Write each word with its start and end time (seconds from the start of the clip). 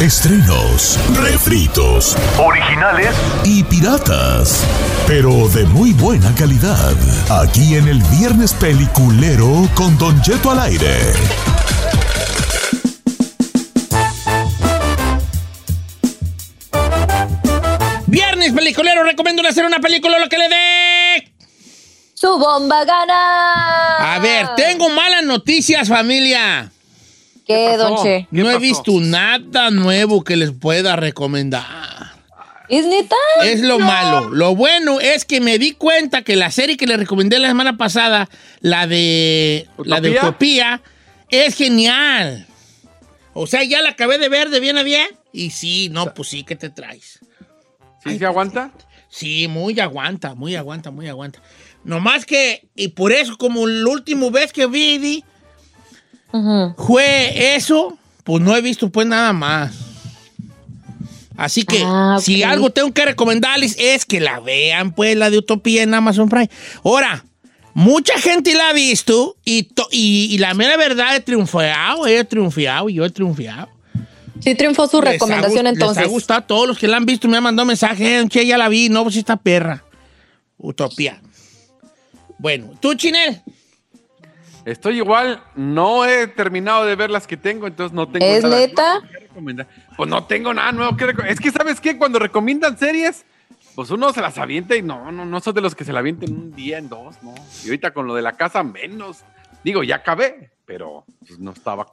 Estrenos, 0.00 0.96
refritos, 1.16 2.16
originales 2.38 3.08
y 3.42 3.64
piratas, 3.64 4.64
pero 5.08 5.48
de 5.48 5.64
muy 5.64 5.92
buena 5.92 6.32
calidad. 6.36 6.94
Aquí 7.42 7.74
en 7.74 7.88
el 7.88 8.00
Viernes 8.04 8.54
Peliculero 8.54 9.68
con 9.74 9.98
Don 9.98 10.22
Jeto 10.22 10.52
al 10.52 10.60
aire. 10.60 10.94
Viernes 18.06 18.52
peliculero, 18.52 19.02
recomiendo 19.02 19.42
hacer 19.48 19.66
una 19.66 19.80
película 19.80 20.20
lo 20.20 20.28
que 20.28 20.38
le 20.38 20.48
dé. 20.48 21.32
Su 22.14 22.38
bomba 22.38 22.84
gana. 22.84 24.14
A 24.14 24.20
ver, 24.20 24.46
tengo 24.54 24.90
malas 24.90 25.24
noticias, 25.24 25.88
familia. 25.88 26.70
¿Qué, 27.48 27.78
don 27.78 27.96
Che? 28.02 28.28
No 28.30 28.50
he 28.50 28.58
visto 28.58 28.92
nada 29.00 29.70
nuevo 29.70 30.22
que 30.22 30.36
les 30.36 30.52
pueda 30.52 30.96
recomendar. 30.96 31.64
¿Es 32.68 32.84
neta? 32.84 33.16
Es 33.42 33.62
lo 33.62 33.78
malo. 33.78 34.28
Lo 34.28 34.54
bueno 34.54 35.00
es 35.00 35.24
que 35.24 35.40
me 35.40 35.58
di 35.58 35.72
cuenta 35.72 36.20
que 36.20 36.36
la 36.36 36.50
serie 36.50 36.76
que 36.76 36.86
les 36.86 36.98
recomendé 36.98 37.38
la 37.38 37.48
semana 37.48 37.78
pasada, 37.78 38.28
la 38.60 38.86
de 38.86 39.66
la 39.78 40.02
de 40.02 40.10
Utopía, 40.10 40.82
es 41.30 41.56
genial. 41.56 42.46
O 43.32 43.46
sea, 43.46 43.64
ya 43.64 43.80
la 43.80 43.90
acabé 43.90 44.18
de 44.18 44.28
ver 44.28 44.50
de 44.50 44.60
bien 44.60 44.76
a 44.76 44.82
bien. 44.82 45.08
Y 45.32 45.48
sí, 45.50 45.88
no, 45.90 46.12
pues 46.12 46.28
sí, 46.28 46.44
¿qué 46.44 46.54
te 46.56 46.68
traes? 46.68 47.20
¿Sí 48.04 48.18
se 48.18 48.26
aguanta? 48.26 48.72
Sí, 49.08 49.48
muy 49.48 49.80
aguanta, 49.80 50.34
muy 50.34 50.54
aguanta, 50.54 50.90
muy 50.90 51.08
aguanta. 51.08 51.40
Nomás 51.82 52.26
que, 52.26 52.68
y 52.74 52.88
por 52.88 53.12
eso, 53.12 53.38
como 53.38 53.66
la 53.66 53.88
última 53.88 54.28
vez 54.28 54.52
que 54.52 54.66
vi, 54.66 55.24
fue 56.76 57.54
eso, 57.56 57.96
pues 58.24 58.42
no 58.42 58.54
he 58.56 58.60
visto 58.60 58.90
pues 58.90 59.06
nada 59.06 59.32
más. 59.32 59.72
Así 61.36 61.62
que 61.64 61.80
Ah, 61.84 62.18
si 62.20 62.42
algo 62.42 62.70
tengo 62.70 62.92
que 62.92 63.04
recomendarles 63.04 63.76
es 63.78 64.04
que 64.04 64.18
la 64.20 64.40
vean, 64.40 64.92
pues, 64.92 65.16
la 65.16 65.30
de 65.30 65.38
Utopía 65.38 65.84
en 65.84 65.94
Amazon 65.94 66.28
Prime. 66.28 66.50
Ahora, 66.84 67.24
mucha 67.74 68.18
gente 68.18 68.54
la 68.54 68.70
ha 68.70 68.72
visto 68.72 69.36
y, 69.44 69.68
y, 69.92 70.26
y 70.34 70.38
la 70.38 70.52
mera 70.54 70.76
verdad 70.76 71.14
he 71.14 71.20
triunfado, 71.20 72.08
he 72.08 72.24
triunfado 72.24 72.88
y 72.88 72.94
yo 72.94 73.04
he 73.04 73.10
triunfado. 73.10 73.68
Sí 74.40 74.54
triunfó 74.56 74.88
su 74.88 75.00
Les 75.00 75.12
recomendación 75.12 75.66
entonces. 75.68 75.98
Les 75.98 76.06
ha 76.06 76.10
gustado 76.10 76.40
a 76.40 76.46
todos 76.46 76.66
los 76.66 76.78
que 76.78 76.88
la 76.88 76.96
han 76.96 77.06
visto, 77.06 77.28
me 77.28 77.36
han 77.36 77.42
mandado 77.44 77.66
mensajes, 77.66 78.24
"Eh, 78.24 78.28
che, 78.28 78.44
ya 78.46 78.58
la 78.58 78.68
vi, 78.68 78.88
no, 78.88 79.04
pues 79.04 79.14
esta 79.16 79.36
perra. 79.36 79.84
Utopía. 80.58 81.20
Bueno, 82.38 82.72
¿tú, 82.80 82.94
Chinel? 82.94 83.40
Estoy 84.68 84.98
igual, 84.98 85.42
no 85.54 86.04
he 86.04 86.26
terminado 86.26 86.84
de 86.84 86.94
ver 86.94 87.10
las 87.10 87.26
que 87.26 87.38
tengo, 87.38 87.66
entonces 87.66 87.94
no 87.94 88.06
tengo 88.06 88.26
¿Es 88.26 88.42
nada 88.42 88.56
neta? 88.56 88.98
nuevo 88.98 89.08
que 89.08 89.18
recomendar. 89.18 89.66
Pues 89.96 90.10
no 90.10 90.24
tengo 90.24 90.52
nada 90.52 90.72
nuevo 90.72 90.94
que 90.94 91.06
recomendar. 91.06 91.32
Es 91.32 91.40
que, 91.40 91.50
¿sabes 91.50 91.80
qué? 91.80 91.96
Cuando 91.96 92.18
recomiendan 92.18 92.76
series, 92.76 93.24
pues 93.74 93.90
uno 93.90 94.12
se 94.12 94.20
las 94.20 94.36
avienta 94.36 94.76
y 94.76 94.82
no, 94.82 95.10
no, 95.10 95.24
no 95.24 95.40
soy 95.40 95.54
de 95.54 95.62
los 95.62 95.74
que 95.74 95.86
se 95.86 95.92
la 95.94 96.00
avienten 96.00 96.34
un 96.34 96.54
día, 96.54 96.76
en 96.76 96.90
dos, 96.90 97.16
¿no? 97.22 97.34
Y 97.64 97.68
ahorita 97.68 97.92
con 97.92 98.06
lo 98.06 98.14
de 98.14 98.20
la 98.20 98.32
casa, 98.32 98.62
menos. 98.62 99.20
Digo, 99.64 99.82
ya 99.82 99.96
acabé, 99.96 100.50
pero 100.66 101.04
pues, 101.26 101.38
no 101.38 101.52
estaba, 101.52 101.86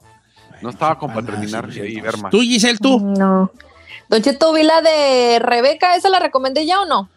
no 0.60 0.68
estaba 0.68 0.98
como 0.98 1.14
para 1.14 1.26
terminar 1.28 1.70
y 1.74 1.98
ver 1.98 2.18
más. 2.18 2.30
¿Tú, 2.30 2.40
Giselle, 2.40 2.76
tú? 2.78 3.00
No. 3.00 3.52
Don 4.10 4.20
Cheto, 4.20 4.52
vi 4.52 4.64
la 4.64 4.82
de 4.82 5.38
Rebeca, 5.38 5.96
¿esa 5.96 6.10
la 6.10 6.18
recomendé 6.18 6.66
ya 6.66 6.82
o 6.82 6.84
no? 6.84 7.08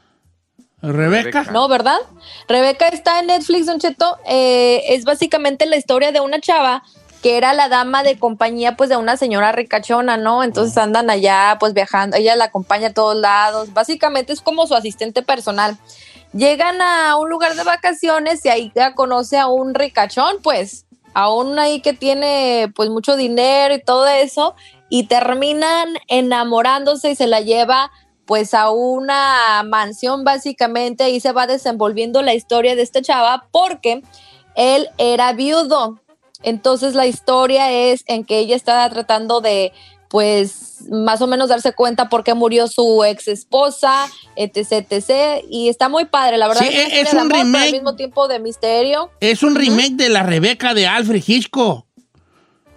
¿Rebeca? 0.81 1.44
No, 1.51 1.67
¿verdad? 1.67 2.00
Rebeca 2.47 2.88
está 2.88 3.19
en 3.19 3.28
Netflix, 3.28 3.66
Don 3.66 3.79
Cheto. 3.79 4.17
Eh, 4.25 4.84
es 4.90 5.03
básicamente 5.03 5.66
la 5.66 5.75
historia 5.75 6.12
de 6.12 6.22
una 6.22 6.40
chava 6.40 6.84
que 7.22 7.38
era 7.38 7.53
la 7.53 7.67
dama 7.67 8.01
de 8.03 8.17
compañía, 8.17 8.78
pues, 8.78 8.89
de 8.89 8.95
una 8.95 9.18
señora 9.18 9.51
ricachona, 9.51 10.16
¿no? 10.16 10.44
Entonces 10.44 10.78
andan 10.78 11.09
allá, 11.09 11.57
pues, 11.59 11.73
viajando. 11.73 12.16
Ella 12.16 12.35
la 12.35 12.45
acompaña 12.45 12.89
a 12.89 12.94
todos 12.94 13.18
lados. 13.18 13.73
Básicamente 13.73 14.31
es 14.31 14.41
como 14.41 14.68
su 14.68 14.75
asistente 14.75 15.22
personal. 15.22 15.78
Llegan 16.31 16.81
a 16.81 17.18
un 17.18 17.29
lugar 17.29 17.56
de 17.56 17.63
vacaciones 17.63 18.45
y 18.45 18.50
ahí 18.50 18.72
ya 18.73 18.95
conoce 18.95 19.38
a 19.38 19.47
un 19.47 19.73
ricachón, 19.73 20.38
pues, 20.41 20.85
a 21.13 21.34
un 21.34 21.59
ahí 21.59 21.81
que 21.81 21.91
tiene, 21.91 22.72
pues, 22.73 22.89
mucho 22.89 23.18
dinero 23.18 23.73
y 23.73 23.84
todo 23.84 24.07
eso. 24.07 24.56
Y 24.88 25.07
terminan 25.07 25.89
enamorándose 26.07 27.12
y 27.12 27.16
se 27.16 27.28
la 27.28 27.41
lleva 27.41 27.91
pues 28.29 28.53
a 28.53 28.69
una 28.69 29.63
mansión 29.63 30.23
básicamente 30.23 31.03
ahí 31.03 31.19
se 31.19 31.31
va 31.31 31.47
desenvolviendo 31.47 32.22
la 32.22 32.35
historia 32.35 32.75
de 32.75 32.84
esta 32.84 33.01
chava 33.01 33.47
porque 33.50 34.03
él 34.53 34.88
era 35.00 35.34
viudo. 35.34 36.00
Entonces 36.44 36.94
la 36.94 37.07
historia 37.07 37.72
es 37.72 38.03
en 38.06 38.23
que 38.23 38.38
ella 38.38 38.56
está 38.56 38.88
tratando 38.91 39.41
de 39.41 39.73
pues 40.09 40.84
más 40.91 41.23
o 41.23 41.28
menos 41.28 41.50
darse 41.50 41.73
cuenta 41.73 42.07
por 42.07 42.23
qué 42.23 42.35
murió 42.35 42.68
su 42.68 43.03
ex 43.03 43.28
esposa, 43.28 44.06
etc, 44.35 44.85
etc. 44.91 45.44
Y 45.50 45.69
está 45.69 45.89
muy 45.89 46.06
padre, 46.06 46.38
la 46.38 46.47
verdad. 46.47 46.62
Sí, 46.62 46.69
es 46.72 47.12
un 47.12 47.22
amor, 47.22 47.38
remake. 47.38 47.66
al 47.66 47.72
mismo 47.72 47.95
tiempo 47.95 48.28
de 48.28 48.38
misterio. 48.38 49.09
Es 49.22 49.41
un 49.41 49.56
remake 49.56 49.95
de 49.95 50.09
la 50.09 50.22
Rebeca 50.22 50.75
de 50.75 50.85
Alfred 50.85 51.23
Hitchcock. 51.25 51.84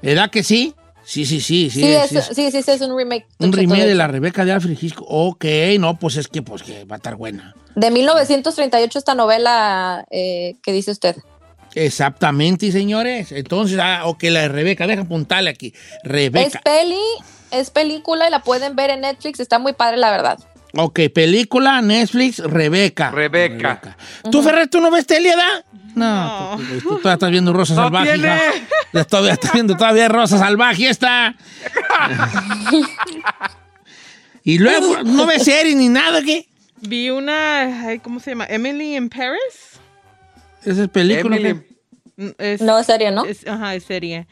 ¿Verdad 0.01 0.31
que 0.31 0.43
sí? 0.43 0.75
Sí, 1.05 1.27
sí, 1.27 1.41
sí. 1.41 1.69
Sí, 1.71 1.81
Sí, 1.81 1.93
es, 1.95 2.09
sí, 2.11 2.45
es 2.47 2.65
sí, 2.65 2.71
es 2.71 2.81
un 2.81 2.97
remake. 2.97 3.27
un 3.39 3.53
remake 3.53 3.87
de 3.87 3.95
la 3.95 4.07
Rebeca 4.07 4.45
de 4.45 4.53
Alfred 4.53 4.77
Hitchcock. 4.81 5.07
Ok, 5.09 5.45
no, 5.79 5.99
pues 5.99 6.17
es 6.17 6.29
que, 6.29 6.43
pues, 6.43 6.63
que 6.63 6.85
va 6.85 6.97
a 6.97 6.99
estar 6.99 7.17
buena. 7.17 7.55
De 7.75 7.91
1938 7.91 8.99
esta 8.99 9.15
novela 9.15 10.05
eh, 10.11 10.57
que 10.63 10.73
dice 10.73 10.91
usted. 10.91 11.17
Exactamente, 11.75 12.71
señores. 12.71 13.33
Entonces, 13.33 13.79
ah, 13.83 14.03
ok, 14.05 14.23
la 14.25 14.43
de 14.43 14.49
Rebeca, 14.49 14.87
deja 14.87 15.03
apuntarle 15.03 15.51
aquí. 15.51 15.73
Es 15.75 16.03
Rebeca. 16.05 16.61
peli, 16.61 17.01
es 17.51 17.71
película 17.71 18.29
y 18.29 18.31
la 18.31 18.43
pueden 18.43 18.77
ver 18.77 18.91
en 18.91 19.01
Netflix. 19.01 19.41
Está 19.41 19.59
muy 19.59 19.73
padre, 19.73 19.97
la 19.97 20.11
verdad. 20.11 20.39
Ok, 20.75 21.01
película, 21.15 21.83
Netflix, 21.83 22.39
Rebeca. 22.39 23.11
Rebeca. 23.11 23.97
¿Tú, 24.31 24.43
Ferrer, 24.43 24.69
tú 24.69 24.81
no 24.81 24.91
ves 24.91 25.07
tele, 25.07 25.31
da? 25.37 25.65
No, 25.95 26.57
tú, 26.57 26.81
tú 26.81 26.89
todavía 26.99 27.13
estás 27.15 27.31
viendo 27.31 27.53
Rosa 27.53 27.75
No 27.75 27.83
Salvaje. 27.85 28.13
tiene. 28.15 28.29
Ya 28.93 29.05
Todavía 29.05 29.33
estás 29.33 29.53
viendo 29.53 29.77
todavía 29.77 30.09
Rosa 30.09 30.39
Salvaje, 30.39 30.89
está. 30.89 31.35
y 34.45 34.59
luego, 34.59 35.03
¿no 35.05 35.27
ves 35.27 35.45
serie 35.45 35.75
ni 35.77 35.89
nada, 35.89 36.23
qué? 36.23 36.47
Vi 36.81 37.11
una, 37.11 37.97
¿cómo 38.03 38.19
se 38.21 38.31
llama? 38.31 38.47
Emily 38.49 38.97
in 38.97 39.09
Paris. 39.09 39.79
Esa 40.65 40.83
es 40.85 40.89
película. 40.89 41.37
Mm, 42.17 42.29
Es, 42.39 42.61
No, 42.61 42.79
es 42.79 42.87
serio, 42.87 43.11
¿no? 43.13 43.25
es- 43.25 43.47
ajá, 43.47 43.75
es 43.75 43.85
serie. 43.85 44.27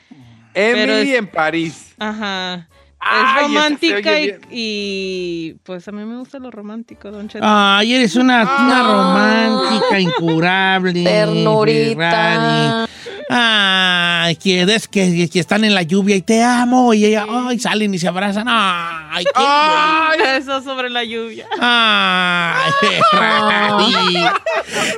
Pero 0.52 0.92
Emily 0.94 1.12
es- 1.12 1.18
en 1.18 1.26
París. 1.28 1.92
Ajá. 1.98 2.68
Ay, 3.02 3.22
es 3.24 3.30
se 3.32 3.40
romántica 3.48 4.20
y, 4.20 4.34
y, 4.50 5.54
pues 5.64 5.88
a 5.88 5.92
mí 5.92 6.04
me 6.04 6.18
gusta 6.18 6.38
lo 6.38 6.50
romántico, 6.50 7.10
Don 7.10 7.28
Cheto. 7.28 7.44
Ay, 7.48 7.94
eres 7.94 8.14
una, 8.16 8.42
una 8.42 8.80
Ah. 8.80 9.62
romántica 9.64 9.98
incurable. 10.00 11.02
Ternurita. 11.04 11.96
Ferrari. 11.96 12.90
Ay, 13.32 14.19
que, 14.42 14.62
es 14.62 14.88
que, 14.88 15.28
que 15.30 15.40
están 15.40 15.64
en 15.64 15.74
la 15.74 15.82
lluvia 15.82 16.16
y 16.16 16.22
te 16.22 16.42
amo. 16.42 16.94
Y 16.94 17.04
ella, 17.04 17.26
ay, 17.28 17.58
salen 17.58 17.92
y 17.94 17.98
se 17.98 18.08
abrazan. 18.08 18.46
Ay, 18.48 19.24
qué 19.24 19.30
Ay, 19.34 20.18
eso 20.38 20.62
sobre 20.62 20.90
la 20.90 21.04
lluvia. 21.04 21.46
Ay. 21.60 22.70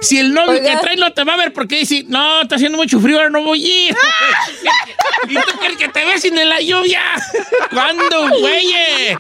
Si 0.03 0.19
el 0.19 0.35
novio 0.35 0.51
Oiga. 0.53 0.71
que 0.75 0.77
trae 0.79 0.97
no 0.97 1.13
te 1.13 1.25
va 1.25 1.35
a 1.35 1.37
ver 1.37 1.53
porque 1.53 1.77
dice, 1.79 2.05
no, 2.09 2.43
está 2.43 2.57
haciendo 2.57 2.77
mucho 2.77 3.01
frío, 3.01 3.17
ahora 3.17 3.31
no 3.31 3.43
voy 3.43 3.65
a 3.65 3.89
ir. 3.89 3.97
¿Y 5.29 5.35
tú 5.35 5.59
crees 5.59 5.77
que 5.77 5.89
te 5.89 6.05
ves 6.05 6.21
sin 6.23 6.37
en 6.37 6.49
la 6.49 6.61
lluvia? 6.61 7.01
¿Cuándo, 7.71 8.29
güeyes? 8.39 9.17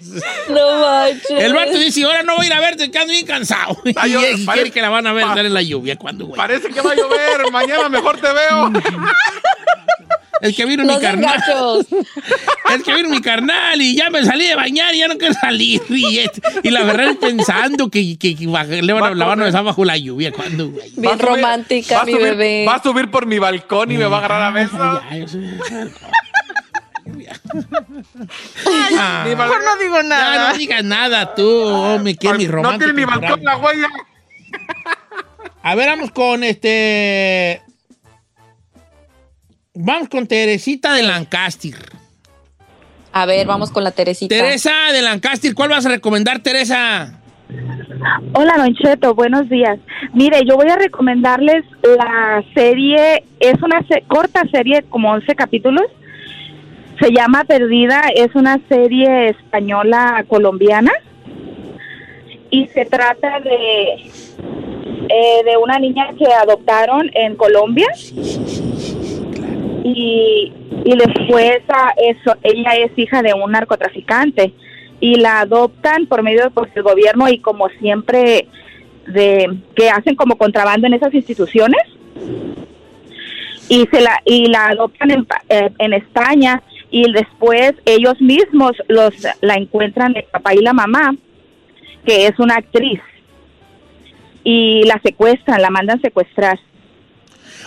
No 0.48 0.80
manches. 0.80 1.30
El 1.30 1.54
vato 1.54 1.78
dice, 1.78 2.04
ahora 2.04 2.22
no 2.22 2.36
voy 2.36 2.44
a 2.44 2.48
ir 2.48 2.52
a 2.54 2.60
verte, 2.60 2.90
que 2.90 2.98
ando 2.98 3.12
bien 3.12 3.24
cansado. 3.26 3.80
Ay, 3.96 4.12
y 4.12 4.44
parece- 4.44 4.52
quiere 4.52 4.70
que 4.72 4.82
la 4.82 4.90
van 4.90 5.06
a 5.06 5.12
ver 5.12 5.24
en 5.38 5.54
la 5.54 5.62
lluvia. 5.62 5.96
¿Cuándo, 5.96 6.26
güey? 6.26 6.36
Parece 6.36 6.68
que 6.68 6.80
va 6.80 6.92
a 6.92 6.96
llover. 6.96 7.50
Mañana 7.50 7.88
mejor 7.88 8.20
te 8.20 8.28
veo. 8.32 8.72
El 10.42 10.54
que 10.56 10.64
vino 10.66 10.82
No 10.84 10.96
mi 10.96 11.00
carnal. 11.00 11.38
gachos. 11.38 11.86
Es 12.74 12.82
que 12.82 12.94
vino 12.94 13.08
mi 13.10 13.20
carnal 13.20 13.80
y 13.82 13.94
ya 13.96 14.08
me 14.10 14.24
salí 14.24 14.46
de 14.46 14.54
bañar 14.56 14.94
y 14.94 14.98
ya 14.98 15.08
no 15.08 15.16
quiero 15.18 15.34
salir. 15.34 15.80
Y, 15.88 16.18
es- 16.18 16.30
y 16.62 16.70
la 16.70 16.82
verdad 16.84 17.10
es 17.10 17.16
pensando 17.16 17.88
que, 17.90 18.18
que- 18.18 18.34
le 18.34 18.92
van 18.92 19.02
a, 19.02 19.06
Va 19.06 19.08
a 19.08 19.14
la 19.14 19.24
van 19.26 19.40
a 19.42 19.44
besar 19.44 19.62
bajo 19.64 19.84
la 19.84 19.96
lluvia. 19.96 20.32
¿Cuándo, 20.32 20.68
güey? 20.70 20.90
Bien 20.96 21.18
subir- 21.18 21.22
romántica, 21.26 22.04
mi 22.04 22.12
subir- 22.12 22.22
bebé. 22.22 22.64
Va 22.66 22.74
a 22.76 22.82
subir 22.82 23.10
por 23.10 23.26
mi 23.26 23.38
balcón 23.38 23.90
y 23.92 23.96
me 23.98 24.04
va 24.06 24.16
a 24.16 24.18
agarrar 24.20 24.42
a 24.42 24.50
besos. 24.50 25.00
Ya, 25.10 25.16
yo 25.16 25.28
soy- 25.28 25.48
Ay, 28.98 29.36
mejor 29.36 29.62
no 29.64 29.76
digo 29.82 29.96
Ya, 29.96 30.02
nada. 30.02 30.52
no 30.52 30.58
digas 30.58 30.84
nada 30.84 31.34
tú, 31.34 31.46
hombre, 31.48 32.14
que 32.16 32.32
mi 32.34 32.46
No 32.46 32.52
romántico. 32.52 32.84
tiene 32.92 33.00
ni 33.00 33.04
balcón 33.04 33.44
la 33.44 33.56
huella. 33.58 33.88
A 35.62 35.74
ver, 35.74 35.88
vamos 35.90 36.10
con 36.12 36.42
este. 36.44 37.62
Vamos 39.74 40.08
con 40.08 40.26
Teresita 40.26 40.92
de 40.94 41.02
Lancaster. 41.02 41.74
A 43.12 43.26
ver, 43.26 43.46
vamos 43.46 43.70
con 43.70 43.84
la 43.84 43.90
Teresita. 43.92 44.34
Teresa 44.34 44.70
de 44.92 45.02
Lancaster, 45.02 45.54
¿cuál 45.54 45.70
vas 45.70 45.86
a 45.86 45.90
recomendar, 45.90 46.40
Teresa? 46.40 47.18
Hola, 48.34 48.54
Don 48.58 48.74
Cheto, 48.74 49.14
buenos 49.14 49.48
días. 49.48 49.78
Mire, 50.14 50.40
yo 50.46 50.56
voy 50.56 50.68
a 50.68 50.76
recomendarles 50.76 51.64
la 51.82 52.42
serie, 52.54 53.24
es 53.40 53.62
una 53.62 53.82
se- 53.86 54.02
corta 54.08 54.42
serie, 54.50 54.82
como 54.88 55.10
11 55.12 55.34
capítulos. 55.34 55.84
Se 57.00 57.10
llama 57.10 57.44
Perdida, 57.44 58.02
es 58.14 58.34
una 58.34 58.58
serie 58.68 59.30
española 59.30 60.24
colombiana 60.28 60.92
y 62.50 62.66
se 62.68 62.84
trata 62.84 63.40
de 63.40 63.94
eh, 65.08 65.44
de 65.44 65.56
una 65.62 65.78
niña 65.78 66.10
que 66.18 66.26
adoptaron 66.32 67.10
en 67.14 67.34
Colombia 67.36 67.88
y, 69.84 70.52
y 70.84 70.96
después 70.96 71.60
a 71.68 71.92
eso 71.96 72.36
ella 72.42 72.72
es 72.76 72.96
hija 72.96 73.22
de 73.22 73.34
un 73.34 73.52
narcotraficante 73.52 74.52
y 75.00 75.16
la 75.16 75.40
adoptan 75.40 76.06
por 76.06 76.22
medio 76.22 76.50
pues, 76.52 76.72
del 76.74 76.84
gobierno 76.84 77.28
y 77.28 77.38
como 77.38 77.68
siempre 77.80 78.48
de 79.06 79.58
que 79.74 79.90
hacen 79.90 80.14
como 80.14 80.36
contrabando 80.36 80.86
en 80.86 80.94
esas 80.94 81.12
instituciones 81.12 81.82
y 83.68 83.86
se 83.92 84.00
la 84.00 84.20
y 84.24 84.46
la 84.46 84.68
adoptan 84.68 85.10
en, 85.10 85.26
eh, 85.48 85.70
en 85.78 85.92
España 85.92 86.62
y 86.90 87.10
después 87.10 87.72
ellos 87.84 88.20
mismos 88.20 88.72
los 88.86 89.12
la 89.40 89.54
encuentran 89.54 90.14
el 90.16 90.24
papá 90.24 90.54
y 90.54 90.58
la 90.58 90.72
mamá 90.72 91.16
que 92.06 92.26
es 92.26 92.38
una 92.38 92.56
actriz 92.56 93.00
y 94.44 94.82
la 94.84 95.00
secuestran 95.02 95.62
la 95.62 95.70
mandan 95.70 96.00
secuestrar 96.00 96.58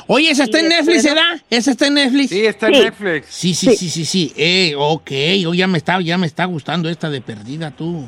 Oye, 0.07 0.29
¿esa 0.29 0.43
está 0.43 0.59
Y 0.59 0.61
en 0.63 0.69
Netflix. 0.69 1.03
¿verdad? 1.03 1.41
¿Esa 1.49 1.71
está 1.71 1.87
en 1.87 1.93
Netflix? 1.95 2.29
Sí, 2.29 2.45
está 2.45 2.67
en 2.67 2.75
Sí. 2.75 2.81
Netflix. 2.83 3.27
Sí, 3.29 3.53
sí, 3.53 3.67
Sí. 3.71 3.75
sí, 3.77 3.89
sí, 3.89 4.05
sí. 4.05 4.33
Eh, 4.37 4.73
ok, 4.77 5.11
oh, 5.47 5.53
ya 5.53 5.67
me 5.67 5.77
está, 5.77 5.99
ya 6.01 6.17
me 6.17 6.27
está 6.27 6.45
gustando 6.45 6.89
esta 6.89 7.09
de 7.09 7.21
perdida, 7.21 7.71
tú. 7.71 8.07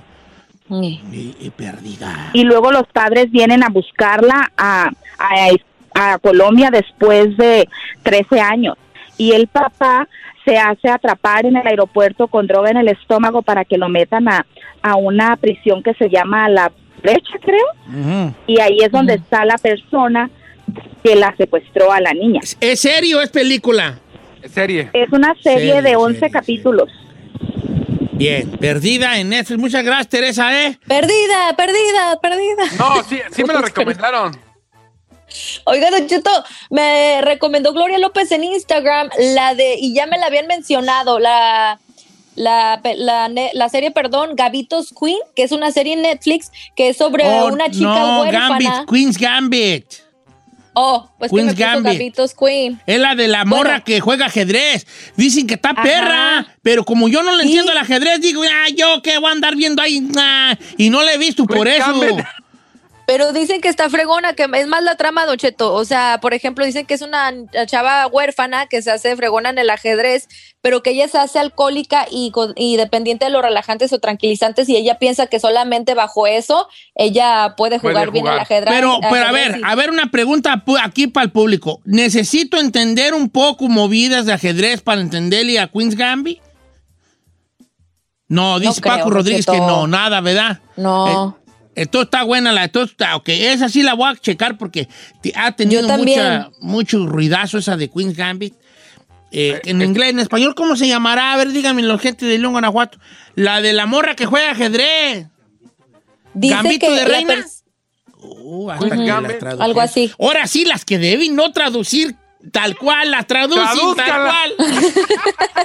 Mm. 0.69 0.83
Eh, 0.83 1.33
eh, 1.41 1.51
perdida. 1.55 2.29
y 2.33 2.43
luego 2.43 2.71
los 2.73 2.83
padres 2.91 3.31
vienen 3.31 3.63
a 3.63 3.69
buscarla 3.69 4.51
a, 4.57 4.89
a, 5.17 5.49
a 5.93 6.19
Colombia 6.19 6.69
después 6.71 7.37
de 7.37 7.69
13 8.03 8.41
años 8.41 8.75
y 9.17 9.31
el 9.31 9.47
papá 9.47 10.09
se 10.43 10.57
hace 10.57 10.89
atrapar 10.89 11.45
en 11.45 11.55
el 11.55 11.65
aeropuerto 11.65 12.27
con 12.27 12.47
droga 12.47 12.69
en 12.69 12.77
el 12.77 12.89
estómago 12.89 13.41
para 13.43 13.63
que 13.63 13.77
lo 13.77 13.87
metan 13.87 14.27
a, 14.27 14.45
a 14.81 14.97
una 14.97 15.37
prisión 15.37 15.81
que 15.81 15.93
se 15.93 16.09
llama 16.09 16.49
La 16.49 16.69
Brecha, 17.01 17.37
creo, 17.41 18.33
y 18.45 18.59
ahí 18.59 18.79
es 18.81 18.91
donde 18.91 19.13
está 19.13 19.45
la 19.45 19.57
persona 19.57 20.29
que 21.03 21.15
la 21.15 21.35
secuestró 21.37 21.91
a 21.91 21.99
la 22.01 22.13
niña. 22.13 22.41
¿Es 22.59 22.79
serio 22.79 23.19
o 23.19 23.21
es 23.21 23.29
película? 23.29 23.99
Serie. 24.53 24.89
Es 24.93 25.11
una 25.11 25.33
serie 25.41 25.73
Serie, 25.73 25.81
de 25.81 25.95
11 25.95 26.19
serie, 26.19 26.31
capítulos. 26.31 26.89
Bien, 28.13 28.49
perdida 28.59 29.17
en 29.19 29.29
Netflix. 29.29 29.59
Muchas 29.59 29.83
gracias, 29.83 30.09
Teresa, 30.09 30.65
¿eh? 30.65 30.79
Perdida, 30.87 31.55
perdida, 31.55 32.19
perdida. 32.21 32.63
No, 32.79 33.03
sí, 33.03 33.19
sí 33.31 33.43
me 33.43 33.53
lo 33.53 33.61
recomendaron. 33.61 34.35
Oiga, 35.65 35.91
Don 35.91 36.07
Cheto, 36.07 36.31
me 36.69 37.19
recomendó 37.21 37.73
Gloria 37.73 37.97
López 37.99 38.31
en 38.31 38.43
Instagram 38.45 39.09
la 39.35 39.53
de, 39.55 39.75
y 39.79 39.93
ya 39.93 40.07
me 40.07 40.17
la 40.17 40.27
habían 40.27 40.47
mencionado, 40.47 41.19
la, 41.19 41.79
la, 42.35 42.81
la, 42.95 43.29
la 43.53 43.69
serie, 43.69 43.91
perdón, 43.91 44.31
Gavitos 44.35 44.93
Queen, 44.99 45.19
que 45.35 45.43
es 45.43 45.51
una 45.51 45.71
serie 45.71 45.93
en 45.93 46.01
Netflix 46.03 46.51
que 46.75 46.89
es 46.89 46.97
sobre 46.97 47.25
Oh, 47.27 47.47
una 47.47 47.69
chica 47.69 47.99
no, 47.99 48.21
huérfana. 48.21 48.47
Gambit, 48.59 48.89
Queen's 48.89 49.17
Gambit. 49.17 49.85
Oh, 50.79 51.09
pues 51.17 51.31
Queen's 51.31 51.55
que 51.55 51.65
me 51.65 51.71
puso 51.71 51.83
Gambit. 51.83 52.15
Queen. 52.39 52.81
Es 52.85 52.99
la 52.99 53.15
de 53.15 53.27
la 53.27 53.45
morra 53.45 53.69
Bueno. 53.71 53.83
que 53.83 53.99
juega 53.99 54.27
ajedrez. 54.27 54.85
Dicen 55.15 55.47
que 55.47 55.55
está 55.55 55.71
Ajá. 55.71 55.81
perra, 55.81 56.47
pero 56.61 56.83
como 56.85 57.07
yo 57.09 57.23
no 57.23 57.31
le 57.35 57.41
Sí. 57.41 57.47
entiendo 57.49 57.71
el 57.71 57.79
ajedrez, 57.79 58.21
digo, 58.21 58.43
ah, 58.43 58.69
yo 58.75 59.01
qué 59.01 59.17
voy 59.17 59.29
a 59.29 59.31
andar 59.31 59.55
viendo 59.55 59.81
ahí, 59.81 60.07
Ah, 60.15 60.55
y 60.77 60.91
no 60.91 61.01
la 61.01 61.13
he 61.13 61.17
visto 61.17 61.45
por 61.45 61.67
eso. 61.67 61.85
Pero 63.07 63.31
dicen 63.31 63.61
que 63.61 63.69
está 63.69 63.89
fregona, 63.89 64.33
que 64.33 64.49
es 64.53 64.67
más 64.67 64.83
la 64.83 64.97
trama, 64.97 65.25
Don 65.25 65.37
Cheto. 65.37 65.73
O 65.73 65.85
sea, 65.85 66.19
por 66.21 66.33
ejemplo, 66.33 66.65
dicen 66.65 66.85
que 66.85 66.93
es 66.93 67.01
una 67.01 67.31
chava 67.65 68.05
huérfana 68.07 68.67
que 68.67 68.81
se 68.81 68.91
hace 68.91 69.15
fregona 69.15 69.49
en 69.49 69.57
el 69.57 69.69
ajedrez, 69.69 70.27
pero 70.61 70.83
que 70.83 70.89
ella 70.89 71.07
se 71.07 71.17
hace 71.17 71.39
alcohólica 71.39 72.05
y, 72.11 72.75
dependiente 72.75 73.23
de 73.23 73.31
los 73.31 73.41
relajantes 73.41 73.93
o 73.93 73.99
tranquilizantes 73.99 74.67
y 74.67 74.75
ella 74.75 74.99
piensa 74.99 75.27
que 75.27 75.39
solamente 75.39 75.93
bajo 75.93 76.27
eso 76.27 76.67
ella 76.95 77.53
puede 77.55 77.79
Puede 77.79 77.93
jugar 77.93 78.11
bien 78.11 78.27
el 78.27 78.39
ajedrez. 78.39 78.73
Pero, 78.73 78.99
pero 79.09 79.25
a 79.25 79.31
ver, 79.31 79.61
a 79.63 79.75
ver 79.75 79.89
una 79.89 80.11
pregunta 80.11 80.61
aquí 80.83 81.07
para 81.07 81.23
el 81.23 81.31
público. 81.31 81.79
¿Necesito 81.85 82.59
entender 82.59 83.13
un 83.13 83.29
poco 83.29 83.69
movidas 83.69 84.25
de 84.25 84.33
ajedrez 84.33 84.81
para 84.81 84.99
entenderle 84.99 85.61
a 85.61 85.69
Queen's 85.69 85.95
Gambit? 85.95 86.41
No, 88.27 88.59
dice 88.59 88.81
creo, 88.81 88.97
Paco 88.97 89.11
Rodríguez 89.11 89.45
que 89.45 89.59
no, 89.59 89.87
nada, 89.87 90.19
¿verdad? 90.19 90.59
No. 90.75 91.37
Eh, 91.41 91.46
esto 91.77 92.01
está 92.01 92.23
buena, 92.23 92.51
la 92.51 92.65
esto 92.65 92.81
está, 92.81 93.15
ok, 93.15 93.29
esa 93.29 93.69
sí 93.69 93.83
la 93.83 93.93
voy 93.93 94.09
a 94.11 94.15
checar 94.15 94.57
porque 94.57 94.87
ha 95.35 95.51
tenido 95.51 95.87
mucha, 95.95 96.49
mucho 96.59 97.05
ruidazo 97.05 97.59
esa 97.59 97.77
de 97.77 97.87
Queen's 97.87 98.17
Gambit. 98.17 98.55
Eh, 99.31 99.61
en 99.65 99.81
inglés, 99.83 100.09
en 100.09 100.19
español, 100.19 100.55
¿cómo 100.55 100.75
se 100.75 100.87
llamará? 100.87 101.33
A 101.33 101.37
ver, 101.37 101.51
díganme 101.51 101.83
la 101.83 101.99
gente 101.99 102.25
de 102.25 102.39
León, 102.39 102.53
Guanajuato. 102.53 102.97
La 103.35 103.61
de 103.61 103.73
la 103.73 103.85
morra 103.85 104.15
que 104.15 104.25
juega 104.25 104.51
ajedrez. 104.51 105.27
Dice 106.33 106.55
¿Gambito 106.55 106.87
que 106.87 106.93
de 106.93 107.05
reina? 107.05 107.45
Uh, 108.21 108.71
hasta 108.71 108.89
que 108.89 108.95
la 108.95 109.05
Gambit. 109.05 109.37
tradujeron. 109.37 109.61
Algo 109.61 109.81
así. 109.81 110.11
Ahora 110.19 110.47
sí, 110.47 110.65
las 110.65 110.83
que 110.83 110.97
deben 110.97 111.35
no 111.35 111.51
traducir 111.51 112.15
tal 112.51 112.75
cual, 112.75 113.11
las 113.11 113.27
traducen 113.27 113.63
tal 113.95 114.23
cual. 114.23 114.55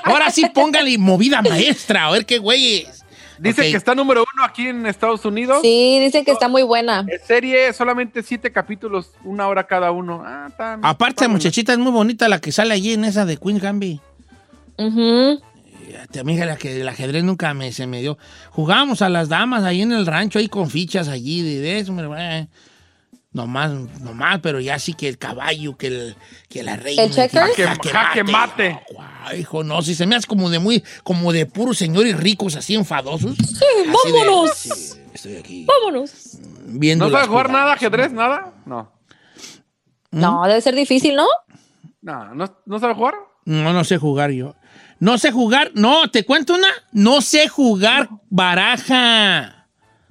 Ahora 0.05 0.31
sí, 0.31 0.45
póngale 0.53 0.99
movida 0.99 1.41
maestra, 1.41 2.07
a 2.07 2.11
ver 2.11 2.27
qué 2.27 2.37
güeyes. 2.39 3.02
Dice 3.43 3.63
que 3.71 3.77
está 3.77 3.95
número 3.95 4.25
uno 4.35 4.45
aquí 4.45 4.69
en 4.69 4.87
Estados 4.87 5.25
Unidos. 5.25 5.59
Sí, 5.63 5.99
dicen 6.01 6.25
que 6.25 6.31
está 6.31 6.49
muy 6.49 6.63
buena. 6.63 7.05
Es 7.09 7.23
serie, 7.23 7.73
solamente 7.73 8.23
siete 8.23 8.53
capítulos, 8.53 9.11
una 9.25 9.49
hora 9.49 9.67
cada 9.67 9.91
uno. 9.91 10.23
Ah, 10.25 10.49
tan- 10.57 10.81
Aparte, 10.85 11.27
muchachita 11.29 11.73
es 11.73 11.79
muy 11.79 11.93
bonita, 11.93 12.29
la 12.29 12.41
que 12.41 12.53
sale 12.53 12.73
allí 12.75 12.93
en 12.93 13.05
esa 13.05 13.25
de 13.27 13.37
Queen's 13.37 13.61
Gambit. 13.61 14.01
Ujú. 14.79 15.41
Fíjate, 15.87 16.21
amiga, 16.21 16.47
la 16.47 16.57
que 16.57 16.81
el 16.81 16.89
ajedrez 16.89 17.25
nunca 17.25 17.53
me, 17.55 17.73
se 17.73 17.87
me 17.87 18.01
dio. 18.01 18.17
Jugábamos 18.51 19.03
a 19.03 19.09
las 19.09 19.29
damas 19.29 19.65
ahí 19.65 19.83
en 19.83 19.93
el 19.93 20.07
rancho, 20.07 20.39
ahí 20.39 20.49
con 20.49 20.71
fichas 20.71 21.09
allí 21.09 21.43
de, 21.43 21.61
de 21.61 21.79
eso, 21.81 21.93
hombre, 21.93 22.09
eh. 22.19 22.47
Nomás, 23.33 23.71
nomás, 24.01 24.41
pero 24.43 24.61
ya 24.61 24.79
sí 24.79 24.93
que 24.93 25.09
el 25.09 25.17
caballo, 25.17 25.75
que, 25.77 25.87
el, 25.87 26.17
que 26.51 26.63
la 26.63 26.77
reina. 26.77 27.05
¿El 27.05 27.11
checkers? 27.11 27.53
que 28.13 28.25
mate. 28.25 28.79
Hijo, 29.39 29.65
no, 29.65 29.81
si 29.81 29.95
se 29.95 30.05
me 30.07 30.17
hace 30.17 30.27
como 30.27 30.51
de 30.51 30.59
muy, 30.59 30.85
como 31.03 31.33
de 31.33 31.47
puros 31.47 31.79
señores 31.79 32.19
ricos, 32.19 32.57
así 32.57 32.75
enfadosos. 32.75 33.37
Sí, 33.37 33.65
vámonos. 33.87 34.99
estoy 35.15 35.37
aquí 35.37 35.65
Vámonos. 35.65 36.39
viendo 36.67 37.07
¿No 37.07 37.11
sabe 37.11 37.23
las 37.23 37.29
jugar 37.29 37.47
jugadas. 37.47 37.63
nada, 37.65 37.73
ajedrez, 37.75 38.13
nada? 38.13 38.53
No. 38.67 38.93
No, 40.11 40.43
debe 40.47 40.61
ser 40.61 40.75
difícil, 40.75 41.17
¿no? 41.17 41.27
No, 42.03 42.35
¿no, 42.35 42.45
¿no 42.67 42.79
sabe 42.79 42.95
jugar? 42.95 43.15
No, 43.47 43.73
no 43.73 43.85
sé 43.85 43.97
jugar 43.97 44.31
yo. 44.33 44.57
No 44.99 45.17
sé 45.17 45.33
jugar, 45.33 45.71
no, 45.75 46.11
te 46.11 46.25
cuento 46.25 46.55
una, 46.55 46.69
no 46.93 47.23
sé 47.23 47.49
jugar 47.49 48.11
baraja. 48.29 49.62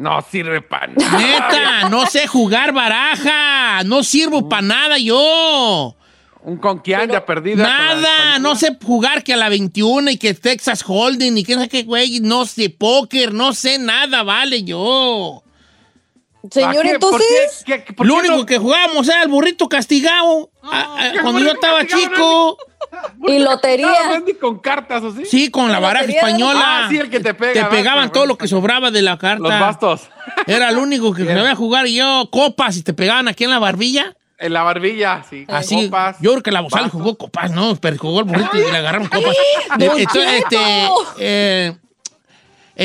No 0.01 0.19
sirve 0.21 0.61
para 0.61 0.87
nada. 0.95 1.17
Neta, 1.19 1.89
no 1.89 2.07
sé 2.07 2.25
jugar 2.25 2.73
baraja. 2.73 3.83
No 3.83 4.03
sirvo 4.03 4.49
para 4.49 4.63
nada 4.63 4.97
yo. 4.97 5.95
Un 6.43 6.57
conquian 6.57 7.11
perdida. 7.25 7.63
Nada, 7.63 8.39
no 8.39 8.55
sé 8.55 8.75
jugar 8.83 9.23
que 9.23 9.33
a 9.33 9.37
la 9.37 9.47
21 9.47 10.09
y 10.09 10.17
que 10.17 10.33
Texas 10.33 10.83
Holding 10.87 11.37
y 11.37 11.43
que 11.43 11.55
no 11.55 11.61
sé 11.61 11.69
qué, 11.69 11.83
güey, 11.83 12.19
no 12.19 12.45
sé 12.45 12.71
póker, 12.71 13.31
no 13.31 13.53
sé 13.53 13.77
nada, 13.77 14.23
vale, 14.23 14.63
yo. 14.63 15.43
Señor, 16.49 16.85
entonces. 16.85 17.63
lo 17.99 18.15
único 18.15 18.45
que 18.45 18.57
jugábamos 18.57 19.07
era 19.07 19.23
el 19.23 19.29
burrito 19.29 19.69
castigado 19.69 20.49
cuando 21.21 21.39
yo 21.39 21.51
estaba 21.51 21.85
chico. 21.85 22.57
Y 23.27 23.39
lotería. 23.39 24.21
con 24.39 24.59
cartas 24.59 25.03
o 25.03 25.13
sí? 25.25 25.51
con 25.51 25.71
la 25.71 25.79
baraja 25.79 26.05
española. 26.05 26.61
Ah, 26.63 26.87
sí, 26.89 26.97
el 26.97 27.09
que 27.09 27.19
te 27.19 27.33
pega. 27.33 27.69
Te 27.69 27.75
pegaban 27.75 28.11
todo 28.11 28.25
lo 28.25 28.37
que 28.37 28.47
sobraba 28.47 28.91
de 28.91 29.01
la 29.01 29.17
carta. 29.17 29.43
Los 29.43 29.59
bastos. 29.59 30.09
Era 30.47 30.69
el 30.69 30.77
único 30.77 31.13
que 31.13 31.25
sabía 31.25 31.55
jugar 31.55 31.87
y 31.87 31.95
yo, 31.95 32.29
copas, 32.31 32.77
y 32.77 32.83
te 32.83 32.93
pegaban 32.93 33.27
aquí 33.27 33.43
en 33.43 33.51
la 33.51 33.59
barbilla. 33.59 34.15
En 34.37 34.53
la 34.53 34.63
barbilla, 34.63 35.23
sí. 35.29 35.45
Así, 35.47 35.85
copas, 35.85 36.17
yo 36.19 36.31
creo 36.31 36.43
que 36.43 36.51
la 36.51 36.61
Bozal 36.61 36.89
jugó 36.89 37.15
copas, 37.15 37.51
¿no? 37.51 37.75
Pero 37.75 37.97
jugó 37.99 38.21
el 38.21 38.25
burrito 38.25 38.57
y 38.57 38.71
le 38.71 38.77
agarraron 38.77 39.07
copas. 39.07 39.35
entonces, 39.79 40.27
este, 40.39 40.89
eh, 41.19 41.73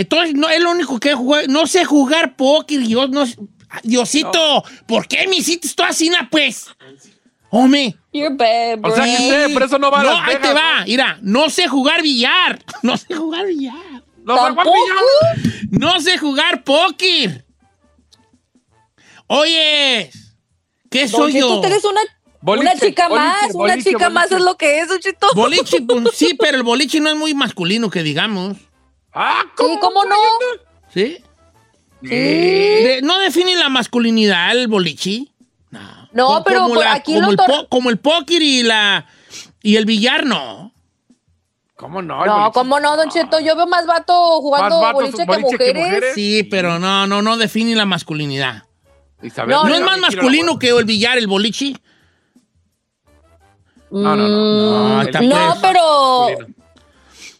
entonces, 0.01 0.35
no, 0.35 0.49
es 0.51 0.61
lo 0.61 0.73
único 0.73 1.01
que 1.01 1.15
jugué. 1.15 1.49
No 1.49 1.67
sé 1.67 1.87
jugar 1.87 2.37
póker. 2.37 2.83
Yo 2.83 3.09
no 3.09 3.25
Diosito, 3.83 4.63
¿por 4.87 5.09
qué 5.09 5.27
me 5.27 5.37
hiciste 5.37 5.67
esto 5.67 5.85
así, 5.85 6.11
pues? 6.31 6.67
Hombre. 7.49 7.97
You're 8.13 8.35
bad, 8.35 8.85
O 8.85 8.95
sea, 8.95 9.05
que 9.05 9.17
sé, 9.17 9.49
por 9.55 9.63
eso 9.63 9.79
no 9.79 9.91
va 9.91 10.01
a 10.01 10.03
No, 10.03 10.21
ahí 10.21 10.37
te 10.41 10.53
va. 10.53 10.85
Mira, 10.87 11.19
no 11.23 11.49
sé 11.49 11.67
jugar 11.67 12.03
billar. 12.03 12.63
No 12.83 12.99
sé 12.99 13.15
jugar 13.15 13.47
billar. 13.47 13.75
No 14.23 14.35
sé 14.35 14.51
jugar 14.51 14.67
billar. 14.67 15.71
No 15.71 16.01
sé 16.01 16.19
jugar 16.19 16.63
póker. 16.63 17.47
Oye. 19.29 20.11
¿Qué 20.91 21.09
soy 21.09 21.33
yo? 21.33 21.61
Tú 21.61 21.67
eres 21.67 21.85
una, 21.85 22.01
una 22.43 22.75
chica 22.79 23.09
más, 23.09 23.55
una 23.55 23.83
chica 23.83 24.11
más 24.11 24.31
es 24.31 24.41
lo 24.41 24.57
que 24.57 24.81
es, 24.81 24.89
Chito. 25.01 25.29
Boliche, 25.35 25.81
pues, 25.81 26.15
sí, 26.15 26.35
pero 26.39 26.59
el 26.59 26.63
boliche 26.63 27.01
no 27.01 27.09
es 27.09 27.17
muy 27.17 27.33
masculino, 27.33 27.89
que 27.89 28.03
digamos. 28.03 28.59
Ah, 29.19 29.45
¿cómo, 29.57 29.75
sí, 29.75 29.81
¿cómo 29.81 30.05
no? 30.05 30.17
¿Sí? 30.93 31.25
Sí. 32.03 33.01
¿No 33.03 33.19
define 33.19 33.57
la 33.57 33.71
masculinidad 33.71 34.53
el 34.53 34.69
boliche? 34.69 35.25
No. 35.71 36.09
No, 36.13 36.45
pero 36.45 36.67
aquí 36.87 37.15
como, 37.15 37.31
el 37.31 37.69
como 37.71 37.91
el 37.91 37.99
póker 37.99 38.43
y 38.43 38.63
la 38.63 39.07
y 39.63 39.77
el 39.77 39.87
billar, 39.87 40.27
no. 40.27 40.73
¿Cómo 41.77 42.03
no? 42.03 42.27
No, 42.27 42.53
¿cómo 42.53 42.79
no, 42.79 42.95
Don 42.97 43.09
Cheto? 43.09 43.41
Yo 43.41 43.57
veo 43.57 43.67
más 43.67 43.87
vato 43.87 44.13
jugando 44.43 44.81
boliche, 44.93 45.27
que, 45.27 45.39
mujeres. 45.39 46.15
Sí, 46.15 46.43
pero 46.51 46.79
no, 46.79 47.07
no, 47.07 47.23
no 47.23 47.39
define 47.39 47.75
la 47.75 47.87
masculinidad. 47.87 48.65
No, 49.47 49.67
es 49.67 49.81
más 49.81 49.99
masculino 49.99 50.59
que 50.59 50.69
el 50.69 50.85
billar, 50.85 51.17
el 51.17 51.27
boliche. 51.27 51.75
No, 53.91 54.15
no, 54.15 54.29
no. 54.29 55.03
No, 55.05 55.21
no 55.21 55.57
pero. 55.63 56.56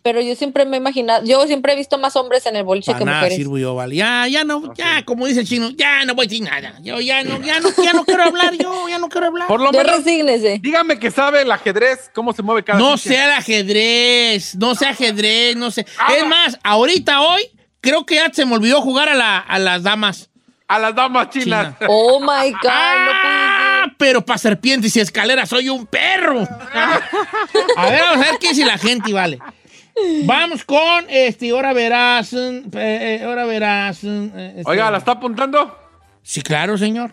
Pero 0.07 0.21
yo 0.21 0.37
siempre 0.37 0.65
me 0.65 0.77
he 0.77 0.79
imaginado, 0.79 1.25
yo 1.25 1.45
siempre 1.49 1.73
he 1.73 1.77
visto 1.77 1.99
más 1.99 2.15
hombres 2.15 2.47
en 2.47 2.55
el 2.55 2.63
boliche 2.63 2.95
que 2.95 3.05
nada 3.05 3.19
mujeres. 3.19 3.39
sirvo 3.39 3.59
yo, 3.59 3.75
vale. 3.75 3.97
Ya, 3.97 4.29
ya 4.29 4.45
no, 4.45 4.73
ya, 4.75 5.05
como 5.05 5.27
dice 5.27 5.41
el 5.41 5.49
chino, 5.49 5.71
ya 5.71 6.05
no 6.05 6.15
voy 6.15 6.27
a 6.27 6.29
decir 6.29 6.45
nada. 6.45 6.75
Yo 6.81 7.01
ya 7.01 7.25
no, 7.25 7.43
ya 7.43 7.59
no, 7.59 7.71
ya 7.77 7.93
no 7.93 8.05
quiero 8.05 8.23
hablar, 8.23 8.55
yo 8.55 8.89
ya 8.89 9.01
no 9.01 9.09
quiero 9.09 9.27
hablar. 9.27 9.49
Por 9.49 9.61
lo 9.61 9.73
menos, 9.73 10.05
dígame 10.05 11.01
que 11.01 11.11
sabe 11.11 11.43
el 11.43 11.51
ajedrez, 11.51 12.09
cómo 12.15 12.33
se 12.33 12.45
mueve 12.45 12.63
cada 12.63 12.79
No 12.79 12.97
sé 12.97 13.17
el 13.17 13.33
ajedrez, 13.33 14.55
no 14.55 14.77
sé 14.77 14.87
ajedrez, 14.87 15.57
no 15.57 15.73
sé. 15.73 15.85
Ah. 15.99 16.15
Es 16.17 16.25
más, 16.25 16.57
ahorita, 16.63 17.23
hoy, 17.23 17.43
creo 17.81 18.07
que 18.07 18.15
ya 18.15 18.31
se 18.33 18.47
me 18.47 18.55
olvidó 18.55 18.83
jugar 18.83 19.09
a, 19.09 19.17
la, 19.17 19.39
a 19.39 19.59
las 19.59 19.83
damas. 19.83 20.31
A 20.69 20.79
las 20.79 20.95
damas 20.95 21.31
chinas. 21.31 21.75
Oh 21.89 22.21
my 22.21 22.53
God, 22.53 22.71
ah, 22.71 23.87
Pero 23.99 24.25
para 24.25 24.39
serpientes 24.39 24.95
y 24.95 25.01
escaleras 25.01 25.49
soy 25.49 25.69
un 25.69 25.85
perro. 25.85 26.47
a 27.77 27.91
ver, 27.91 28.03
vamos 28.03 28.25
a 28.25 28.31
ver 28.31 28.39
qué 28.41 28.51
dice 28.51 28.65
la 28.65 28.79
gente, 28.79 29.13
vale. 29.13 29.41
Vamos 30.25 30.65
con 30.65 31.07
este, 31.09 31.51
ahora 31.51 31.73
verás. 31.73 32.33
Eh, 32.33 32.63
eh, 32.75 33.23
ahora 33.25 33.47
verás. 33.47 34.05
Eh, 34.05 34.55
este. 34.59 34.71
Oiga, 34.71 34.91
¿la 34.91 34.99
está 34.99 35.13
apuntando? 35.13 35.79
Sí, 36.23 36.43
claro, 36.43 36.77
señor. 36.77 37.13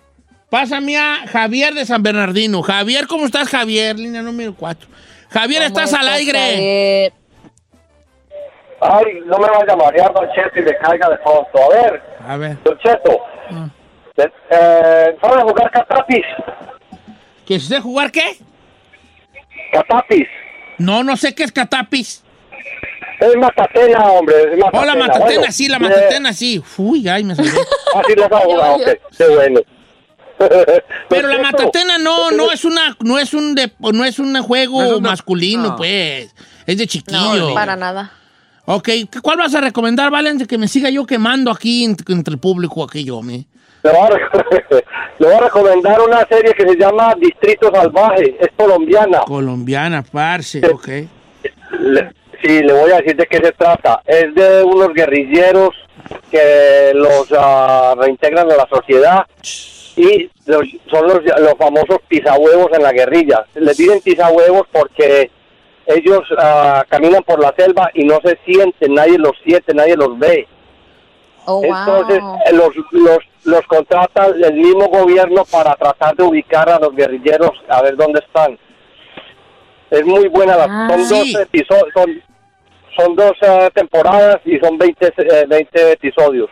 Pásame 0.49 0.97
a 0.97 1.25
Javier 1.27 1.73
de 1.73 1.85
San 1.85 2.03
Bernardino. 2.03 2.61
Javier, 2.61 3.07
¿cómo 3.07 3.25
estás, 3.25 3.49
Javier? 3.49 3.97
Línea 3.97 4.21
número 4.21 4.53
4. 4.53 4.87
Javier, 5.29 5.63
estás 5.63 5.93
al 5.93 6.07
aire. 6.09 7.11
Ay, 8.81 9.05
no 9.25 9.37
me 9.39 9.47
vaya 9.47 9.73
a 9.73 9.75
marear, 9.75 10.13
Don 10.13 10.27
Cheto, 10.35 10.59
y 10.59 10.61
me 10.61 10.77
caiga 10.77 11.09
de 11.09 11.17
fondo. 11.19 11.47
A 11.55 11.69
ver. 11.73 12.03
A 12.27 12.37
ver. 12.37 12.57
Don 12.63 12.77
Cheto. 12.79 13.19
Ah. 13.49 13.69
Eh, 14.17 15.17
¿Sabes 15.21 15.43
jugar 15.43 15.71
catapis? 15.71 16.25
¿Qué 17.47 17.59
sé 17.59 17.79
jugar 17.79 18.11
qué? 18.11 18.37
Catapis. 19.71 20.27
No, 20.77 21.03
no 21.03 21.17
sé 21.17 21.33
qué 21.33 21.43
es 21.43 21.51
catapis. 21.51 22.23
Es 23.19 23.35
matatena, 23.37 24.05
hombre. 24.05 24.35
Es 24.53 24.57
matatena. 24.57 24.81
Oh, 24.81 24.85
la 24.85 24.95
matatena, 24.95 25.51
sí, 25.51 25.67
la 25.67 25.79
matatena, 25.79 26.33
sí. 26.33 26.61
Uy, 26.77 27.07
ay, 27.07 27.23
me 27.23 27.35
salió. 27.35 27.51
ah, 27.95 28.01
sí, 28.07 28.13
lo 28.15 28.25
has 28.25 28.43
jugado, 28.43 28.75
ok. 28.75 28.87
Qué 29.17 29.27
bueno. 29.27 29.59
Pero 31.09 31.27
la 31.27 31.39
matatena 31.39 31.97
no, 31.97 32.31
no 32.31 32.51
es 32.51 32.65
una, 32.65 32.97
no 33.01 33.19
es 33.19 33.33
un 33.33 33.55
de, 33.55 33.71
no 33.79 34.03
es 34.03 34.19
un 34.19 34.41
juego 34.41 34.99
masculino, 34.99 35.75
pues. 35.75 36.33
Es 36.65 36.77
de 36.77 36.87
chiquillo. 36.87 37.49
No, 37.49 37.53
para 37.53 37.75
nada. 37.75 38.11
Ok, 38.65 38.89
¿cuál 39.21 39.37
vas 39.37 39.53
a 39.55 39.61
recomendar, 39.61 40.09
Valen? 40.09 40.45
Que 40.45 40.57
me 40.57 40.69
siga 40.69 40.89
yo 40.89 41.05
quemando 41.05 41.51
aquí 41.51 41.83
entre, 41.83 42.33
el 42.33 42.39
público, 42.39 42.83
aquí 42.83 43.03
yo, 43.03 43.21
me. 43.21 43.45
Le 43.83 43.91
voy, 45.27 45.33
a, 45.33 45.39
recomendar 45.41 45.99
una 45.99 46.25
serie 46.25 46.53
que 46.53 46.65
se 46.65 46.77
llama 46.77 47.13
Distrito 47.19 47.69
Salvaje, 47.73 48.37
es 48.39 48.47
colombiana. 48.55 49.19
Colombiana, 49.25 50.01
parce, 50.01 50.61
ok. 50.65 50.89
Sí, 52.43 52.61
le 52.61 52.73
voy 52.73 52.91
a 52.91 52.97
decir 52.97 53.15
de 53.15 53.25
qué 53.25 53.37
se 53.37 53.51
trata. 53.53 54.01
Es 54.05 54.33
de 54.35 54.63
unos 54.63 54.93
guerrilleros 54.93 55.69
que 56.29 56.91
los 56.93 57.31
uh, 57.31 57.95
reintegran 57.97 58.51
a 58.51 58.55
la 58.55 58.67
sociedad 58.69 59.25
y 59.95 60.29
son 60.45 61.07
los, 61.07 61.23
los 61.23 61.53
famosos 61.57 61.99
pisahuevos 62.07 62.67
en 62.73 62.83
la 62.83 62.91
guerrilla. 62.91 63.45
Les 63.55 63.77
dicen 63.77 64.01
pisahuevos 64.01 64.63
porque 64.71 65.29
ellos 65.85 66.21
uh, 66.31 66.81
caminan 66.89 67.23
por 67.23 67.39
la 67.39 67.53
selva 67.57 67.89
y 67.93 68.03
no 68.03 68.19
se 68.23 68.37
sienten, 68.45 68.93
nadie 68.93 69.17
los 69.17 69.33
siente, 69.43 69.73
nadie 69.73 69.95
los 69.95 70.17
ve. 70.17 70.47
Oh, 71.45 71.61
Entonces 71.63 72.19
eh, 72.45 72.53
los, 72.53 72.69
los, 72.91 73.19
los 73.43 73.61
contrata 73.67 74.27
el 74.27 74.53
mismo 74.53 74.87
gobierno 74.87 75.43
para 75.51 75.75
tratar 75.75 76.15
de 76.15 76.23
ubicar 76.23 76.69
a 76.69 76.79
los 76.79 76.95
guerrilleros 76.95 77.51
a 77.67 77.81
ver 77.81 77.97
dónde 77.97 78.21
están. 78.25 78.57
Es 79.91 80.05
muy 80.05 80.27
buena, 80.29 80.55
la, 80.55 80.63
ah, 80.69 80.87
son, 80.89 81.09
dos 81.09 81.35
episodios, 81.35 81.87
son, 81.93 82.23
dos 83.15 83.33
uh, 83.41 83.69
temporadas 83.73 84.37
y 84.45 84.57
son 84.59 84.77
20, 84.77 85.13
20 85.47 85.57
eh, 85.57 85.91
episodios. 85.91 86.49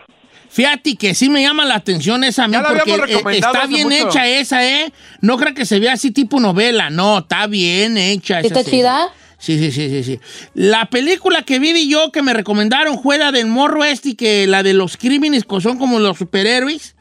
Fíjate 0.50 0.98
que 0.98 1.14
sí 1.16 1.30
me 1.30 1.42
llama 1.42 1.64
la 1.64 1.76
atención 1.76 2.24
esa 2.26 2.44
a 2.44 2.48
mí 2.50 2.58
porque 2.68 2.92
eh, 2.92 3.38
está 3.38 3.68
bien 3.68 3.90
hecha 3.92 4.28
esa, 4.28 4.66
¿eh? 4.68 4.92
No 5.22 5.38
creo 5.38 5.54
que 5.54 5.66
se 5.66 5.80
vea 5.80 5.94
así 5.94 6.12
tipo 6.12 6.42
novela, 6.42 6.90
no, 6.90 7.20
está 7.20 7.48
bien 7.48 7.98
hecha. 7.98 8.42
¿Está 8.42 8.64
chida? 8.64 9.10
Sí, 9.38 9.58
sí, 9.58 9.72
sí, 9.72 9.90
sí, 9.90 10.04
sí. 10.04 10.20
La 10.54 10.86
película 10.86 11.44
que 11.44 11.58
vi 11.58 11.90
yo 11.90 12.12
que 12.12 12.22
me 12.22 12.34
recomendaron 12.34 13.02
fue 13.02 13.18
la 13.18 13.32
del 13.32 13.48
morro 13.48 13.84
este 13.84 14.10
y 14.10 14.16
que 14.16 14.46
la 14.46 14.62
de 14.62 14.74
los 14.74 14.98
crímenes 14.98 15.46
que 15.46 15.62
son 15.62 15.80
como 15.80 16.00
los 16.00 16.18
superhéroes. 16.18 16.96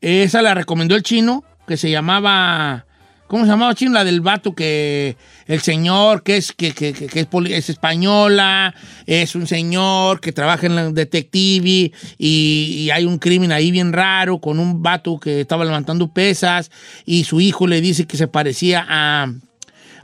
Esa 0.00 0.42
la 0.42 0.54
recomendó 0.54 0.96
el 0.96 1.02
chino, 1.02 1.44
que 1.66 1.76
se 1.76 1.90
llamaba... 1.90 2.84
¿Cómo 3.28 3.44
se 3.44 3.50
llamaba 3.50 3.74
chino? 3.74 3.92
La 3.92 4.04
del 4.04 4.22
vato 4.22 4.54
que 4.54 5.16
el 5.46 5.60
señor 5.60 6.22
que 6.22 6.38
es 6.38 6.52
que, 6.52 6.72
que, 6.72 6.92
que, 6.92 7.28
es, 7.50 7.68
española, 7.68 8.74
es 9.06 9.34
un 9.34 9.46
señor 9.46 10.20
que 10.20 10.32
trabaja 10.32 10.66
en 10.66 10.74
la 10.74 10.90
detective 10.90 11.68
y, 11.68 11.92
y, 12.18 12.90
hay 12.90 13.04
un 13.04 13.18
crimen 13.18 13.52
ahí 13.52 13.70
bien 13.70 13.92
raro 13.92 14.38
con 14.38 14.58
un 14.58 14.82
vato 14.82 15.20
que 15.20 15.42
estaba 15.42 15.64
levantando 15.64 16.08
pesas 16.08 16.70
y 17.04 17.24
su 17.24 17.40
hijo 17.40 17.66
le 17.66 17.82
dice 17.82 18.06
que 18.06 18.16
se 18.16 18.28
parecía 18.28 18.84
a 18.88 19.30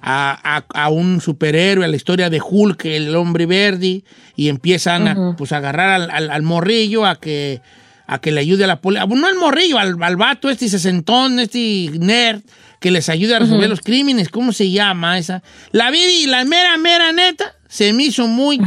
a, 0.07 0.89
un 0.91 1.21
superhéroe, 1.21 1.85
a 1.85 1.89
la 1.89 1.97
historia 1.97 2.29
de 2.31 2.41
Hulk, 2.41 2.85
el 2.85 3.17
hombre 3.17 3.47
verde, 3.47 4.05
y 4.37 4.49
empiezan 4.49 5.09
a, 5.09 5.37
pues, 5.37 5.53
agarrar 5.53 6.11
al, 6.11 6.43
morrillo 6.43 7.07
a 7.07 7.17
que, 7.17 7.63
a 8.07 8.19
que 8.19 8.33
le 8.33 8.41
ayude 8.41 8.65
a 8.65 8.67
la 8.67 8.81
policía. 8.81 9.07
No 9.07 9.27
al 9.27 9.37
morrillo, 9.37 9.79
al, 9.79 9.97
al 10.03 10.17
vato, 10.17 10.51
este 10.51 10.69
sesentón, 10.69 11.39
este 11.39 11.91
nerd, 11.99 12.43
que 12.81 12.91
les 12.91 13.09
ayude 13.09 13.35
a 13.35 13.39
resolver 13.39 13.69
los 13.69 13.81
crímenes. 13.81 14.29
¿Cómo 14.29 14.53
se 14.53 14.71
llama 14.71 15.19
esa? 15.19 15.43
La 15.73 15.91
vi 15.91 16.03
y 16.03 16.27
la 16.27 16.45
mera, 16.45 16.77
mera 16.77 17.13
neta, 17.13 17.55
se 17.69 17.93
me 17.93 18.05
hizo 18.05 18.27
muy, 18.27 18.61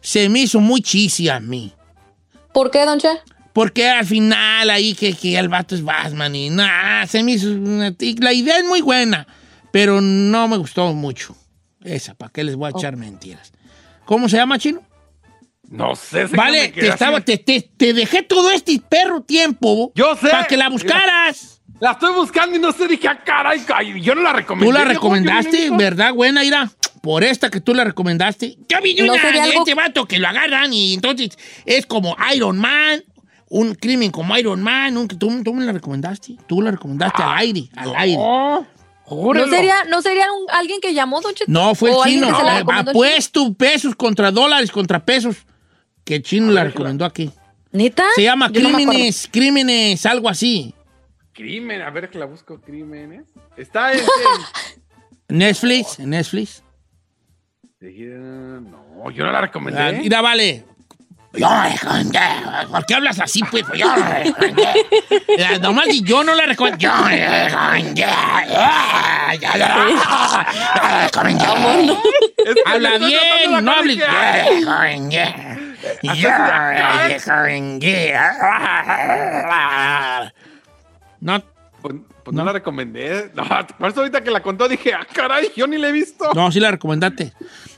se 0.00 0.28
me 0.28 0.40
hizo 0.40 0.60
muy 0.60 0.80
chisi 0.82 1.28
a 1.28 1.40
mí. 1.40 1.72
¿Por 2.52 2.70
qué, 2.70 2.84
don 2.84 2.98
Che? 2.98 3.08
Porque 3.52 3.88
al 3.88 4.06
final 4.06 4.70
ahí 4.70 4.94
que, 4.94 5.12
que 5.12 5.38
el 5.38 5.48
vato 5.48 5.74
es 5.74 5.82
Batman 5.82 6.34
y 6.34 6.48
nada, 6.48 7.06
se 7.06 7.22
me 7.22 7.32
hizo... 7.32 7.48
La 8.20 8.32
idea 8.32 8.58
es 8.58 8.64
muy 8.64 8.80
buena 8.80 9.26
pero 9.72 10.00
no 10.00 10.46
me 10.46 10.56
gustó 10.58 10.92
mucho. 10.92 11.34
Esa, 11.82 12.14
¿para 12.14 12.30
qué 12.30 12.44
les 12.44 12.54
voy 12.54 12.68
a 12.68 12.78
echar 12.78 12.96
mentiras? 12.96 13.52
¿Cómo 14.04 14.28
se 14.28 14.36
llama, 14.36 14.58
Chino? 14.58 14.82
No 15.72 15.96
sé. 15.96 16.26
vale, 16.26 16.68
te, 16.68 16.86
estaba, 16.88 17.20
te, 17.22 17.38
te, 17.38 17.92
dejé 17.94 18.22
todo 18.22 18.50
este 18.50 18.78
perro 18.78 19.22
tiempo. 19.22 19.90
Yo 19.94 20.14
sé. 20.16 20.28
Para 20.28 20.46
que 20.46 20.56
la 20.56 20.68
buscaras. 20.68 21.62
La 21.80 21.92
estoy 21.92 22.12
buscando 22.14 22.54
y 22.56 22.60
no 22.60 22.70
sé, 22.72 22.86
dije, 22.86 23.08
ah, 23.08 23.20
caray, 23.24 23.60
ay, 23.74 24.00
yo 24.02 24.14
no 24.14 24.20
la 24.22 24.32
recomendé. 24.34 24.66
Tú 24.66 24.72
la 24.78 24.84
recomendaste, 24.84 25.70
no. 25.70 25.76
¿verdad, 25.78 26.12
buena, 26.12 26.44
Ira? 26.44 26.70
Por 27.02 27.24
esta 27.24 27.50
que 27.50 27.60
tú 27.60 27.74
la 27.74 27.82
recomendaste. 27.82 28.56
Yo 28.68 28.80
vi 28.82 28.94
¿No 28.96 29.12
una 29.14 29.20
sería 29.22 29.42
de 29.42 29.48
algo- 29.50 29.62
este 29.62 29.74
vato 29.74 30.06
que 30.06 30.18
lo 30.20 30.28
agarran 30.28 30.72
y 30.72 30.94
entonces 30.94 31.30
es 31.66 31.86
como 31.86 32.16
Iron 32.32 32.58
Man, 32.58 33.02
un 33.48 33.74
crimen 33.74 34.10
como 34.12 34.36
Iron 34.38 34.62
Man. 34.62 34.96
un- 34.96 35.08
tú, 35.08 35.42
tú 35.42 35.54
me 35.54 35.64
la 35.64 35.72
recomendaste. 35.72 36.36
Tú 36.46 36.62
la 36.62 36.70
recomendaste 36.70 37.20
al 37.22 37.38
aire, 37.38 37.64
al 37.74 37.96
aire. 37.96 38.16
No, 38.18 38.60
¿No 38.60 38.66
júrelo. 39.04 39.48
sería, 39.48 39.82
¿no 39.88 40.00
sería 40.02 40.26
un- 40.30 40.46
alguien 40.54 40.80
que 40.80 40.94
llamó, 40.94 41.20
Don 41.20 41.34
Cheto? 41.34 41.50
No, 41.50 41.74
fue 41.74 41.90
el 41.90 41.96
¿O 41.96 42.02
alguien 42.04 42.22
chino. 42.24 42.38
Eh, 42.48 42.62
Apuesto 42.68 43.52
pesos 43.54 43.96
contra 43.96 44.30
dólares 44.30 44.70
contra 44.70 45.04
pesos. 45.04 45.38
Que 46.04 46.16
el 46.16 46.22
chino 46.22 46.50
la 46.52 46.64
recomendó 46.64 47.04
aquí. 47.04 47.30
¿Neta? 47.70 48.04
Se 48.14 48.22
llama 48.24 48.50
Yo 48.52 48.60
no. 48.62 48.74
Crímenes, 48.74 49.28
Crímenes, 49.32 50.04
algo 50.06 50.28
así. 50.28 50.74
Crimen, 51.32 51.80
a 51.80 51.90
ver 51.90 52.10
que 52.10 52.18
la 52.18 52.26
busco, 52.26 52.60
crímenes. 52.60 53.24
Está 53.56 53.92
en... 53.92 54.00
Netflix, 55.28 55.98
Netflix. 55.98 56.62
no, 57.80 59.10
yo 59.10 59.24
no 59.24 59.32
la 59.32 59.40
recomendé. 59.40 59.80
Ah, 59.80 59.92
Mira, 59.92 60.20
vale. 60.20 60.64
Yo 61.32 61.48
no 61.48 61.54
la 61.54 61.68
recomendé. 61.70 62.18
¿Por 62.70 62.84
qué 62.84 62.94
hablas 62.94 63.18
así, 63.20 63.40
pues? 63.50 63.64
Yo 63.74 63.86
no 63.86 63.96
la 63.96 64.18
recomendé. 64.18 64.62
Eh, 65.28 65.58
Nomás 65.62 65.86
yo 66.02 66.22
no 66.22 66.34
la 66.34 66.44
recomendé. 66.44 66.78
Yo 66.84 66.90
la 66.90 67.08
la- 69.56 69.88
Habla 72.66 72.98
bien, 72.98 73.64
no 73.64 73.72
hables. 73.72 73.96
cara 74.04 74.44
Yo 74.44 74.52
y 74.52 74.60
la 74.60 74.82
dije, 74.82 74.98
recomendé. 74.98 75.51
No, 81.20 81.42
Pues, 81.80 81.94
pues 82.24 82.36
no. 82.36 82.44
la 82.44 82.52
recomendé. 82.52 83.30
No, 83.34 83.44
por 83.78 83.90
eso 83.90 84.00
ahorita 84.00 84.22
que 84.22 84.30
la 84.30 84.42
contó 84.42 84.68
dije, 84.68 84.94
ah, 84.94 85.06
caray, 85.12 85.50
yo 85.56 85.66
ni 85.66 85.78
la 85.78 85.88
he 85.88 85.92
visto. 85.92 86.30
no, 86.34 86.50
sí 86.52 86.60
la 86.60 86.70
recomendaste. 86.70 87.32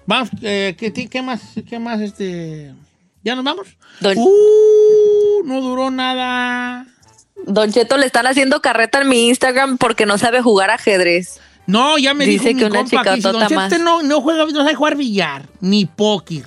Vamos, 0.06 0.28
eh, 0.42 0.76
¿qué, 0.78 0.92
qué 0.92 1.22
más? 1.22 1.40
¿Qué 1.68 1.78
más, 1.78 2.00
este? 2.00 2.74
¿Ya 3.22 3.34
nos 3.34 3.44
vamos? 3.44 3.68
Don, 4.00 4.14
Uh, 4.18 5.42
no 5.46 5.60
duró 5.62 5.90
nada. 5.90 6.86
Don 7.46 7.72
Cheto 7.72 7.96
le 7.96 8.06
están 8.06 8.26
haciendo 8.26 8.60
carreta 8.60 9.00
en 9.00 9.08
mi 9.08 9.28
Instagram 9.28 9.78
porque 9.78 10.04
no 10.06 10.18
sabe 10.18 10.42
jugar 10.42 10.70
ajedrez. 10.70 11.40
No, 11.66 11.96
ya 11.96 12.12
me 12.12 12.26
Dice 12.26 12.48
dijo 12.48 12.58
que 12.58 12.64
mi 12.66 12.70
una 12.70 12.80
compa 12.80 13.02
que 13.02 13.14
dice, 13.16 13.32
Don 13.32 13.40
Chete 13.42 13.54
más". 13.54 13.78
no, 13.80 14.02
no 14.02 14.20
juega, 14.20 14.44
no 14.44 14.50
sabe 14.62 14.74
jugar 14.74 14.96
billar, 14.96 15.46
ni 15.60 15.86
póker, 15.86 16.44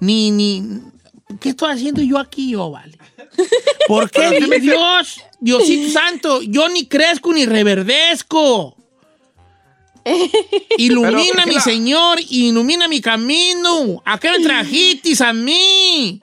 ni, 0.00 0.30
ni... 0.30 0.80
¿Qué 1.40 1.50
estoy 1.50 1.72
haciendo 1.72 2.02
yo 2.02 2.18
aquí, 2.18 2.50
yo, 2.50 2.70
vale? 2.70 2.96
¿Por 3.88 4.10
qué, 4.10 4.40
Dios, 4.60 5.20
Diosito 5.40 5.90
Santo? 5.98 6.42
Yo 6.42 6.68
ni 6.68 6.86
crezco 6.86 7.32
ni 7.32 7.46
reverdezco. 7.46 8.76
Ilumina, 10.76 11.46
mi 11.46 11.58
Señor, 11.60 12.18
ilumina 12.28 12.88
mi 12.88 13.00
camino. 13.00 14.02
¿A 14.04 14.18
qué 14.18 14.30
me 14.30 14.40
trajitis 14.40 15.20
a 15.20 15.32
mí? 15.32 16.20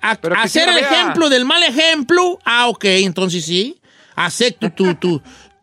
¿A, 0.00 0.18
la 0.22 0.44
el 0.44 0.78
ejemplo 0.78 1.28
del 1.28 1.44
mal 1.44 1.62
ejemplo? 1.62 2.38
Ah, 2.44 2.68
ok, 2.68 2.84
entonces 2.84 3.44
sí. 3.44 3.80
Acepto 4.14 4.70
tu, 4.70 4.94
tu, 4.96 5.22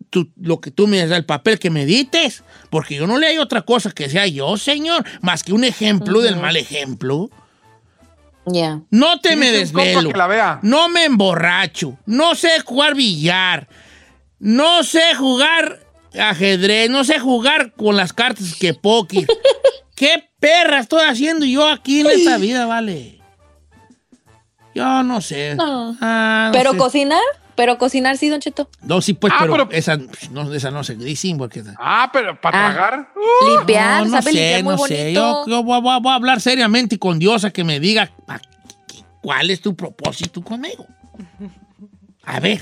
tu- 0.10 0.30
lo 0.42 0.60
que 0.62 0.72
tú 0.72 0.88
me 0.88 0.98
das, 1.06 1.18
el 1.18 1.26
papel 1.26 1.60
que 1.60 1.70
me 1.70 1.86
dites. 1.86 2.44
Porque 2.70 2.96
yo 2.96 3.08
no 3.08 3.18
le 3.18 3.28
hay 3.28 3.38
otra 3.38 3.62
cosa 3.64 3.92
que 3.92 4.10
sea 4.10 4.28
yo, 4.28 4.58
Señor, 4.58 5.06
más 5.22 5.44
que 5.44 5.54
un 5.54 5.64
ejemplo 5.64 6.22
del 6.22 6.38
mal 6.38 6.56
ejemplo. 6.56 7.30
No 8.92 9.20
te 9.20 9.36
me 9.36 9.52
desvelo. 9.52 10.10
que 10.12 10.18
la 10.18 10.28
vea. 10.28 10.60
No 10.62 10.90
me 10.90 11.06
emborracho. 11.06 11.98
No 12.06 12.36
sé 12.36 12.60
jugar 12.60 12.96
billar. 12.96 13.68
No 14.40 14.84
sé 14.84 15.16
jugar 15.16 15.80
ajedrez. 16.20 16.90
No 16.90 17.04
sé 17.04 17.20
jugar 17.20 17.74
con 17.74 17.96
las 17.98 18.14
cartas 18.14 18.56
que 18.56 18.74
póker. 18.74 19.26
¿Qué 19.96 20.30
perra 20.40 20.80
estoy 20.80 21.04
haciendo 21.08 21.46
yo 21.46 21.68
aquí 21.68 22.02
en 22.02 22.08
esta 22.08 22.38
vida, 22.38 22.66
vale? 22.66 23.20
Yo 24.76 25.04
no 25.04 25.22
sé. 25.22 25.56
No. 25.56 25.96
Ah, 26.02 26.48
no 26.48 26.58
Pero 26.58 26.72
sé. 26.72 26.78
cocinar, 26.78 27.22
pero 27.56 27.78
cocinar 27.78 28.18
sí, 28.18 28.30
Don 28.30 28.40
Cheto. 28.42 28.70
No, 28.82 29.02
sí, 29.02 29.14
pues, 29.14 29.34
Ah, 29.34 29.38
pero, 29.42 29.68
pero- 29.68 29.72
esa, 29.72 29.98
no, 30.32 30.54
esa 30.54 30.72
no 30.72 30.84
se 30.84 30.96
dice 30.96 31.34
porque... 31.38 31.64
Ah, 31.80 32.10
pero 32.14 32.40
para 32.40 32.68
Ah. 32.68 32.74
tragar. 32.74 33.10
Limpiar, 33.58 34.00
no, 34.00 34.06
no 34.06 34.12
sabe 34.12 34.32
sé, 34.34 34.38
limpiar 34.38 34.64
muy 34.64 34.72
no 34.74 34.78
bonito. 34.78 34.96
sé. 34.96 35.14
Yo, 35.14 35.46
yo 35.48 35.64
voy, 35.64 35.78
a- 35.78 35.80
voy 35.82 35.94
a- 35.94 36.00
voy 36.00 36.12
a 36.12 36.16
hablar 36.16 36.42
seriamente 36.42 37.00
con 37.00 37.18
Dios 37.20 37.44
a 37.46 37.52
que 37.52 37.64
me 37.64 37.80
diga 37.80 38.12
cuál 39.22 39.50
es 39.50 39.62
tu 39.62 39.76
propósito 39.76 40.44
conmigo. 40.44 40.86
A 42.26 42.40
ver. 42.40 42.62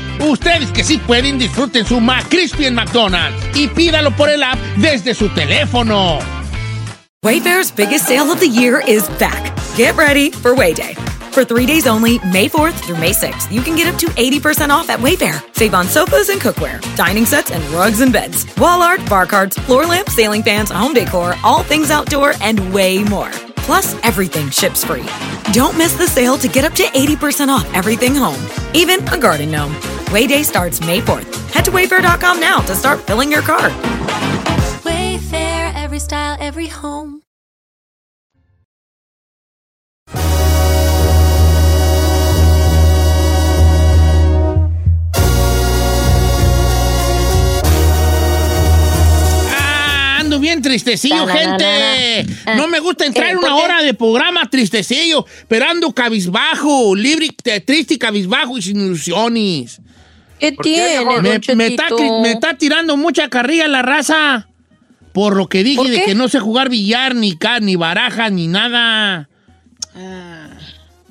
Ustedes 0.19 0.71
que 0.71 0.83
sí 0.83 0.97
pueden, 0.97 1.39
disfruten 1.39 1.85
su 1.85 1.99
McCrispy 1.99 2.65
en 2.65 2.75
McDonald's 2.75 3.37
y 3.55 3.67
pídalo 3.67 4.11
por 4.11 4.29
el 4.29 4.43
app 4.43 4.59
desde 4.77 5.13
su 5.13 5.29
teléfono. 5.29 6.19
Wayfair's 7.23 7.71
biggest 7.71 8.07
sale 8.07 8.31
of 8.31 8.39
the 8.39 8.47
year 8.47 8.81
is 8.87 9.07
back. 9.19 9.55
Get 9.77 9.95
ready 9.95 10.31
for 10.31 10.55
Wayday. 10.55 10.95
For 11.31 11.45
three 11.45 11.65
days 11.65 11.87
only, 11.87 12.19
May 12.19 12.49
4th 12.49 12.73
through 12.73 12.97
May 12.97 13.11
6th, 13.11 13.51
you 13.51 13.61
can 13.61 13.75
get 13.75 13.87
up 13.87 13.97
to 13.99 14.07
80% 14.07 14.69
off 14.69 14.89
at 14.89 14.99
Wayfair. 14.99 15.41
Save 15.55 15.73
on 15.73 15.85
sofas 15.85 16.29
and 16.29 16.41
cookware, 16.41 16.81
dining 16.97 17.25
sets 17.25 17.51
and 17.51 17.63
rugs 17.71 18.01
and 18.01 18.11
beds, 18.11 18.45
wall 18.57 18.81
art, 18.81 19.07
bar 19.09 19.25
cards, 19.25 19.57
floor 19.59 19.85
lamps, 19.85 20.13
ceiling 20.13 20.43
fans, 20.43 20.69
home 20.71 20.93
decor, 20.93 21.35
all 21.43 21.63
things 21.63 21.89
outdoor, 21.89 22.33
and 22.41 22.73
way 22.73 23.03
more. 23.03 23.31
Plus, 23.65 23.95
everything 24.03 24.49
ships 24.49 24.83
free. 24.83 25.05
Don't 25.53 25.77
miss 25.77 25.93
the 25.93 26.07
sale 26.07 26.37
to 26.37 26.47
get 26.47 26.63
up 26.63 26.73
to 26.73 26.83
80% 26.83 27.49
off 27.49 27.71
everything 27.73 28.15
home, 28.15 28.41
even 28.73 29.07
a 29.09 29.17
garden 29.17 29.51
gnome. 29.51 29.73
Wayday 30.11 30.43
starts 30.43 30.81
May 30.81 30.99
4th. 30.99 31.29
Head 31.51 31.65
to 31.65 31.71
wayfair.com 31.71 32.39
now 32.39 32.59
to 32.59 32.75
start 32.75 32.99
filling 32.99 33.31
your 33.31 33.41
cart. 33.41 33.73
Wayfair, 34.83 35.73
every 35.75 35.99
style, 35.99 36.37
every 36.39 36.67
home. 36.67 37.20
Bien 50.41 50.61
tristecillo, 50.61 51.27
gente. 51.27 52.25
No 52.57 52.67
me 52.67 52.79
gusta 52.79 53.05
entrar 53.05 53.29
en 53.29 53.37
una 53.37 53.55
hora 53.55 53.81
de 53.81 53.93
programa 53.93 54.49
tristecillo, 54.49 55.25
pero 55.47 55.67
ando 55.69 55.93
cabizbajo, 55.93 56.95
libre, 56.95 57.29
te- 57.41 57.61
triste 57.61 57.93
y 57.93 57.97
cabizbajo 57.97 58.57
y 58.57 58.61
sin 58.61 58.81
ilusiones. 58.81 59.79
¿Qué 60.39 60.51
tiene, 60.53 61.05
Me, 61.21 61.39
me 61.55 61.67
está, 61.67 61.85
me 62.21 62.55
tirando 62.57 62.97
mucha 62.97 63.29
carrilla 63.29 63.67
la 63.67 63.83
raza. 63.83 64.47
Por 65.13 65.35
lo 65.35 65.47
que 65.47 65.63
dije 65.63 65.77
¿Por 65.77 65.89
de 65.89 66.03
que 66.03 66.15
no 66.15 66.29
sé 66.29 66.39
jugar 66.39 66.69
billar, 66.69 67.15
ni 67.15 67.37
ca, 67.37 67.59
ni 67.59 67.75
baraja, 67.75 68.29
ni 68.29 68.47
nada. 68.47 69.29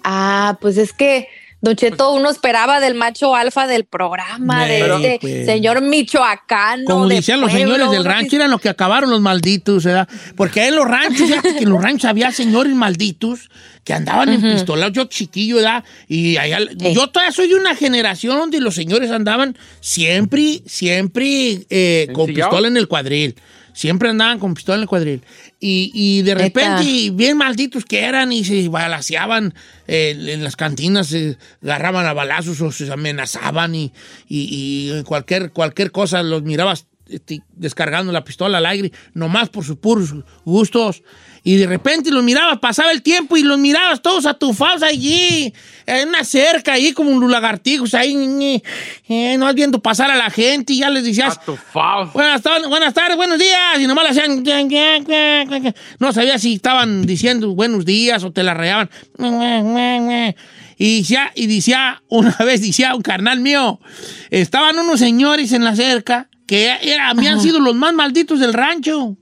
Ah, 0.03 0.59
pues 0.61 0.79
es 0.79 0.93
que, 0.93 1.29
Don 1.63 1.77
Cheto, 1.77 2.13
uno 2.13 2.31
esperaba 2.31 2.81
del 2.81 2.95
macho 2.95 3.35
alfa 3.35 3.67
del 3.67 3.85
programa, 3.85 4.65
de 4.65 4.81
este 4.81 5.19
pues. 5.21 5.47
señor 5.47 5.83
michoacano. 5.83 6.85
Como 6.87 7.07
de 7.07 7.17
decían 7.17 7.41
los 7.41 7.51
pueblo, 7.51 7.75
señores 7.75 7.91
del 7.91 8.05
rancho, 8.05 8.37
eran 8.37 8.51
los 8.51 8.63
que 8.63 8.71
acabaron 8.71 9.11
los 9.11 9.21
malditos, 9.21 9.85
¿verdad? 9.85 10.09
Porque 10.37 10.67
en 10.67 10.77
los 10.77 10.87
ranchos, 10.89 11.29
fíjate 11.29 11.55
que 11.57 11.65
en 11.65 11.71
los 11.71 11.83
ranchos 11.83 12.09
había 12.09 12.33
señores 12.33 12.75
malditos 12.75 13.51
que 13.85 13.93
andaban 13.93 14.31
en 14.31 14.41
pistolados, 14.41 14.95
yo 14.95 15.05
chiquillo, 15.05 15.57
¿verdad? 15.57 15.85
Y 16.09 16.39
allá, 16.39 16.59
yo 16.77 17.09
todavía 17.09 17.33
soy 17.33 17.49
de 17.49 17.57
una 17.57 17.75
generación 17.75 18.39
donde 18.39 18.61
los 18.61 18.75
señores 18.75 19.11
andaban 19.11 19.57
siempre, 19.81 20.63
siempre 20.67 21.67
eh, 21.69 22.09
con 22.15 22.33
pistola 22.33 22.69
en 22.69 22.79
el 22.79 22.89
cuadril. 22.89 23.37
Siempre 23.73 24.09
andaban 24.11 24.39
con 24.39 24.55
pistola 24.55 24.77
en 24.77 24.83
el 24.83 24.89
cuadril. 24.89 25.23
Y, 25.59 25.91
y 25.95 26.23
de 26.23 26.35
repente, 26.35 26.85
Neta. 26.85 27.15
bien 27.17 27.37
malditos 27.37 27.85
que 27.85 28.01
eran 28.05 28.33
y 28.33 28.45
se 28.45 28.69
balaseaban 28.69 29.55
eh, 29.87 30.17
en 30.29 30.43
las 30.45 30.57
cantinas, 30.57 31.09
se 31.09 31.37
agarraban 31.63 32.07
a 32.07 32.13
balazos 32.13 32.61
o 32.61 32.73
se 32.73 32.91
amenazaban 32.93 33.75
y, 33.75 33.93
y- 34.29 34.93
y 34.99 35.03
cualquier, 35.05 35.53
cualquier 35.53 35.93
cosa 35.93 36.23
los 36.23 36.43
mirabas 36.43 36.87
este, 37.09 37.43
descargando 37.55 38.13
la 38.13 38.23
pistola 38.25 38.59
al 38.59 38.67
aire, 38.67 38.93
nomás 39.15 39.49
por 39.49 39.65
sus 39.65 39.77
puros 39.77 40.15
gustos. 40.45 41.03
Y 41.43 41.57
de 41.57 41.67
repente 41.67 42.11
los 42.11 42.23
mirabas, 42.23 42.59
pasaba 42.59 42.93
el 42.93 43.03
tiempo 43.03 43.37
y 43.37 43.43
los 43.43 43.59
mirabas 43.59 44.03
todos 44.03 44.27
atufados 44.27 44.83
allí, 44.83 45.53
en 45.87 46.09
una 46.09 46.23
cerca, 46.23 46.75
ahí 46.75 46.93
como 46.93 47.11
un 47.11 47.31
lagartijos, 47.31 47.95
ahí, 47.95 48.63
eh, 49.09 49.37
no 49.39 49.53
viendo 49.55 49.81
pasar 49.81 50.11
a 50.11 50.17
la 50.17 50.29
gente 50.31 50.75
y 50.75 50.79
ya 50.81 50.91
les 50.91 51.05
decías, 51.05 51.39
Atufados. 51.39 52.13
Buenas 52.13 52.43
tardes, 52.43 52.69
buenas 52.69 52.93
tardes, 52.93 53.17
buenos 53.17 53.39
días. 53.39 53.79
Y 53.81 53.87
nomás 53.87 54.05
le 54.05 54.11
hacían. 54.11 54.45
No 55.99 56.13
sabía 56.13 56.39
si 56.39 56.55
estaban 56.55 57.07
diciendo 57.07 57.55
buenos 57.55 57.85
días 57.85 58.23
o 58.25 58.33
te 58.33 58.43
la 58.43 58.55
rayaban. 58.55 58.91
Y 60.77 60.99
decía, 61.01 61.31
y 61.35 61.47
decía, 61.47 62.03
una 62.09 62.37
vez 62.45 62.61
decía 62.63 62.95
un 62.95 63.03
carnal 63.03 63.41
mío, 63.41 63.81
estaban 64.31 64.79
unos 64.79 64.99
señores 65.01 65.53
en 65.53 65.65
la 65.65 65.75
cerca 65.77 66.29
que 66.47 66.65
era- 66.83 67.09
habían 67.11 67.41
sido 67.41 67.61
los 67.61 67.75
más 67.75 67.93
malditos 67.95 68.41
del 68.41 68.53
rancho. 68.53 69.17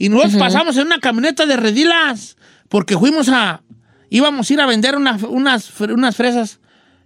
Y 0.00 0.08
nosotros 0.08 0.32
pasamos 0.38 0.76
en 0.78 0.86
una 0.86 0.98
camioneta 0.98 1.44
de 1.44 1.56
redilas 1.58 2.36
porque 2.70 2.96
fuimos 2.96 3.28
a. 3.28 3.62
íbamos 4.08 4.48
a 4.48 4.52
ir 4.54 4.60
a 4.60 4.66
vender 4.66 4.96
unas, 4.96 5.22
unas, 5.24 5.70
fre- 5.78 5.92
unas 5.92 6.16
fresas, 6.16 6.58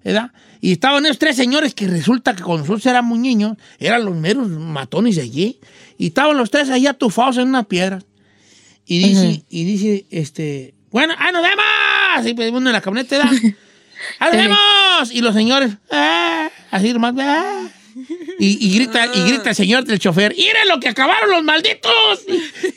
¿verdad? 0.04 0.30
Y 0.60 0.70
estaban 0.72 1.04
esos 1.04 1.18
tres 1.18 1.34
señores 1.36 1.74
que 1.74 1.88
resulta 1.88 2.36
que 2.36 2.42
cuando 2.44 2.62
nosotros 2.62 2.86
éramos 2.86 3.18
niños 3.18 3.56
eran 3.80 4.04
los 4.04 4.14
meros 4.16 4.48
matones 4.48 5.16
de 5.16 5.22
allí. 5.22 5.58
Y 5.98 6.06
estaban 6.06 6.36
los 6.36 6.50
tres 6.50 6.70
ahí 6.70 6.86
atufados 6.86 7.36
en 7.36 7.48
una 7.48 7.64
piedra. 7.64 7.98
Y 8.86 8.98
dice, 9.08 9.44
y 9.50 9.64
dice, 9.64 10.06
este, 10.10 10.74
bueno, 10.90 11.14
¡ah, 11.18 11.32
nos 11.32 11.42
vemos! 11.42 12.30
Y 12.30 12.34
pues 12.34 12.50
uno 12.52 12.68
en 12.68 12.72
la 12.74 12.80
camioneta, 12.80 13.16
¿verdad? 13.18 13.32
¡ah, 14.20 14.26
nos 14.26 14.36
vemos! 14.36 15.10
Y 15.12 15.20
los 15.20 15.34
señores, 15.34 15.72
¡ah! 15.90 16.48
Así 16.70 16.92
nomás, 16.92 17.14
¡ah! 17.18 17.68
Y, 18.38 18.66
y 18.66 18.74
grita, 18.74 19.06
y 19.14 19.22
grita 19.28 19.50
el 19.50 19.56
señor 19.56 19.84
del 19.84 19.98
chofer, 19.98 20.34
¡miren 20.36 20.68
lo 20.68 20.80
que 20.80 20.88
acabaron 20.88 21.30
los 21.30 21.42
malditos! 21.44 21.92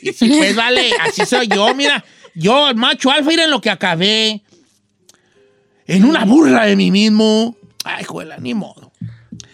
Y, 0.02 0.10
y 0.10 0.12
sí, 0.12 0.28
pues 0.28 0.54
vale, 0.54 0.92
así 1.00 1.26
soy 1.26 1.48
yo, 1.48 1.74
mira. 1.74 2.04
Yo, 2.34 2.68
el 2.68 2.76
macho 2.76 3.10
alfa, 3.10 3.28
miren 3.28 3.50
lo 3.50 3.60
que 3.60 3.70
acabé. 3.70 4.42
En 5.86 6.04
una 6.04 6.24
burla 6.24 6.66
de 6.66 6.76
mí 6.76 6.90
mismo. 6.90 7.56
Ay, 7.84 8.04
juela, 8.04 8.36
ni 8.38 8.54
modo. 8.54 8.87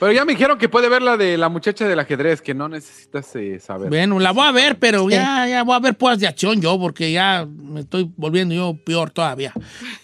Pero 0.04 0.12
ya 0.12 0.24
me 0.26 0.32
dijeron 0.32 0.58
que 0.58 0.68
puede 0.68 0.90
ver 0.90 1.00
la 1.00 1.16
de 1.16 1.38
la 1.38 1.48
muchacha 1.48 1.88
del 1.88 1.98
ajedrez, 1.98 2.42
que 2.42 2.52
no 2.52 2.68
necesitas 2.68 3.34
eh, 3.36 3.58
saber. 3.58 3.88
Bueno, 3.88 4.18
la 4.20 4.32
voy 4.32 4.46
a 4.46 4.52
ver, 4.52 4.78
pero 4.78 5.08
ya, 5.08 5.48
ya 5.48 5.62
voy 5.62 5.74
a 5.74 5.78
ver 5.78 5.94
pues 5.96 6.18
de 6.18 6.26
acción 6.26 6.60
yo, 6.60 6.78
porque 6.78 7.10
ya 7.10 7.46
me 7.48 7.80
estoy 7.80 8.10
volviendo 8.16 8.54
yo 8.54 8.76
peor 8.84 9.10
todavía. 9.10 9.54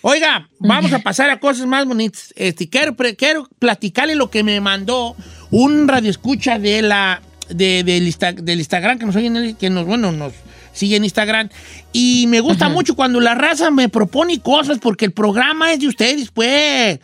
Oiga, 0.01 0.49
vamos 0.59 0.93
a 0.95 1.01
pasar 1.01 1.29
a 1.29 1.39
cosas 1.39 1.67
más 1.67 1.85
bonitas. 1.85 2.33
Este, 2.37 2.67
quiero, 2.71 2.97
quiero 3.19 3.47
platicarle 3.59 4.15
lo 4.15 4.31
que 4.31 4.43
me 4.43 4.59
mandó 4.63 5.15
un 5.51 5.87
radioescucha 5.87 6.59
de 6.59 6.81
la, 6.81 7.21
de, 7.51 7.85
del, 7.85 8.07
Insta- 8.09 8.33
del 8.33 8.59
Instagram 8.61 8.99
que 8.99 9.05
nos 9.05 9.17
oye 9.17 9.27
en 9.27 9.37
el- 9.37 9.57
que 9.59 9.69
nos, 9.69 9.85
bueno, 9.85 10.13
nos 10.13 10.33
sigue 10.73 10.97
en 10.97 11.05
Instagram. 11.05 11.51
Y 11.93 12.25
me 12.29 12.41
gusta 12.41 12.71
mucho 12.71 12.97
cuando 12.97 13.21
la 13.21 13.35
raza 13.35 13.71
me 13.71 13.91
propone 13.91 14.41
cosas, 14.41 14.79
porque 14.79 15.05
el 15.05 15.13
programa 15.13 15.73
es 15.75 15.81
de 15.81 15.89
ustedes, 15.89 16.31
pues. 16.31 17.01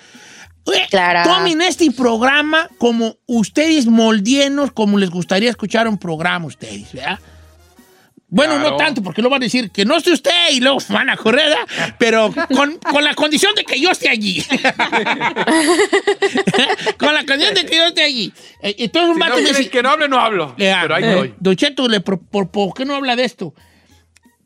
Eh, 0.74 0.86
Tomen 1.24 1.62
este 1.62 1.90
programa 1.92 2.68
como 2.78 3.16
ustedes 3.26 3.86
moldienos, 3.86 4.72
como 4.72 4.98
les 4.98 5.10
gustaría 5.10 5.50
escuchar 5.50 5.86
un 5.88 5.98
programa 5.98 6.46
ustedes, 6.46 6.92
¿verdad? 6.92 7.18
Bueno, 8.28 8.58
no 8.58 8.76
tanto, 8.76 9.02
porque 9.04 9.22
lo 9.22 9.30
van 9.30 9.40
a 9.40 9.44
decir 9.44 9.70
que 9.70 9.84
no 9.84 9.96
esté 9.96 10.10
usted 10.12 10.50
y 10.50 10.58
luego 10.60 10.78
van 10.88 11.08
a 11.08 11.16
correr, 11.16 11.48
¿verdad? 11.48 11.94
Pero 11.98 12.34
con, 12.54 12.76
con 12.78 13.04
la 13.04 13.14
condición 13.14 13.54
de 13.54 13.64
que 13.64 13.80
yo 13.80 13.90
esté 13.90 14.08
allí. 14.08 14.42
con 16.98 17.14
la 17.14 17.24
condición 17.24 17.54
de 17.54 17.66
que 17.66 17.76
yo 17.76 17.84
esté 17.86 18.02
allí. 18.02 18.32
Eh, 18.62 18.74
Entonces 18.78 19.10
un 19.10 19.22
Si 19.22 19.28
no 19.28 19.36
dice, 19.36 19.70
que 19.70 19.80
no 19.82 19.90
hable, 19.90 20.08
no 20.08 20.18
hablo. 20.18 20.54
Pero 20.56 20.94
ahí 20.96 21.04
eh, 21.04 21.10
estoy. 21.10 21.34
Don 21.38 21.54
Cheto, 21.56 21.88
le 21.88 22.00
pro- 22.00 22.20
por, 22.20 22.50
por 22.50 22.74
qué 22.74 22.84
no 22.84 22.96
habla 22.96 23.14
de 23.16 23.24
esto? 23.24 23.54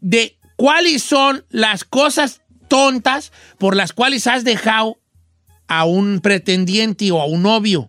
De 0.00 0.38
cuáles 0.56 1.02
son 1.02 1.44
las 1.48 1.84
cosas 1.84 2.42
tontas 2.68 3.32
por 3.58 3.74
las 3.74 3.92
cuales 3.94 4.26
has 4.26 4.44
dejado 4.44 4.98
a 5.70 5.84
un 5.84 6.18
pretendiente 6.20 7.10
o 7.12 7.20
a 7.20 7.26
un 7.26 7.42
novio. 7.44 7.88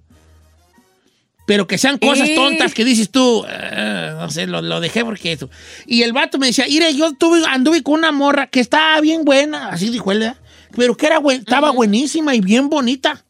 Pero 1.47 1.65
que 1.65 1.79
sean 1.79 1.97
cosas 1.97 2.29
Eh. 2.29 2.35
tontas 2.35 2.73
que 2.75 2.85
dices 2.85 3.09
tú, 3.09 3.43
"Ah, 3.47 4.17
no 4.21 4.29
sé, 4.29 4.45
lo, 4.45 4.61
lo 4.61 4.79
dejé 4.79 5.03
porque 5.03 5.33
eso. 5.33 5.49
Y 5.87 6.03
el 6.03 6.13
vato 6.13 6.37
me 6.37 6.45
decía, 6.47 6.65
mire, 6.69 6.93
yo 6.93 7.11
tuve, 7.13 7.43
anduve 7.47 7.81
con 7.81 7.95
una 7.95 8.11
morra 8.11 8.47
que 8.47 8.59
estaba 8.59 9.01
bien 9.01 9.25
buena, 9.25 9.69
así 9.69 9.89
dijo 9.89 10.11
él, 10.11 10.31
pero 10.77 10.95
que 10.95 11.07
era 11.07 11.19
estaba 11.31 11.71
buenísima 11.71 12.35
y 12.35 12.39
bien 12.39 12.69
bonita. 12.69 13.25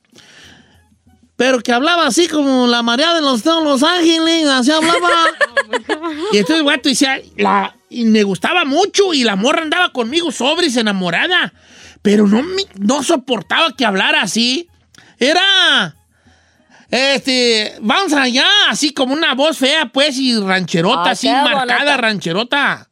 Pero 1.37 1.61
que 1.61 1.71
hablaba 1.71 2.05
así 2.05 2.27
como 2.27 2.67
la 2.67 2.83
María 2.83 3.13
de 3.13 3.21
los, 3.21 3.43
de 3.43 3.51
los 3.63 3.81
Ángeles, 3.81 4.45
así 4.47 4.69
hablaba. 4.69 5.09
y 6.33 6.37
entonces 6.37 6.57
el 6.57 6.63
vato 6.63 6.89
decía, 6.89 7.19
la, 7.37 7.73
y 7.89 8.03
me 8.03 8.23
gustaba 8.23 8.65
mucho 8.65 9.13
y 9.13 9.23
la 9.23 9.35
morra 9.37 9.63
andaba 9.63 9.91
conmigo 9.93 10.31
sobres, 10.31 10.75
enamorada. 10.75 11.53
Pero 12.01 12.27
no, 12.27 12.41
me- 12.43 12.65
no 12.79 13.03
soportaba 13.03 13.71
que 13.75 13.85
hablara 13.85 14.21
así. 14.23 14.67
Era... 15.19 15.95
Este, 16.89 17.77
vamos 17.79 18.11
allá, 18.11 18.45
así 18.69 18.93
como 18.93 19.13
una 19.13 19.33
voz 19.33 19.57
fea, 19.57 19.85
pues, 19.93 20.17
y 20.17 20.37
rancherota, 20.37 21.03
Ah, 21.09 21.11
así, 21.11 21.29
marcada 21.29 21.77
bonita. 21.77 21.97
rancherota. 21.97 22.89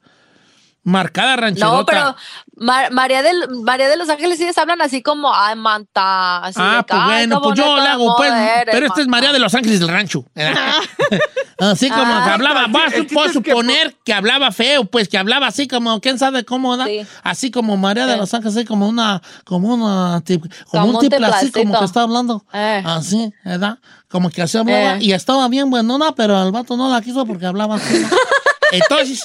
Marcada 0.84 1.36
rancherota. 1.36 1.76
No, 1.78 1.86
pero 1.86 2.16
Ma- 2.56 2.90
María, 2.92 3.22
del, 3.22 3.50
María 3.62 3.90
de 3.90 3.98
los 3.98 4.08
Ángeles 4.10 4.38
sí 4.38 4.46
les 4.46 4.58
hablan 4.58 4.82
así 4.82 5.02
como, 5.04 5.36
ay, 5.36 5.58
manta. 5.58 6.38
Así 6.38 6.60
Ah, 6.62 6.78
de 6.78 6.84
pues 6.84 7.00
"Ay, 7.04 7.28
bueno, 7.28 7.42
pues 7.42 7.58
yo 7.60 7.76
le 7.76 7.88
hago, 7.90 8.16
pues. 8.16 8.32
Pero 8.72 8.86
esta 8.86 9.02
es 9.02 9.08
manta". 9.08 9.12
María 9.12 9.34
de 9.34 9.40
los 9.40 9.54
Ángeles 9.54 9.80
del 9.82 9.90
Rancho. 9.90 10.24
así 11.60 11.90
como 11.90 12.04
Ah, 12.06 12.24
que 12.26 12.32
hablaba, 12.32 12.68
vas 12.68 12.94
a 12.94 12.96
chiste 13.02 13.16
es 13.16 13.28
que- 13.28 13.34
suponer 13.34 13.96
que, 14.04 14.14
hablaba 14.14 14.52
feo, 14.52 14.86
pues 14.86 15.08
que 15.10 15.18
hablaba 15.18 15.48
así 15.48 15.68
como, 15.68 16.00
quién 16.02 16.18
sabe 16.20 16.46
cómo, 16.46 16.76
¿da? 16.78 16.88
Así 17.24 17.52
como 17.52 17.78
María 17.78 18.06
de 18.06 18.18
los 18.18 18.34
Ángeles, 18.34 18.58
así 18.58 18.66
como 18.66 18.88
una, 18.88 19.22
como 19.46 19.74
una, 19.74 20.22
tip- 20.24 20.42
como, 20.70 20.84
Como 20.84 20.86
un 20.90 20.96
un 20.96 21.02
tipo 21.02 21.24
así 21.26 21.52
como 21.52 21.80
que 21.80 21.86
está 21.86 22.02
hablando. 22.02 22.46
Eh. 22.54 22.82
Así, 22.86 23.34
¿verdad? 23.44 23.78
Como 24.08 24.30
que 24.30 24.42
así 24.42 24.58
hablaba. 24.58 24.96
Eh. 24.98 25.04
Y 25.04 25.12
estaba 25.14 25.48
bien 25.50 25.70
buenona, 25.70 26.14
pero 26.16 26.42
el 26.44 26.52
vato 26.52 26.76
no 26.78 26.90
la 26.90 27.02
quiso 27.02 27.26
porque 27.26 27.46
hablaba 27.46 27.76
así. 27.76 28.04
entonces, 28.72 29.22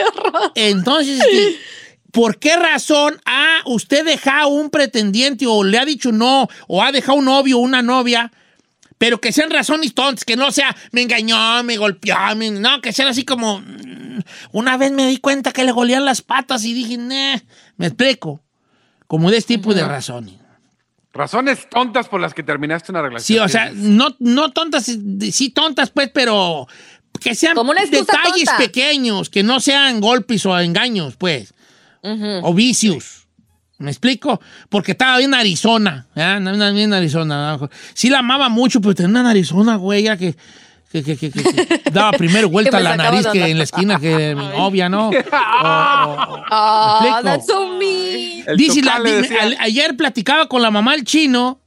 entonces, 0.55 1.21
¿por 2.13 2.39
qué 2.39 2.57
razón 2.57 3.21
ha 3.27 3.61
usted 3.67 4.05
dejado 4.05 4.49
un 4.49 4.71
pretendiente 4.71 5.47
o 5.47 5.65
le 5.65 5.79
ha 5.79 5.85
dicho 5.85 6.13
no 6.13 6.49
o 6.69 6.83
ha 6.83 6.93
dejado 6.93 7.19
un 7.19 7.25
novio 7.27 7.59
o 7.59 7.61
una 7.61 7.83
novia? 7.83 8.31
Pero 9.05 9.21
que 9.21 9.33
sean 9.33 9.51
razones 9.51 9.93
tontas, 9.93 10.25
que 10.25 10.35
no 10.35 10.51
sea 10.51 10.75
me 10.91 11.03
engañó, 11.03 11.63
me 11.63 11.77
golpeó, 11.77 12.17
me- 12.37 12.51
no, 12.51 12.81
que 12.81 12.91
sean 12.91 13.09
así 13.09 13.23
como 13.23 13.59
mm, 13.61 14.21
una 14.53 14.79
vez 14.79 14.93
me 14.93 15.07
di 15.07 15.19
cuenta 15.19 15.53
que 15.53 15.63
le 15.63 15.73
golían 15.73 16.07
las 16.07 16.23
patas 16.23 16.65
y 16.65 16.73
dije, 16.73 16.97
"Nah", 16.97 17.37
me 17.77 17.89
explico. 17.89 18.43
Como 19.07 19.31
de 19.31 19.37
este 19.37 19.59
tipo 19.59 19.75
de 19.75 19.85
razones. 19.85 20.37
Razones 21.13 21.69
tontas 21.69 22.09
por 22.09 22.19
las 22.19 22.33
que 22.33 22.43
terminaste 22.43 22.93
una 22.93 23.03
relación. 23.03 23.27
Sí, 23.27 23.39
o 23.39 23.47
sea, 23.47 23.71
no, 23.75 24.17
no 24.21 24.53
tontas, 24.53 24.85
sí 25.33 25.51
tontas, 25.51 25.91
pues, 25.91 26.11
pero 26.15 26.67
que 27.21 27.35
sean 27.35 27.55
Como 27.57 27.75
detalles 27.75 28.07
tonta. 28.47 28.57
pequeños, 28.57 29.29
que 29.29 29.43
no 29.43 29.61
sean 29.61 30.01
golpes 30.01 30.47
o 30.47 30.59
engaños, 30.59 31.17
pues, 31.17 31.53
o 32.01 32.55
vicios. 32.55 33.24
¿Me 33.85 33.91
explico? 33.91 34.41
Porque 34.69 34.93
estaba 34.93 35.19
bien 35.19 35.35
Arizona. 35.35 36.07
Andaba 36.17 36.71
bien 36.71 36.93
Arizona. 36.93 37.59
Sí 37.93 38.09
la 38.11 38.19
amaba 38.21 38.49
mucho, 38.49 38.81
pero 38.81 38.95
tenía 38.95 39.21
una 39.21 39.31
Arizona, 39.31 39.77
güey, 39.77 40.05
ya 40.05 40.17
que, 40.17 40.35
que, 40.91 41.03
que- 41.03 41.17
que- 41.17 41.31
que- 41.31 41.43
que 41.43 41.83
daba 41.93 42.13
primero 42.13 42.49
vuelta 42.49 42.79
a 42.79 42.81
la 42.81 42.97
nariz 42.97 43.27
que 43.33 43.47
en 43.51 43.59
la 43.59 43.65
esquina 43.65 43.99
que 44.01 44.35
mi 44.39 44.47
novia, 44.49 44.89
¿no? 44.89 45.11
O- 45.63 45.67
o- 45.67 46.45
Oh, 46.51 46.99
¿Me 47.03 47.09
explico? 47.09 47.23
that's 47.25 47.47
so 47.47 47.69
mean. 47.79 48.45
Dice, 48.57 48.83
la- 48.83 48.95
al- 49.43 49.57
ayer 49.61 49.97
platicaba 49.97 50.47
con 50.49 50.63
la 50.63 50.71
mamá 50.71 50.93
del 50.93 51.05
chino 51.05 51.59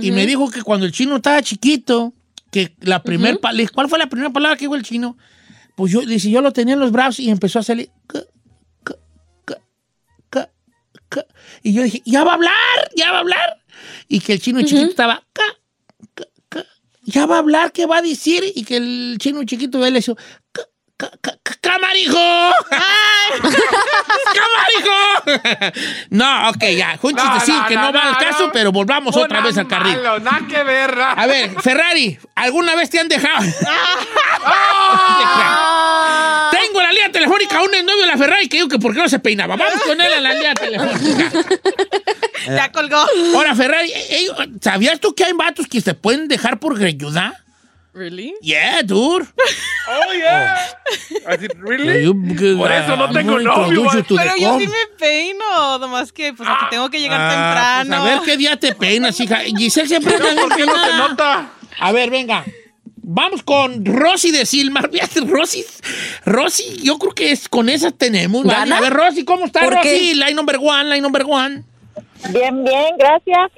y 0.00 0.10
me 0.12 0.26
dijo 0.26 0.50
que 0.50 0.62
cuando 0.62 0.86
el 0.86 0.92
chino 0.92 1.16
estaba 1.16 1.42
chiquito, 1.42 2.12
que 2.50 2.74
la 2.80 3.02
primer 3.02 3.38
le 3.52 3.62
dije, 3.62 3.72
¿cuál 3.74 3.88
fue 3.88 3.98
la 3.98 4.08
primera 4.08 4.30
palabra 4.30 4.56
que 4.56 4.64
dijo 4.64 4.74
el 4.76 4.82
chino? 4.82 5.16
Pues 5.76 5.92
yo, 5.92 6.00
dice, 6.02 6.30
yo 6.30 6.40
lo 6.40 6.52
tenía 6.52 6.74
en 6.74 6.80
los 6.80 6.92
brazos 6.92 7.20
y 7.20 7.30
empezó 7.30 7.58
a 7.58 7.62
salir. 7.62 7.90
Y 11.62 11.72
yo 11.74 11.82
dije, 11.82 12.02
ya 12.04 12.24
va 12.24 12.32
a 12.32 12.34
hablar, 12.34 12.90
ya 12.96 13.10
va 13.12 13.18
a 13.18 13.20
hablar. 13.20 13.58
Y 14.08 14.20
que 14.20 14.32
el 14.34 14.40
chino 14.40 14.60
chiquito 14.62 14.88
estaba, 14.90 15.22
"Ca, 15.32 15.42
ca, 16.14 16.24
ca". 16.48 16.64
ya 17.02 17.26
va 17.26 17.36
a 17.36 17.38
hablar, 17.38 17.72
¿qué 17.72 17.86
va 17.86 17.98
a 17.98 18.02
decir? 18.02 18.42
Y 18.54 18.64
que 18.64 18.76
el 18.76 19.16
chino 19.18 19.44
chiquito 19.44 19.84
él 19.84 19.92
le 19.94 19.98
hizo, 20.00 20.16
"Ca, 20.52 20.62
ca, 20.96 21.10
ca, 21.20 21.36
ca, 21.42 21.54
¡Camarijo! 21.60 22.18
¡Camarijo! 24.34 25.72
no, 26.10 26.50
ok, 26.50 26.62
ya. 26.76 26.98
Un 27.00 27.12
No, 27.12 27.22
chistecín 27.22 27.56
no, 27.56 27.66
que 27.66 27.74
no, 27.76 27.82
no, 27.82 27.92
va 27.92 28.04
no, 28.04 28.10
al 28.10 28.18
caso, 28.18 28.46
no. 28.46 28.52
pero 28.52 28.72
volvamos 28.72 29.16
otra 29.16 29.40
vez 29.40 29.56
al 29.56 29.68
carril. 29.68 29.98
nada 30.02 30.40
que 30.48 30.62
ver. 30.64 30.98
A 31.00 31.26
ver, 31.26 31.60
Ferrari, 31.62 32.18
¿alguna 32.34 32.74
vez 32.74 32.90
te 32.90 32.98
han 32.98 33.08
dejado? 33.08 33.44
Ah. 37.10 37.18
Línea 37.18 37.28
telefónica, 37.28 37.62
un 37.62 37.70
novio 37.86 38.00
de 38.00 38.06
la 38.06 38.16
Ferrari 38.16 38.48
que 38.48 38.56
dijo 38.58 38.68
que 38.68 38.78
por 38.78 38.94
qué 38.94 39.00
no 39.00 39.08
se 39.08 39.18
peinaba. 39.18 39.56
Vamos 39.56 39.80
con 39.82 40.00
él 40.00 40.12
a 40.12 40.20
la 40.20 40.32
línea 40.34 40.54
telefónica. 40.54 41.30
Ya 42.46 42.72
colgó. 42.72 42.96
Ahora, 43.34 43.54
Ferrari, 43.54 43.90
eh, 43.92 44.06
eh, 44.10 44.26
¿sabías 44.62 44.98
tú 44.98 45.14
que 45.14 45.24
hay 45.24 45.32
vatos 45.34 45.66
que 45.66 45.82
se 45.82 45.92
pueden 45.92 46.26
dejar 46.26 46.58
por 46.58 46.78
greñuda? 46.78 47.38
Really? 47.92 48.34
Yeah, 48.40 48.82
dude. 48.82 49.26
Oh, 49.86 50.12
yeah. 50.14 50.56
Así, 51.26 51.48
¿really? 51.58 52.04
You- 52.06 52.56
Por 52.56 52.72
eso 52.72 52.96
no 52.96 53.04
I'm 53.06 53.12
tengo 53.12 53.38
novio, 53.40 53.84
Pero 53.92 54.32
the 54.34 54.40
yo 54.40 54.48
com. 54.52 54.60
sí 54.60 54.66
me 54.68 54.96
peino, 54.98 55.78
nomás 55.78 56.12
que 56.12 56.32
pues 56.32 56.48
aquí 56.48 56.64
tengo 56.70 56.88
que 56.88 56.98
llegar 57.00 57.20
Ah, 57.20 57.30
temprano. 57.84 58.02
pues 58.04 58.12
a 58.14 58.16
ver 58.16 58.24
qué 58.24 58.36
día 58.38 58.56
te 58.56 58.74
peinas, 58.74 59.20
hija. 59.20 59.40
Giselle 59.40 59.88
siempre 59.88 60.16
bien 60.18 60.36
¿Por 60.36 60.56
qué 60.56 60.64
no 60.64 60.72
peinada. 60.72 61.08
nota? 61.08 61.50
A 61.78 61.92
ver, 61.92 62.08
venga. 62.10 62.44
Vamos 63.02 63.42
con 63.42 63.84
Rosy 63.84 64.30
de 64.30 64.46
Silmar. 64.46 64.90
Rosy, 65.26 65.64
Rosy, 66.24 66.76
yo 66.82 66.98
creo 66.98 67.12
que 67.12 67.32
es 67.32 67.48
con 67.48 67.68
esa 67.68 67.90
tenemos. 67.90 68.44
¿vale? 68.44 68.58
¿Gana? 68.70 68.78
A 68.78 68.80
ver, 68.80 68.92
Rosy, 68.92 69.24
¿cómo 69.24 69.46
está, 69.46 69.60
¿Por 69.60 69.74
Rosy? 69.74 69.88
qué? 69.88 70.14
Line 70.14 70.34
number 70.34 70.56
one, 70.60 70.84
line 70.84 71.00
number 71.00 71.24
one. 71.26 71.64
Bien, 72.30 72.62
bien, 72.64 72.84
gracias. 72.98 73.50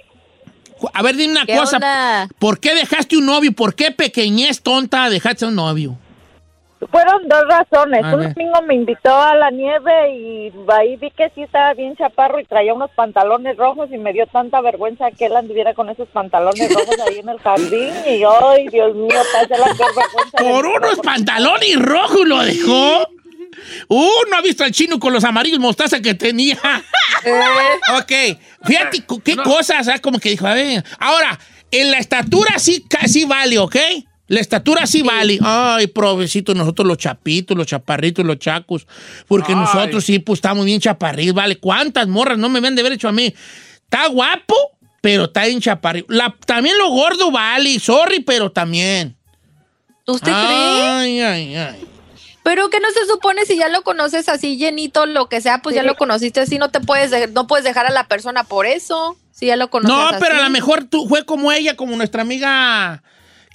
A 0.95 1.03
ver, 1.03 1.17
dime 1.17 1.33
una 1.33 1.47
¿Qué 1.47 1.57
cosa. 1.57 1.77
onda? 1.77 2.29
¿Por 2.39 2.59
qué 2.59 2.75
dejaste 2.75 3.17
un 3.17 3.27
novio? 3.27 3.53
¿Por 3.53 3.75
qué 3.75 3.91
pequeñez 3.93 4.63
tonta 4.63 5.09
dejaste 5.11 5.45
un 5.47 5.55
novio? 5.55 5.97
Fueron 6.91 7.29
dos 7.29 7.45
razones. 7.49 8.05
A 8.05 8.15
Un 8.15 8.21
ver. 8.21 8.35
domingo 8.35 8.63
me 8.63 8.75
invitó 8.75 9.15
a 9.15 9.35
la 9.37 9.51
nieve 9.51 10.15
y 10.17 10.53
ahí 10.69 10.97
vi 10.97 11.11
que 11.11 11.31
sí 11.35 11.43
estaba 11.43 11.75
bien 11.75 11.97
chaparro 11.97 12.41
y 12.41 12.45
traía 12.45 12.75
unos 12.75 12.91
pantalones 12.91 13.57
rojos 13.57 13.89
y 13.93 13.99
me 13.99 14.13
dio 14.13 14.27
tanta 14.27 14.61
vergüenza 14.61 15.11
que 15.11 15.27
él 15.27 15.37
anduviera 15.37 15.75
con 15.75 15.89
esos 15.91 16.09
pantalones 16.09 16.73
rojos 16.75 16.97
ahí 17.07 17.19
en 17.21 17.29
el 17.29 17.39
jardín 17.39 17.93
y 18.07 18.23
ay, 18.25 18.69
Dios 18.69 18.95
mío, 18.95 19.21
pasé 19.33 19.59
la 19.59 19.67
peor 19.75 19.95
vergüenza. 19.95 20.39
Por 20.39 20.67
unos 20.67 20.99
pantalones 21.01 21.77
rojos 21.81 22.27
lo 22.27 22.43
dejó. 22.45 23.07
Uh, 23.89 24.11
no 24.31 24.37
ha 24.39 24.41
visto 24.41 24.65
al 24.65 24.73
chino 24.73 24.99
con 24.99 25.13
los 25.13 25.25
amarillos 25.25 25.59
mostaza 25.61 26.01
que 26.01 26.15
tenía. 26.15 26.57
ok, 27.99 28.13
fíjate 28.65 29.05
qué 29.25 29.37
cosas, 29.37 29.87
¿sabes? 29.87 30.01
Como 30.01 30.19
que 30.19 30.31
dijo, 30.31 30.47
a 30.47 30.55
ver. 30.55 30.83
Ahora, 30.99 31.39
en 31.71 31.91
la 31.91 31.99
estatura 31.99 32.59
sí, 32.59 32.85
ca- 32.89 33.07
sí 33.07 33.25
vale, 33.25 33.59
¿ok? 33.59 33.77
La 34.29 34.41
estatura 34.41 34.87
sí, 34.87 35.03
vale. 35.03 35.39
Ay, 35.43 35.89
provecito, 35.89 36.55
nosotros 36.55 36.87
los 36.87 36.97
chapitos, 36.97 37.57
los 37.57 37.67
chaparritos, 37.67 38.25
los 38.25 38.39
chacos. 38.39 38.87
Porque 39.29 39.53
Ay. 39.53 39.59
nosotros 39.59 40.05
sí, 40.05 40.19
pues 40.21 40.39
estamos 40.39 40.65
bien 40.65 40.81
chaparritos, 40.81 41.35
¿vale? 41.35 41.59
¿Cuántas 41.59 42.09
morras 42.09 42.39
no 42.39 42.49
me 42.49 42.61
ven 42.61 42.75
de 42.75 42.81
haber 42.81 42.93
hecho 42.95 43.09
a 43.09 43.13
mí? 43.13 43.35
Está 43.85 44.07
guapo, 44.09 44.55
pero 45.03 45.25
está 45.25 45.45
bien 45.47 45.61
chaparrito. 45.61 46.07
La- 46.13 46.35
también 46.47 46.79
lo 46.79 46.89
gordo 46.89 47.31
vale, 47.31 47.79
sorry, 47.79 48.21
pero 48.21 48.51
también. 48.51 49.17
¿Usted 50.07 50.33
Ah. 50.35 50.45
cree? 50.47 50.83
Ay, 50.83 51.21
ay, 51.21 51.57
ay. 51.57 51.87
Pero 52.43 52.71
que 52.71 52.81
no 52.81 52.89
se 52.91 53.07
supone 53.07 53.45
si 53.45 53.57
ya 53.57 53.69
lo 53.69 53.83
conoces 53.83 54.29
así 54.29 54.57
llenito, 54.57 55.07
lo 55.07 55.29
que 55.29 55.41
sea, 55.41 55.63
pues 55.63 55.77
ya 55.77 55.83
lo 55.85 55.95
conociste 55.97 56.41
así, 56.41 56.59
no 56.59 56.71
te 56.71 56.81
puedes, 56.81 57.11
de- 57.11 57.29
no 57.29 57.47
puedes 57.47 57.65
dejar 57.65 57.87
a 57.87 57.91
la 57.93 58.09
persona 58.09 58.45
por 58.45 58.67
eso. 58.67 59.17
Si 59.31 59.47
ya 59.47 59.57
lo 59.57 59.71
conoces 59.71 59.95
No, 59.97 60.09
así. 60.09 60.17
pero 60.21 60.37
a 60.41 60.43
lo 60.45 60.51
mejor 60.51 60.85
tú 60.85 61.07
fue 61.07 61.25
como 61.25 61.53
ella, 61.53 61.77
como 61.77 61.95
nuestra 61.97 62.23
amiga 62.23 63.03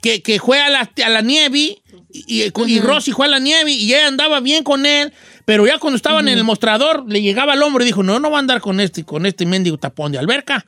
que, 0.08 0.22
que 0.22 0.40
fue 0.40 0.60
a 0.62 0.70
la, 0.70 0.90
a 1.06 1.10
la 1.10 1.22
nieve 1.22 1.60
y, 1.60 1.82
y, 2.12 2.52
y 2.68 2.80
Rosy 2.80 3.12
fue 3.12 3.26
a 3.26 3.30
la 3.30 3.40
nieve 3.40 3.72
y 3.72 3.94
ella 3.94 4.08
andaba 4.08 4.40
bien 4.40 4.64
con 4.64 4.86
él, 4.86 5.12
pero 5.46 5.66
ya 5.68 5.78
cuando 5.80 5.96
estaban 5.98 6.28
en 6.28 6.38
el 6.38 6.44
mostrador 6.44 7.04
le 7.08 7.22
llegaba 7.22 7.54
al 7.54 7.64
hombro 7.64 7.84
y 7.84 7.88
dijo, 7.88 8.04
no, 8.04 8.20
no 8.20 8.32
va 8.32 8.38
a 8.38 8.40
andar 8.40 8.62
con 8.62 8.80
este, 8.80 9.04
con 9.04 9.26
este 9.26 9.46
mendigo 9.46 9.78
tapón 9.78 10.12
de 10.12 10.18
alberca. 10.20 10.66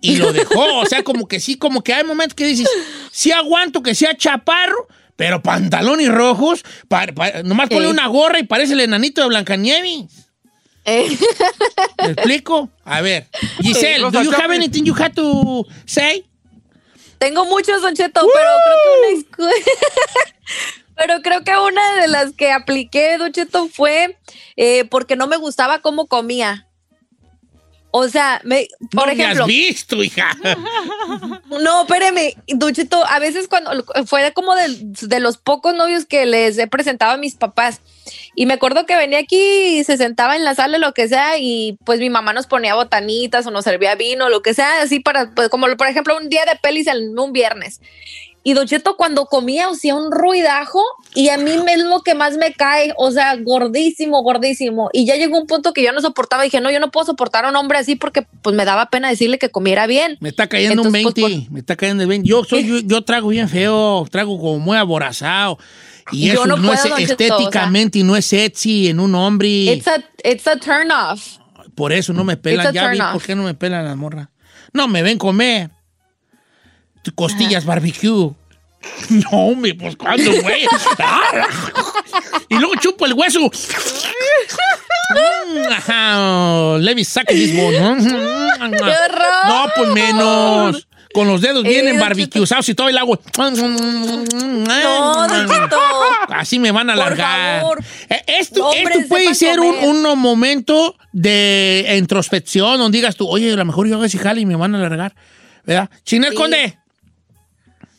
Y 0.00 0.16
lo 0.16 0.32
dejó, 0.32 0.78
o 0.80 0.86
sea, 0.86 1.02
como 1.02 1.28
que 1.28 1.40
sí, 1.40 1.56
como 1.56 1.82
que 1.82 1.92
hay 1.92 2.04
momentos 2.04 2.34
que 2.34 2.46
dices, 2.46 2.68
sí 3.10 3.32
aguanto 3.32 3.82
que 3.82 3.94
sea 3.94 4.16
chaparro, 4.16 4.88
pero 5.16 5.42
pantalones 5.42 6.08
rojos, 6.08 6.62
pa- 6.88 7.08
pa- 7.08 7.42
nomás 7.44 7.68
ponle 7.68 7.88
una 7.90 8.06
gorra 8.06 8.38
y 8.38 8.44
parece 8.44 8.72
el 8.72 8.80
enanito 8.80 9.20
de 9.20 9.28
Blancanieves. 9.28 10.04
Eh, 10.86 11.14
¿Me 11.98 12.12
explico? 12.12 12.70
A 12.84 13.02
ver, 13.02 13.28
Giselle, 13.60 14.04
do 14.10 14.22
you 14.22 14.30
have 14.32 14.54
anything 14.54 14.84
you 14.84 14.94
have 14.94 15.12
to 15.14 15.66
say? 15.84 16.24
Tengo 17.20 17.44
muchos, 17.44 17.82
Don 17.82 17.94
Cheto, 17.94 18.26
pero 18.34 18.50
creo 18.64 18.76
que 18.82 19.42
una 19.42 19.52
Pero 20.96 21.22
creo 21.22 21.44
que 21.44 21.56
una 21.56 22.00
de 22.00 22.08
las 22.08 22.32
que 22.32 22.50
apliqué, 22.50 23.18
Don 23.18 23.30
Cheto, 23.30 23.68
fue 23.68 24.18
eh, 24.56 24.86
porque 24.86 25.16
no 25.16 25.26
me 25.26 25.36
gustaba 25.36 25.80
cómo 25.80 26.06
comía. 26.06 26.66
O 27.92 28.08
sea, 28.08 28.40
me, 28.44 28.68
por 28.92 29.06
no 29.08 29.14
me 29.14 29.22
ejemplo, 29.22 29.44
has 29.44 29.48
visto, 29.48 30.02
hija. 30.02 30.36
No, 31.60 31.82
espéreme, 31.82 32.36
Duchito, 32.46 33.04
a 33.06 33.18
veces 33.18 33.48
cuando 33.48 33.84
fue 34.06 34.32
como 34.32 34.54
de, 34.54 34.78
de 34.80 35.20
los 35.20 35.36
pocos 35.36 35.74
novios 35.74 36.06
que 36.06 36.24
les 36.24 36.56
he 36.56 36.68
presentado 36.68 37.12
a 37.12 37.16
mis 37.16 37.34
papás. 37.34 37.80
Y 38.34 38.46
me 38.46 38.54
acuerdo 38.54 38.86
que 38.86 38.96
venía 38.96 39.18
aquí 39.18 39.78
y 39.78 39.84
se 39.84 39.96
sentaba 39.96 40.36
en 40.36 40.44
la 40.44 40.54
sala, 40.54 40.78
lo 40.78 40.92
que 40.92 41.08
sea, 41.08 41.38
y 41.38 41.78
pues 41.84 42.00
mi 42.00 42.10
mamá 42.10 42.32
nos 42.32 42.46
ponía 42.46 42.74
botanitas 42.74 43.46
o 43.46 43.50
nos 43.50 43.64
servía 43.64 43.94
vino, 43.94 44.28
lo 44.28 44.42
que 44.42 44.54
sea, 44.54 44.82
así 44.82 45.00
para, 45.00 45.30
pues, 45.34 45.48
como 45.48 45.66
por 45.76 45.86
ejemplo 45.86 46.16
un 46.16 46.28
día 46.28 46.44
de 46.44 46.58
pelis 46.60 46.86
en 46.86 47.18
un 47.18 47.32
viernes. 47.32 47.80
Y 48.42 48.54
Don 48.54 48.66
Cheto 48.66 48.96
cuando 48.96 49.26
comía 49.26 49.68
hacía 49.68 49.94
un 49.94 50.10
ruidajo 50.10 50.82
y 51.14 51.28
a 51.28 51.36
mí 51.36 51.50
es 51.50 51.84
lo 51.84 52.00
que 52.00 52.14
más 52.14 52.38
me 52.38 52.54
cae, 52.54 52.94
o 52.96 53.10
sea, 53.10 53.36
gordísimo, 53.36 54.22
gordísimo. 54.22 54.88
Y 54.94 55.04
ya 55.04 55.16
llegó 55.16 55.38
un 55.38 55.46
punto 55.46 55.74
que 55.74 55.82
yo 55.82 55.92
no 55.92 56.00
soportaba, 56.00 56.42
dije, 56.42 56.60
no, 56.60 56.70
yo 56.70 56.80
no 56.80 56.90
puedo 56.90 57.04
soportar 57.04 57.44
a 57.44 57.50
un 57.50 57.56
hombre 57.56 57.78
así 57.78 57.96
porque 57.96 58.26
pues 58.40 58.56
me 58.56 58.64
daba 58.64 58.88
pena 58.88 59.10
decirle 59.10 59.38
que 59.38 59.50
comiera 59.50 59.86
bien. 59.86 60.16
Me 60.20 60.30
está 60.30 60.48
cayendo 60.48 60.82
un 60.82 60.88
Entonces, 60.94 61.14
20, 61.14 61.20
pues, 61.20 61.50
me 61.50 61.60
está 61.60 61.76
cayendo 61.76 62.02
el 62.02 62.08
20. 62.08 62.26
Yo, 62.26 62.42
soy, 62.44 62.66
yo, 62.66 62.78
yo 62.78 63.02
trago 63.02 63.28
bien 63.28 63.48
feo, 63.48 64.06
trago 64.10 64.38
como 64.38 64.58
muy 64.58 64.78
aborazado. 64.78 65.58
Y 66.12 66.26
Yo 66.26 66.32
eso 66.32 66.46
no 66.46 66.56
no, 66.56 66.68
puedo, 66.68 66.96
es 66.96 67.10
estéticamente 67.10 67.98
y 67.98 68.02
no 68.02 68.16
es 68.16 68.26
sexy 68.26 68.88
en 68.88 69.00
un 69.00 69.14
hombre. 69.14 69.48
It's 69.48 69.86
a, 69.86 70.02
it's 70.24 70.46
a 70.46 70.56
turn 70.56 70.90
off. 70.90 71.38
Por 71.74 71.92
eso 71.92 72.12
no 72.12 72.24
me 72.24 72.36
pelan. 72.36 72.72
Ya 72.72 72.88
vi 72.88 72.98
por 72.98 73.22
qué 73.22 73.34
no 73.34 73.42
me 73.42 73.54
pelan 73.54 73.84
las 73.84 73.96
morras. 73.96 74.28
No 74.72 74.88
me 74.88 75.02
ven 75.02 75.18
comer. 75.18 75.70
Costillas 77.14 77.64
barbecue. 77.64 78.34
No, 79.10 79.54
me, 79.54 79.74
pues 79.74 79.94
cuándo, 79.94 80.30
güey. 80.40 80.62
y 82.48 82.54
luego 82.54 82.74
chupo 82.76 83.04
el 83.04 83.12
hueso. 83.12 83.50
Let 86.78 86.94
me 86.94 87.04
suck 87.04 87.26
this 87.26 87.54
bone. 87.54 87.78
horror! 87.78 89.20
No, 89.48 89.66
pues 89.76 89.88
menos. 89.90 90.88
Con 91.12 91.26
los 91.28 91.40
dedos 91.40 91.62
bien 91.64 91.80
Eh, 91.86 91.88
Don 91.88 91.94
embarbicusados 91.96 92.68
y 92.68 92.74
todo 92.74 92.88
el 92.88 92.96
agua. 92.98 93.18
No. 93.38 95.26
Así 96.28 96.58
me 96.58 96.70
van 96.70 96.90
a 96.90 96.94
Por 96.94 97.02
alargar. 97.02 97.60
favor. 97.60 97.80
Eh, 98.08 98.22
Esto, 98.26 98.66
Hombres, 98.68 98.96
esto 98.98 99.08
puede 99.08 99.34
ser 99.34 99.60
un, 99.60 99.74
un 100.04 100.18
momento 100.18 100.96
de 101.12 101.96
introspección 101.98 102.78
donde 102.78 102.98
digas 102.98 103.16
tú, 103.16 103.28
oye, 103.28 103.52
a 103.52 103.56
lo 103.56 103.64
mejor 103.64 103.86
yo 103.88 103.94
hago 103.96 104.04
ese 104.04 104.18
jale 104.18 104.40
y 104.40 104.46
me 104.46 104.56
van 104.56 104.74
a 104.74 104.78
alargar. 104.78 105.14
¿Verdad? 105.64 105.90
Chinel 106.04 106.30
Sí. 106.30 106.36
Conde. 106.36 106.78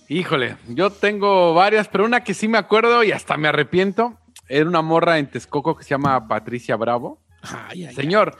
Híjole, 0.10 0.58
yo 0.68 0.90
tengo 0.90 1.54
varias, 1.54 1.88
pero 1.88 2.06
una 2.06 2.24
que 2.24 2.34
sí 2.34 2.48
me 2.48 2.58
acuerdo 2.58 3.04
y 3.04 3.12
hasta 3.12 3.38
me 3.38 3.48
arrepiento. 3.48 4.18
Era 4.50 4.68
una 4.68 4.82
morra 4.82 5.20
en 5.20 5.28
Texcoco 5.28 5.78
que 5.78 5.84
se 5.84 5.92
llama 5.92 6.28
Patricia 6.28 6.76
Bravo. 6.76 7.22
Ay, 7.42 7.86
ay, 7.86 7.96
Señor, 7.96 8.38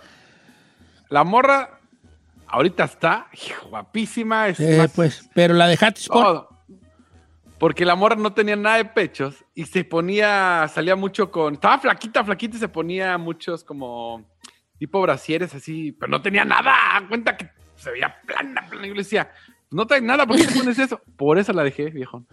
la 1.10 1.24
morra 1.24 1.80
ahorita 2.52 2.84
está 2.84 3.28
hijo, 3.34 3.70
guapísima. 3.70 4.48
Es 4.48 4.60
Eh, 4.60 4.78
más 4.78 4.92
pues, 4.92 5.30
pero 5.34 5.54
la 5.54 5.68
dejaste 5.68 6.02
por... 6.08 6.50
Porque 7.58 7.86
la 7.86 7.96
morra 7.96 8.16
no 8.16 8.34
tenía 8.34 8.56
nada 8.56 8.78
de 8.78 8.86
pechos 8.86 9.36
y 9.54 9.66
se 9.66 9.84
ponía, 9.84 10.68
salía 10.68 10.96
mucho 10.96 11.30
con. 11.30 11.54
Estaba 11.54 11.78
flaquita, 11.78 12.24
flaquita 12.24 12.58
y 12.58 12.60
se 12.60 12.68
ponía 12.68 13.20
muchos 13.20 13.64
como 13.64 14.26
tipo 14.80 15.00
brasieres 15.00 15.54
así, 15.54 15.92
pero 15.92 16.10
no 16.10 16.24
tenía 16.24 16.44
nada. 16.44 16.74
Cuenta 17.08 17.38
que 17.38 17.52
se 17.76 17.92
veía 17.92 18.20
plana, 18.26 18.66
plana. 18.68 18.88
Yo 18.88 18.94
le 18.96 19.04
decía, 19.04 19.30
no 19.70 19.86
traes 19.86 20.02
nada, 20.02 20.26
¿por 20.26 20.38
qué 20.38 20.48
te 20.48 20.56
pones 20.56 20.80
eso? 20.80 21.02
Por 21.16 21.38
eso 21.38 21.54
la 21.54 21.64
dejé, 21.64 21.92
viejo. 21.92 22.26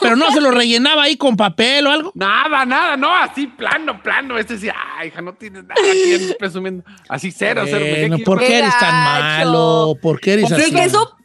Pero 0.00 0.16
no 0.16 0.30
se 0.30 0.40
lo 0.40 0.50
rellenaba 0.50 1.02
ahí 1.04 1.16
con 1.16 1.36
papel 1.36 1.86
o 1.86 1.90
algo. 1.90 2.12
Nada, 2.14 2.64
nada, 2.64 2.96
no, 2.96 3.14
así 3.14 3.46
plano, 3.46 4.02
plano. 4.02 4.38
Este 4.38 4.54
decía, 4.54 4.74
ay, 4.96 5.08
hija, 5.08 5.20
no 5.20 5.34
tienes 5.34 5.64
nada 5.64 5.74
aquí 5.80 6.32
presumiendo. 6.38 6.82
Así 7.08 7.30
cero, 7.30 7.62
cero. 7.66 7.84
Bueno, 7.98 8.14
aquí- 8.16 8.24
¿por 8.24 8.38
qué 8.40 8.58
eres 8.58 8.78
tan 8.78 8.94
malo? 8.94 9.94
¿Por 10.00 10.18
qué 10.20 10.32
eres 10.34 10.48
Sí, 10.48 10.54
así? 10.54 10.72
que 10.74 10.84
eso 10.84 11.16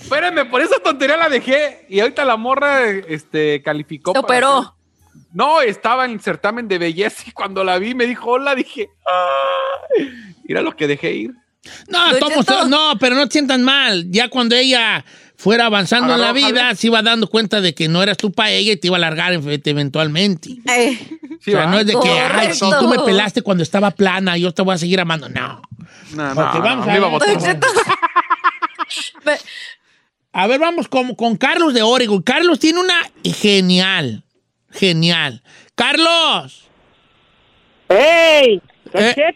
Espérame, 0.00 0.48
por 0.50 0.60
esa 0.60 0.78
tontería 0.80 1.16
la 1.16 1.28
dejé 1.28 1.86
y 1.88 2.00
ahorita 2.00 2.24
la 2.24 2.36
morra 2.36 2.88
este, 2.90 3.62
calificó. 3.62 4.10
operó. 4.12 4.62
ser- 4.62 5.22
No, 5.32 5.62
estaba 5.62 6.04
en 6.04 6.10
el 6.12 6.20
certamen 6.20 6.68
de 6.68 6.78
belleza 6.78 7.22
y 7.26 7.30
cuando 7.32 7.64
la 7.64 7.78
vi 7.78 7.94
me 7.94 8.04
dijo 8.06 8.30
hola, 8.32 8.54
dije, 8.54 8.88
"Ay". 9.98 10.10
mira 10.44 10.60
lo 10.60 10.76
que 10.76 10.86
dejé 10.86 11.12
ir. 11.12 11.30
No, 11.88 11.98
todos- 12.18 12.68
no, 12.68 12.94
pero 12.98 13.14
no 13.14 13.26
te 13.26 13.32
sientan 13.32 13.62
mal. 13.62 14.04
Ya 14.10 14.28
cuando 14.28 14.56
ella 14.56 15.04
fuera 15.36 15.66
avanzando 15.66 16.14
en 16.14 16.20
la 16.20 16.32
vida, 16.32 16.74
se 16.74 16.86
iba 16.88 17.02
dando 17.02 17.26
cuenta 17.28 17.60
de 17.60 17.74
que 17.74 17.88
no 17.88 18.02
eras 18.02 18.16
tú 18.16 18.30
para 18.32 18.50
ella 18.50 18.72
y 18.72 18.76
te 18.76 18.86
iba 18.88 18.96
a 18.96 19.00
largar 19.00 19.32
ev- 19.34 19.60
eventualmente. 19.64 20.56
Eh, 20.68 20.98
Sí, 21.40 21.52
o 21.52 21.56
sea, 21.56 21.66
no 21.66 21.80
es 21.80 21.86
de 21.86 21.94
que, 21.94 22.08
ay, 22.08 22.54
si 22.54 22.60
tú 22.78 22.86
me 22.86 22.98
pelaste 23.00 23.42
cuando 23.42 23.64
estaba 23.64 23.90
plana, 23.90 24.36
yo 24.36 24.52
te 24.52 24.62
voy 24.62 24.74
a 24.76 24.78
seguir 24.78 25.00
amando. 25.00 25.28
No. 25.28 25.60
No, 26.14 26.28
no, 26.28 26.34
vamos 26.36 26.86
no, 26.86 26.92
a 26.92 27.18
ver. 27.26 27.58
A 30.34 30.46
ver, 30.46 30.60
vamos 30.60 30.88
con, 30.88 31.14
con 31.14 31.36
Carlos 31.36 31.74
de 31.74 31.82
Oregon. 31.82 32.22
Carlos 32.22 32.58
tiene 32.58 32.80
una 32.80 32.94
genial, 33.22 34.22
genial. 34.70 35.42
Carlos. 35.74 36.68
¡Ey! 37.88 38.62
¡Don 38.92 39.02
Eh. 39.02 39.34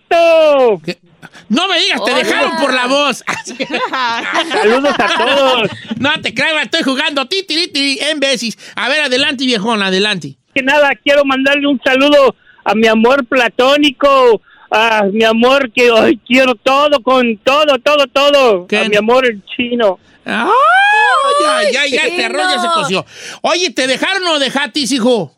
No 1.48 1.68
me 1.68 1.78
digas, 1.80 2.04
te 2.04 2.12
Hola. 2.12 2.22
dejaron 2.22 2.56
por 2.56 2.72
la 2.74 2.86
voz. 2.86 3.24
¡Saludos 4.48 4.94
a 4.98 5.08
todos! 5.16 5.70
no 5.98 6.20
te 6.20 6.34
creas, 6.34 6.64
estoy 6.64 6.82
jugando 6.82 7.26
ti, 7.26 7.42
ti, 7.42 7.68
ti, 7.68 7.98
en 8.00 8.20
veces. 8.20 8.58
A 8.74 8.88
ver, 8.88 9.02
adelante, 9.02 9.44
viejón, 9.44 9.82
adelante. 9.82 10.36
Que 10.54 10.62
nada, 10.62 10.90
quiero 11.02 11.24
mandarle 11.24 11.66
un 11.66 11.80
saludo 11.84 12.34
a 12.64 12.74
mi 12.74 12.86
amor 12.86 13.24
platónico, 13.26 14.40
a 14.70 15.04
mi 15.12 15.24
amor 15.24 15.70
que 15.72 15.90
hoy 15.90 16.20
quiero 16.26 16.54
todo, 16.54 17.00
con 17.02 17.36
todo, 17.38 17.78
todo, 17.78 18.06
todo. 18.06 18.66
¿Qué? 18.66 18.78
A 18.78 18.88
mi 18.88 18.96
amor 18.96 19.26
el 19.26 19.42
chino. 19.44 19.98
¡Ay! 20.24 21.72
Ya, 21.72 21.86
ya, 21.86 22.08
ya, 22.08 22.26
arroz 22.26 22.54
ya 22.54 22.60
se 22.60 22.68
coció. 22.68 23.06
Oye, 23.42 23.70
¿te 23.70 23.86
dejaron 23.86 24.26
o 24.26 24.38
dejaste, 24.38 24.80
hijo? 24.80 25.32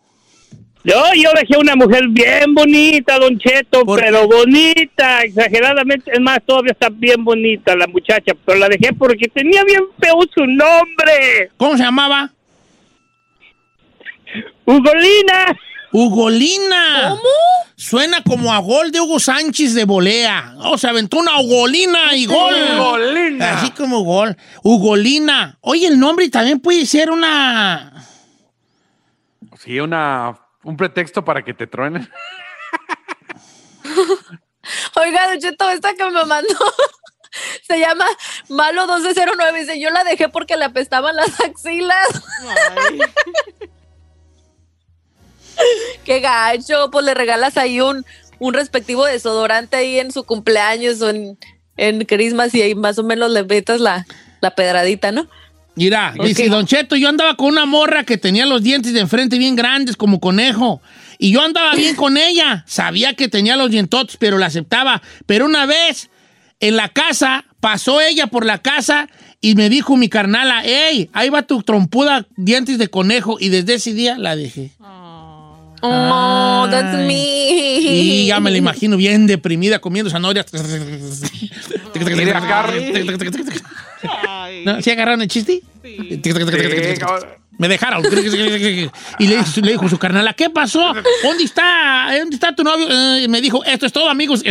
Yo, 0.89 0.95
yo 1.23 1.31
dejé 1.39 1.59
una 1.59 1.77
mujer 1.77 2.09
bien 2.09 2.55
bonita, 2.55 3.19
Don 3.19 3.39
Cheto, 3.39 3.85
¿Por 3.85 4.01
pero 4.01 4.27
bonita, 4.27 5.21
exageradamente. 5.21 6.11
Es 6.11 6.21
más, 6.21 6.39
todavía 6.47 6.73
está 6.73 6.89
bien 6.89 7.23
bonita 7.23 7.77
la 7.77 7.87
muchacha, 7.87 8.33
pero 8.47 8.59
la 8.59 8.71
dejé 8.71 8.95
porque 8.95 9.29
tenía 9.29 9.65
bien 9.65 9.83
feo 10.01 10.19
su 10.35 10.47
nombre. 10.47 11.51
¿Cómo 11.59 11.77
se 11.77 11.83
llamaba? 11.83 12.33
Ugolina. 14.65 15.59
Ugolina. 15.93 17.11
¿Cómo? 17.11 17.29
Suena 17.77 18.23
como 18.23 18.51
a 18.51 18.59
gol 18.59 18.91
de 18.91 19.03
Hugo 19.03 19.21
Sánchez 19.21 19.75
de 19.75 19.85
volea. 19.85 20.55
O 20.65 20.79
se 20.79 20.89
aventó 20.89 21.19
una 21.19 21.39
Ugolina 21.39 22.15
y 22.15 22.25
gol. 22.25 22.55
Ugolina. 22.79 23.59
Así 23.59 23.73
como 23.73 24.05
gol. 24.05 24.35
Ugolina. 24.63 25.59
Oye, 25.61 25.87
el 25.87 26.01
nombre 26.01 26.31
también 26.31 26.61
puede 26.61 26.87
ser 26.87 27.11
una... 27.11 27.93
Sí, 29.59 29.81
una, 29.81 30.35
un 30.63 30.77
pretexto 30.77 31.25
para 31.25 31.43
que 31.43 31.55
te 31.55 31.67
truenen. 31.67 32.09
Oiga, 34.97 35.29
Don 35.29 35.39
Cheto, 35.39 35.71
esta 35.71 35.95
que 35.95 36.05
me 36.05 36.25
mandó 36.25 36.55
se 37.67 37.79
llama 37.79 38.05
Malo 38.49 38.87
1209. 38.87 39.61
Dice, 39.61 39.81
yo 39.81 39.91
la 39.91 40.05
dejé 40.05 40.29
porque 40.29 40.57
le 40.57 40.65
apestaban 40.65 41.17
las 41.17 41.41
axilas. 41.41 42.09
Ay. 42.77 43.01
Qué 46.05 46.21
gacho. 46.21 46.91
Pues 46.91 47.05
le 47.05 47.15
regalas 47.15 47.57
ahí 47.57 47.81
un, 47.81 48.05
un 48.39 48.55
respectivo 48.55 49.05
desodorante 49.05 49.77
ahí 49.77 49.99
en 49.99 50.13
su 50.13 50.25
cumpleaños 50.25 51.03
o 51.03 51.11
en, 51.11 51.39
en 51.77 52.05
Christmas 52.05 52.55
y 52.55 52.63
ahí 52.63 52.75
más 52.75 52.99
o 52.99 53.05
menos 53.05 53.31
le 53.31 53.45
metas 53.45 53.81
la, 53.81 54.07
la 54.41 54.55
pedradita, 54.55 55.13
¿no? 55.13 55.29
Mira, 55.79 56.13
dice 56.25 56.49
Don 56.49 56.67
Cheto, 56.67 56.97
yo 56.97 57.09
andaba 57.09 57.37
con 57.37 57.47
una 57.47 57.65
morra 57.65 58.03
que 58.03 58.19
tenía 58.19 58.47
los 58.47 58.63
dientes 58.63 58.93
de 58.93 59.01
enfrente 59.01 59.39
bien 59.39 59.55
grandes 59.55 59.97
como 59.97 60.19
conejo. 60.19 60.83
Y 61.19 61.31
yo 61.31 61.41
andaba 61.41 61.75
bien 61.77 61.95
con 61.95 62.17
ella. 62.17 62.65
Sabía 62.67 63.15
que 63.15 63.29
tenía 63.29 63.57
los 63.57 63.71
dientotes, 63.71 64.17
pero 64.17 64.39
la 64.39 64.47
aceptaba. 64.47 65.03
Pero 65.27 65.47
una 65.47 65.67
vez 65.67 66.11
en 66.59 66.77
la 66.77 66.89
casa, 66.89 67.45
pasó 67.61 68.01
ella 68.01 68.27
por 68.27 68.45
la 68.45 68.59
casa 68.59 69.09
y 69.41 69.55
me 69.55 69.69
dijo 69.69 69.97
mi 69.97 70.09
carnala, 70.09 70.63
hey, 70.65 71.11
ahí 71.13 71.29
va 71.29 71.43
tu 71.43 71.63
trompuda 71.63 72.27
dientes 72.37 72.79
de 72.79 72.89
conejo. 72.89 73.37
Y 73.39 73.49
desde 73.49 73.75
ese 73.75 73.95
día 73.95 74.19
la 74.19 74.35
dejé. 74.35 74.73
Oh, 74.81 75.08
that's 75.81 76.95
Ay. 76.95 77.07
me. 77.07 77.79
Y 77.81 78.27
ya 78.27 78.41
me 78.41 78.51
la 78.51 78.57
imagino 78.59 78.97
bien 78.97 79.27
deprimida 79.27 79.79
comiendo 79.81 80.11
zanahorias. 80.11 80.47
¿No? 84.65 84.83
¿Sí 84.83 84.91
agarraron 84.91 85.23
el 85.23 85.29
chiste? 85.29 85.63
Sí. 85.83 86.21
Me 87.59 87.67
dejaron. 87.67 88.05
Y 88.05 89.27
le, 89.27 89.37
dijo- 89.39 89.61
le 89.63 89.73
dijo 89.73 89.89
su 89.89 89.99
carnala, 89.99 90.33
¿qué 90.33 90.49
pasó? 90.49 90.95
¿Dónde 91.25 91.43
está? 91.43 92.07
¿Dónde 92.17 92.37
está 92.37 92.55
tu 92.55 92.63
novio? 92.63 92.87
Eh, 92.89 93.23
y 93.25 93.29
me 93.29 93.41
dijo, 93.41 93.65
esto 93.65 93.85
es 93.87 93.93
todo, 93.93 94.09
amigos. 94.09 94.43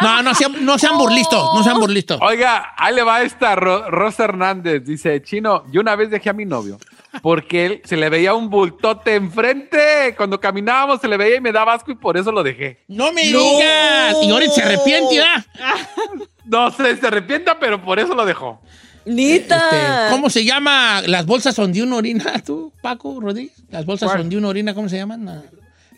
No, 0.00 0.22
no 0.22 0.34
sean, 0.34 0.64
no 0.64 0.78
sean 0.78 0.96
burlistos, 0.96 1.54
no 1.54 1.62
sean 1.62 1.78
burlistos. 1.78 2.18
Oiga, 2.22 2.72
ahí 2.78 2.94
le 2.94 3.02
va 3.02 3.22
esta 3.22 3.56
Ro- 3.56 3.90
Rosa 3.90 4.24
Hernández. 4.24 4.84
Dice, 4.84 5.20
Chino, 5.22 5.64
yo 5.70 5.80
una 5.82 5.94
vez 5.96 6.10
dejé 6.10 6.30
a 6.30 6.32
mi 6.32 6.46
novio 6.46 6.78
porque 7.22 7.66
él 7.66 7.82
se 7.84 7.96
le 7.96 8.08
veía 8.08 8.34
un 8.34 8.50
bultote 8.50 9.14
enfrente. 9.14 10.14
Cuando 10.16 10.40
caminábamos 10.40 11.00
se 11.00 11.08
le 11.08 11.16
veía 11.16 11.36
y 11.36 11.40
me 11.40 11.52
daba 11.52 11.74
asco 11.74 11.90
y 11.90 11.94
por 11.94 12.16
eso 12.16 12.32
lo 12.32 12.42
dejé. 12.42 12.84
No 12.88 13.12
me 13.12 13.22
digas. 13.22 14.16
Y 14.22 14.30
ahora 14.30 14.48
se 14.48 14.62
arrepiente, 14.62 15.16
¿verdad? 15.18 15.46
No 16.44 16.70
sé, 16.70 16.96
se 16.96 17.06
arrepienta, 17.06 17.58
pero 17.58 17.82
por 17.84 17.98
eso 17.98 18.14
lo 18.14 18.24
dejó. 18.24 18.58
Nita. 19.04 19.56
Este, 19.70 20.10
¿Cómo 20.14 20.30
se 20.30 20.44
llama? 20.44 21.02
Las 21.06 21.26
bolsas 21.26 21.54
son 21.54 21.72
de 21.72 21.82
una 21.82 21.96
orina, 21.96 22.42
tú, 22.46 22.72
Paco 22.80 23.20
Rodríguez. 23.20 23.52
Las 23.70 23.84
bolsas 23.84 24.08
¿Cuál? 24.08 24.20
son 24.20 24.30
de 24.30 24.38
una 24.38 24.48
orina, 24.48 24.74
¿cómo 24.74 24.88
se 24.88 24.96
llaman? 24.96 25.28
Ah, 25.28 25.42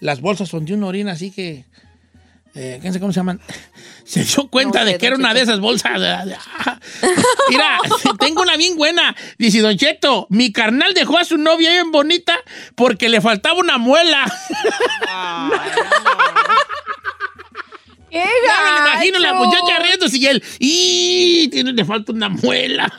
Las 0.00 0.20
bolsas 0.20 0.48
son 0.48 0.64
de 0.64 0.74
una 0.74 0.86
orina, 0.86 1.12
así 1.12 1.30
que. 1.30 1.64
Eh, 2.54 2.78
¿Quién 2.80 2.92
sabe 2.92 3.00
cómo 3.00 3.12
se 3.12 3.20
llaman? 3.20 3.40
Se 4.04 4.24
dio 4.24 4.48
cuenta 4.48 4.80
No 4.80 4.86
de 4.86 4.98
que 4.98 5.06
era 5.06 5.14
una 5.14 5.32
de 5.32 5.42
esas 5.42 5.60
bolsas. 5.60 5.92
Mira, 7.48 7.78
tengo 8.18 8.42
una 8.42 8.56
bien 8.56 8.76
buena. 8.76 9.14
Dice 9.38 9.60
Don 9.60 9.76
Cheto, 9.76 10.26
mi 10.30 10.50
carnal 10.50 10.94
dejó 10.94 11.18
a 11.18 11.24
su 11.24 11.38
novia 11.38 11.70
bien 11.70 11.92
bonita 11.92 12.36
porque 12.74 13.08
le 13.08 13.20
faltaba 13.20 13.60
una 13.60 13.78
muela. 13.78 14.24
¡Qué 18.10 18.18
Ya 18.18 18.64
me 18.64 18.70
lo 18.72 18.88
imagino 18.88 19.18
la 19.20 19.34
muchacha 19.34 19.78
riéndose 19.78 20.18
y 20.18 20.26
él, 20.26 20.42
¡y! 20.58 21.48
Tiene, 21.52 21.72
le 21.72 21.84
falta 21.84 22.10
una 22.10 22.28
muela. 22.28 22.92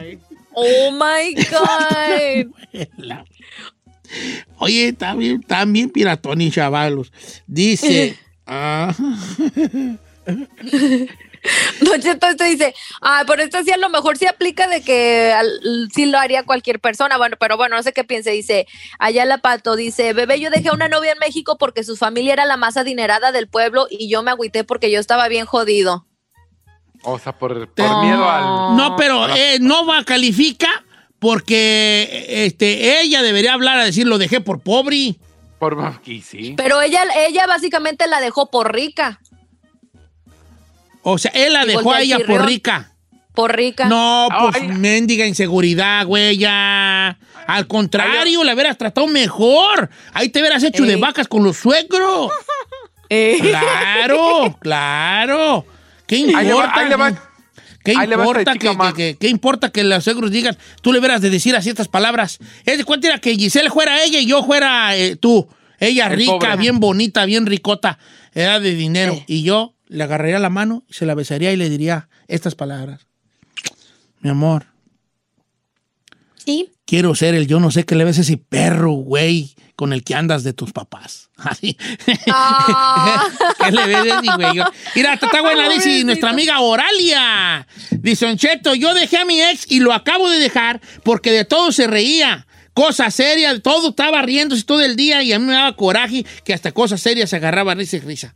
Ay. 0.00 0.20
Oh 0.52 0.92
my 0.92 1.34
God. 1.50 2.86
Oye, 4.58 4.88
está 4.88 5.14
bien, 5.14 5.40
están 5.40 5.72
bien 5.72 5.90
piratones, 5.90 6.54
chavalos. 6.54 7.12
Dice. 7.48 8.16
Ah, 8.46 8.94
Don 11.80 12.00
Cheto, 12.00 12.26
esto 12.26 12.42
dice, 12.44 12.74
ah, 13.00 13.22
pero 13.26 13.42
esto 13.42 13.62
sí 13.62 13.70
a 13.70 13.76
lo 13.76 13.88
mejor 13.88 14.16
sí 14.18 14.26
aplica 14.26 14.66
de 14.66 14.82
que 14.82 15.32
al- 15.32 15.88
sí 15.94 16.06
lo 16.06 16.18
haría 16.18 16.42
cualquier 16.42 16.80
persona, 16.80 17.16
bueno, 17.18 17.36
pero 17.38 17.56
bueno, 17.56 17.76
no 17.76 17.82
sé 17.84 17.92
qué 17.92 18.02
piense, 18.02 18.32
dice, 18.32 18.66
allá 18.98 19.24
la 19.24 19.38
pato, 19.38 19.76
dice, 19.76 20.12
bebé, 20.12 20.40
yo 20.40 20.50
dejé 20.50 20.70
a 20.70 20.72
una 20.72 20.88
novia 20.88 21.12
en 21.12 21.18
México 21.18 21.56
porque 21.58 21.84
su 21.84 21.96
familia 21.96 22.32
era 22.32 22.44
la 22.46 22.56
más 22.56 22.76
adinerada 22.76 23.30
del 23.30 23.46
pueblo 23.48 23.86
y 23.88 24.08
yo 24.08 24.22
me 24.24 24.32
agüité 24.32 24.64
porque 24.64 24.90
yo 24.90 24.98
estaba 24.98 25.28
bien 25.28 25.46
jodido. 25.46 26.06
O 27.02 27.18
sea, 27.20 27.38
por, 27.38 27.68
por 27.72 28.02
miedo 28.02 28.28
al. 28.28 28.76
No, 28.76 28.96
pero 28.96 29.28
eh, 29.36 29.58
no 29.60 29.86
va 29.86 30.02
califica 30.04 30.84
porque 31.20 32.26
este, 32.28 33.00
ella 33.00 33.22
debería 33.22 33.52
hablar 33.54 33.78
a 33.78 33.84
decir 33.84 34.06
lo 34.08 34.18
dejé 34.18 34.40
por 34.40 34.60
pobre. 34.60 35.14
Por 35.58 35.76
y 36.04 36.20
sí. 36.22 36.54
Pero 36.56 36.80
ella, 36.82 37.02
ella 37.26 37.46
básicamente 37.46 38.06
la 38.06 38.20
dejó 38.20 38.50
por 38.50 38.74
rica. 38.74 39.20
O 41.02 41.18
sea, 41.18 41.30
él 41.34 41.52
la 41.52 41.64
Y 41.64 41.68
dejó 41.68 41.92
a 41.92 42.00
ella 42.02 42.18
por 42.26 42.44
rica. 42.44 42.92
Por 43.34 43.54
rica. 43.54 43.84
No, 43.86 44.28
pues 44.50 44.62
mendiga 44.68 45.26
inseguridad, 45.26 46.06
güey, 46.06 46.36
ya. 46.38 47.18
Al 47.46 47.66
contrario, 47.68 48.42
la 48.44 48.54
hubieras 48.54 48.76
tratado 48.76 49.06
mejor. 49.06 49.88
Ahí 50.12 50.30
te 50.30 50.40
hubieras 50.40 50.62
hecho 50.62 50.84
de 50.84 50.94
Eh. 50.94 50.96
vacas 50.96 51.28
con 51.28 51.44
los 51.44 51.56
suegros. 51.58 52.30
Claro, 53.08 54.56
claro. 54.60 55.64
¿Qué 56.06 56.16
Ahí 56.16 56.26
le 56.26 56.34
va- 56.34 56.40
importa? 56.42 56.80
ahí 56.80 56.88
le 56.88 56.96
va- 56.96 57.22
¿Qué 57.92 57.96
ahí 57.98 58.08
importa 58.12 58.52
que, 58.54 58.58
que- 58.68 58.92
que- 58.94 59.16
qué 59.18 59.28
importa 59.28 59.70
que 59.70 59.82
los 59.84 60.04
suegros 60.04 60.30
digan? 60.30 60.56
Tú 60.82 60.92
le 60.92 60.98
hubieras 60.98 61.20
de 61.22 61.30
decir 61.30 61.56
así 61.56 61.68
estas 61.70 61.88
palabras. 61.88 62.38
Es 62.64 62.78
de 62.78 62.84
cuenta 62.84 63.08
era 63.08 63.18
que 63.18 63.34
Giselle 63.34 63.70
fuera 63.70 64.02
ella 64.04 64.18
y 64.20 64.26
yo 64.26 64.42
fuera 64.44 64.96
eh, 64.96 65.16
tú. 65.16 65.48
Ella 65.80 66.06
El 66.08 66.16
rica, 66.16 66.32
pobre. 66.32 66.56
bien 66.56 66.80
bonita, 66.80 67.24
bien 67.26 67.46
ricota, 67.46 67.98
era 68.34 68.60
de 68.60 68.74
dinero. 68.74 69.22
Y 69.26 69.42
yo 69.42 69.74
le 69.88 70.04
agarraría 70.04 70.38
la 70.38 70.50
mano, 70.50 70.84
se 70.90 71.06
la 71.06 71.14
besaría 71.14 71.52
y 71.52 71.56
le 71.56 71.68
diría 71.70 72.08
estas 72.28 72.54
palabras. 72.54 73.06
Mi 74.20 74.30
amor, 74.30 74.66
Sí. 76.36 76.70
quiero 76.84 77.14
ser 77.14 77.34
el 77.34 77.46
yo 77.46 77.60
no 77.60 77.70
sé 77.70 77.84
qué 77.84 77.94
le 77.94 78.04
ves 78.04 78.18
a 78.18 78.22
ese 78.22 78.36
perro, 78.36 78.92
güey, 78.92 79.54
con 79.76 79.92
el 79.92 80.02
que 80.02 80.14
andas 80.14 80.42
de 80.42 80.54
tus 80.54 80.72
papás. 80.72 81.30
Así. 81.36 81.76
Ah. 82.28 83.24
¿Qué 83.64 83.70
le 83.70 83.86
ves 83.86 84.14
güey? 84.36 84.62
Mira, 84.94 85.18
buena, 85.42 85.68
dice 85.68 86.02
nuestra 86.04 86.30
amiga 86.30 86.60
Oralia. 86.60 87.66
Dice, 87.90 88.34
Cheto, 88.36 88.74
yo 88.74 88.94
dejé 88.94 89.18
a 89.18 89.24
mi 89.24 89.40
ex 89.40 89.70
y 89.70 89.80
lo 89.80 89.92
acabo 89.92 90.28
de 90.30 90.38
dejar 90.38 90.80
porque 91.04 91.30
de 91.30 91.44
todo 91.44 91.70
se 91.70 91.86
reía. 91.86 92.46
Cosas 92.72 93.14
serias, 93.14 93.62
todo 93.62 93.90
estaba 93.90 94.20
riéndose 94.20 94.64
todo 94.64 94.82
el 94.82 94.96
día 94.96 95.22
y 95.22 95.32
a 95.32 95.38
mí 95.38 95.46
me 95.46 95.54
daba 95.54 95.76
coraje 95.76 96.26
que 96.44 96.52
hasta 96.52 96.72
cosas 96.72 97.00
serias 97.00 97.30
se 97.30 97.36
agarraba 97.36 97.74
risa 97.74 97.96
y 97.96 98.00
risa. 98.00 98.34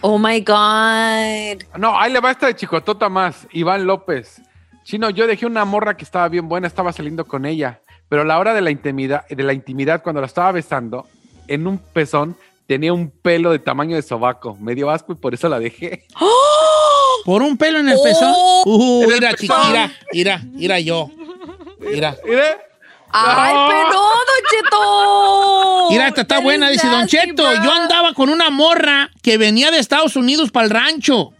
Oh 0.00 0.18
my 0.18 0.40
God. 0.40 1.78
No, 1.78 1.98
ahí 1.98 2.10
le 2.12 2.20
va 2.20 2.30
esta 2.30 2.46
de 2.46 2.56
chicotota 2.56 3.08
más. 3.10 3.46
Iván 3.52 3.86
López. 3.86 4.40
Chino, 4.84 5.10
yo 5.10 5.26
dejé 5.26 5.44
una 5.44 5.64
morra 5.66 5.96
que 5.96 6.04
estaba 6.04 6.28
bien 6.28 6.48
buena, 6.48 6.66
estaba 6.66 6.92
saliendo 6.92 7.26
con 7.26 7.44
ella. 7.44 7.80
Pero 8.10 8.22
a 8.22 8.24
la 8.24 8.40
hora 8.40 8.52
de 8.52 8.60
la 8.60 8.72
intimidad, 8.72 9.26
de 9.28 9.42
la 9.44 9.52
intimidad, 9.52 10.02
cuando 10.02 10.20
la 10.20 10.26
estaba 10.26 10.50
besando, 10.50 11.06
en 11.46 11.64
un 11.68 11.78
pezón 11.78 12.36
tenía 12.66 12.92
un 12.92 13.08
pelo 13.08 13.52
de 13.52 13.60
tamaño 13.60 13.94
de 13.94 14.02
sobaco. 14.02 14.58
Me 14.60 14.74
dio 14.74 14.90
asco 14.90 15.12
y 15.12 15.14
por 15.14 15.32
eso 15.32 15.48
la 15.48 15.60
dejé. 15.60 16.06
¿Por 17.24 17.42
un 17.42 17.56
pelo 17.56 17.78
en 17.78 17.88
el 17.88 17.98
pezón? 18.02 18.32
Oh. 18.34 18.64
Uh, 18.66 19.06
mira, 19.08 19.32
chiquira, 19.34 19.92
mira, 20.12 20.42
mira 20.44 20.80
yo. 20.80 21.08
Mira. 21.78 22.16
Mire. 22.24 22.58
¡Ay, 23.12 23.54
pero, 23.68 24.00
Don 24.00 24.42
Cheto! 24.50 25.86
Mira, 25.90 26.08
esta 26.08 26.20
está 26.22 26.40
buena, 26.40 26.68
dice 26.68 26.88
Don 26.88 27.06
Cheto. 27.06 27.44
Yo 27.62 27.72
andaba 27.72 28.12
con 28.12 28.28
una 28.28 28.50
morra 28.50 29.10
que 29.22 29.38
venía 29.38 29.70
de 29.70 29.78
Estados 29.78 30.16
Unidos 30.16 30.50
para 30.50 30.64
el 30.64 30.70
rancho. 30.70 31.32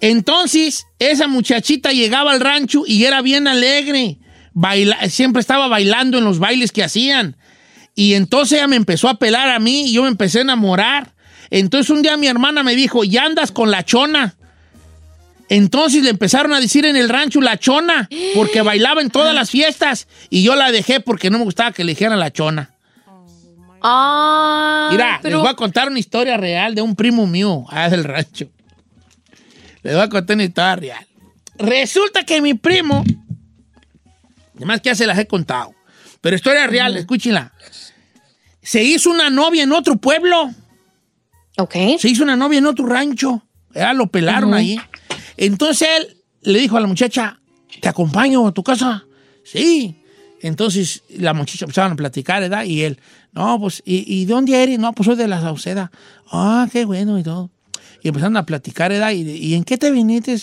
Entonces, 0.00 0.86
esa 0.98 1.26
muchachita 1.26 1.92
llegaba 1.92 2.32
al 2.32 2.40
rancho 2.40 2.84
y 2.86 3.04
era 3.04 3.20
bien 3.20 3.48
alegre. 3.48 4.18
Baila- 4.60 5.08
siempre 5.08 5.40
estaba 5.40 5.68
bailando 5.68 6.18
en 6.18 6.24
los 6.24 6.38
bailes 6.38 6.72
que 6.72 6.82
hacían. 6.82 7.36
Y 7.94 8.14
entonces 8.14 8.58
ella 8.58 8.66
me 8.68 8.76
empezó 8.76 9.08
a 9.08 9.18
pelar 9.18 9.48
a 9.50 9.58
mí 9.58 9.86
y 9.88 9.92
yo 9.92 10.02
me 10.02 10.08
empecé 10.08 10.38
a 10.38 10.42
enamorar. 10.42 11.12
Entonces 11.50 11.90
un 11.90 12.02
día 12.02 12.16
mi 12.16 12.26
hermana 12.26 12.62
me 12.62 12.74
dijo, 12.74 13.04
ya 13.04 13.24
andas 13.24 13.52
con 13.52 13.70
la 13.70 13.84
chona. 13.84 14.34
Entonces 15.48 16.02
le 16.02 16.10
empezaron 16.10 16.52
a 16.52 16.60
decir 16.60 16.84
en 16.84 16.96
el 16.96 17.08
rancho 17.08 17.40
la 17.40 17.56
chona, 17.58 18.08
porque 18.34 18.60
bailaba 18.62 19.00
en 19.00 19.10
todas 19.10 19.34
las 19.34 19.50
fiestas. 19.50 20.06
Y 20.28 20.42
yo 20.42 20.56
la 20.56 20.70
dejé 20.72 21.00
porque 21.00 21.30
no 21.30 21.38
me 21.38 21.44
gustaba 21.44 21.72
que 21.72 21.84
le 21.84 21.92
dijeran 21.92 22.18
la 22.18 22.30
chona. 22.32 22.74
Ah, 23.80 24.88
Mira, 24.90 25.20
pero 25.22 25.36
les 25.36 25.42
voy 25.42 25.50
a 25.52 25.54
contar 25.54 25.88
una 25.88 25.98
historia 26.00 26.36
real 26.36 26.74
de 26.74 26.82
un 26.82 26.96
primo 26.96 27.26
mío 27.26 27.64
allá 27.68 27.90
del 27.90 28.04
rancho. 28.04 28.48
Les 29.82 29.94
voy 29.94 30.02
a 30.02 30.08
contar 30.08 30.34
una 30.34 30.44
historia 30.44 30.76
real. 30.76 31.06
Resulta 31.58 32.24
que 32.24 32.40
mi 32.40 32.54
primo, 32.54 33.04
además 34.58 34.80
que 34.80 34.90
ya 34.90 34.94
se 34.94 35.06
las 35.06 35.18
he 35.18 35.26
contado, 35.26 35.74
pero 36.20 36.36
historia 36.36 36.66
real, 36.66 36.96
escúchenla. 36.96 37.52
Se 38.62 38.82
hizo 38.82 39.10
una 39.10 39.30
novia 39.30 39.62
en 39.62 39.72
otro 39.72 39.96
pueblo. 39.96 40.50
Ok. 41.56 41.74
Se 41.98 42.08
hizo 42.08 42.22
una 42.22 42.36
novia 42.36 42.58
en 42.58 42.66
otro 42.66 42.86
rancho. 42.86 43.42
Ya 43.74 43.92
lo 43.94 44.08
pelaron 44.08 44.52
ahí. 44.52 44.78
Entonces 45.36 45.88
él 45.96 46.22
le 46.42 46.58
dijo 46.58 46.76
a 46.76 46.80
la 46.80 46.86
muchacha, 46.86 47.40
¿te 47.80 47.88
acompaño 47.88 48.46
a 48.46 48.52
tu 48.52 48.62
casa? 48.62 49.04
Sí. 49.44 50.02
Entonces 50.42 51.02
la 51.08 51.32
muchacha 51.32 51.64
empezaron 51.64 51.92
a 51.92 51.96
platicar, 51.96 52.42
¿verdad? 52.42 52.64
Y 52.64 52.82
él, 52.82 53.00
no, 53.32 53.58
pues, 53.58 53.82
¿y, 53.86 54.04
y 54.06 54.24
de 54.26 54.34
dónde 54.34 54.62
eres? 54.62 54.78
No, 54.78 54.92
pues 54.92 55.06
soy 55.06 55.16
de 55.16 55.28
la 55.28 55.40
Sauceda. 55.40 55.90
Ah, 56.30 56.68
qué 56.70 56.84
bueno 56.84 57.18
y 57.18 57.22
todo. 57.22 57.50
Y 58.02 58.08
empezaron 58.08 58.36
a 58.36 58.44
platicar, 58.46 58.90
¿verdad? 58.90 59.12
¿Y, 59.12 59.22
y 59.22 59.54
en 59.54 59.64
qué 59.64 59.78
te 59.78 59.90
viniste? 59.90 60.36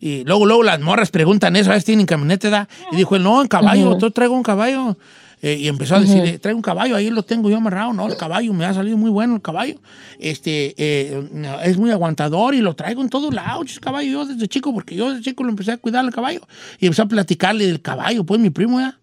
Y 0.00 0.24
luego, 0.24 0.46
luego 0.46 0.62
las 0.62 0.80
morras 0.80 1.10
preguntan 1.10 1.56
eso, 1.56 1.70
a 1.70 1.72
ver 1.72 1.80
si 1.82 1.86
tienen 1.86 2.06
camioneta, 2.06 2.48
¿verdad? 2.48 2.68
Y 2.92 2.96
dijo 2.96 3.16
él, 3.16 3.22
no, 3.22 3.42
en 3.42 3.48
caballo, 3.48 3.98
yo 3.98 4.10
traigo 4.10 4.34
un 4.34 4.42
caballo. 4.42 4.96
Eh, 5.40 5.56
y 5.60 5.68
empezó 5.68 5.94
a 5.94 5.98
Ujú. 5.98 6.06
decirle, 6.08 6.38
traigo 6.40 6.56
un 6.56 6.62
caballo, 6.62 6.96
ahí 6.96 7.10
lo 7.10 7.22
tengo 7.22 7.48
yo 7.48 7.56
amarrado, 7.58 7.92
no, 7.92 8.08
el 8.08 8.16
caballo, 8.16 8.52
me 8.52 8.64
ha 8.64 8.74
salido 8.74 8.96
muy 8.96 9.08
bueno 9.10 9.36
el 9.36 9.40
caballo. 9.42 9.76
Este, 10.18 10.74
eh, 10.76 11.28
es 11.64 11.76
muy 11.78 11.90
aguantador 11.92 12.54
y 12.56 12.60
lo 12.60 12.74
traigo 12.74 13.02
en 13.02 13.08
todos 13.08 13.32
lados, 13.32 13.70
ese 13.70 13.78
caballo, 13.80 14.10
yo 14.10 14.26
desde 14.26 14.48
chico, 14.48 14.72
porque 14.74 14.96
yo 14.96 15.10
desde 15.10 15.22
chico 15.22 15.44
lo 15.44 15.50
empecé 15.50 15.70
a 15.72 15.76
cuidar 15.76 16.04
al 16.04 16.12
caballo. 16.12 16.40
Y 16.80 16.86
empezó 16.86 17.02
a 17.02 17.06
platicarle 17.06 17.66
del 17.66 17.80
caballo, 17.80 18.24
pues 18.24 18.40
mi 18.40 18.50
primo 18.50 18.80
ya. 18.80 18.98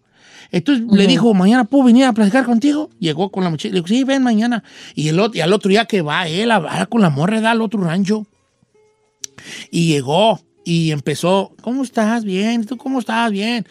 Entonces 0.52 0.84
le 0.90 1.06
dijo, 1.06 1.32
mañana 1.34 1.64
puedo 1.64 1.84
venir 1.84 2.04
a 2.04 2.12
platicar 2.12 2.44
contigo. 2.44 2.90
Llegó 3.00 3.30
con 3.30 3.42
la 3.42 3.50
muchacha, 3.50 3.68
le 3.70 3.76
dijo, 3.76 3.88
sí, 3.88 4.04
ven 4.04 4.22
mañana. 4.22 4.62
Y, 4.94 5.08
el, 5.08 5.18
otro- 5.18 5.36
y 5.38 5.40
al 5.40 5.52
otro 5.52 5.68
día 5.70 5.86
que 5.86 6.02
va 6.02 6.28
él 6.28 6.50
a 6.50 6.86
con 6.86 7.00
la 7.00 7.08
morra, 7.10 7.40
da 7.40 7.50
al 7.52 7.62
otro 7.62 7.80
rancho. 7.82 8.26
Y 9.70 9.88
llegó 9.88 10.40
y 10.66 10.90
empezó, 10.90 11.54
¿cómo 11.62 11.82
estás? 11.84 12.24
Bien, 12.24 12.64
¿tú 12.66 12.76
cómo 12.76 12.98
estás? 12.98 13.30
Bien. 13.30 13.64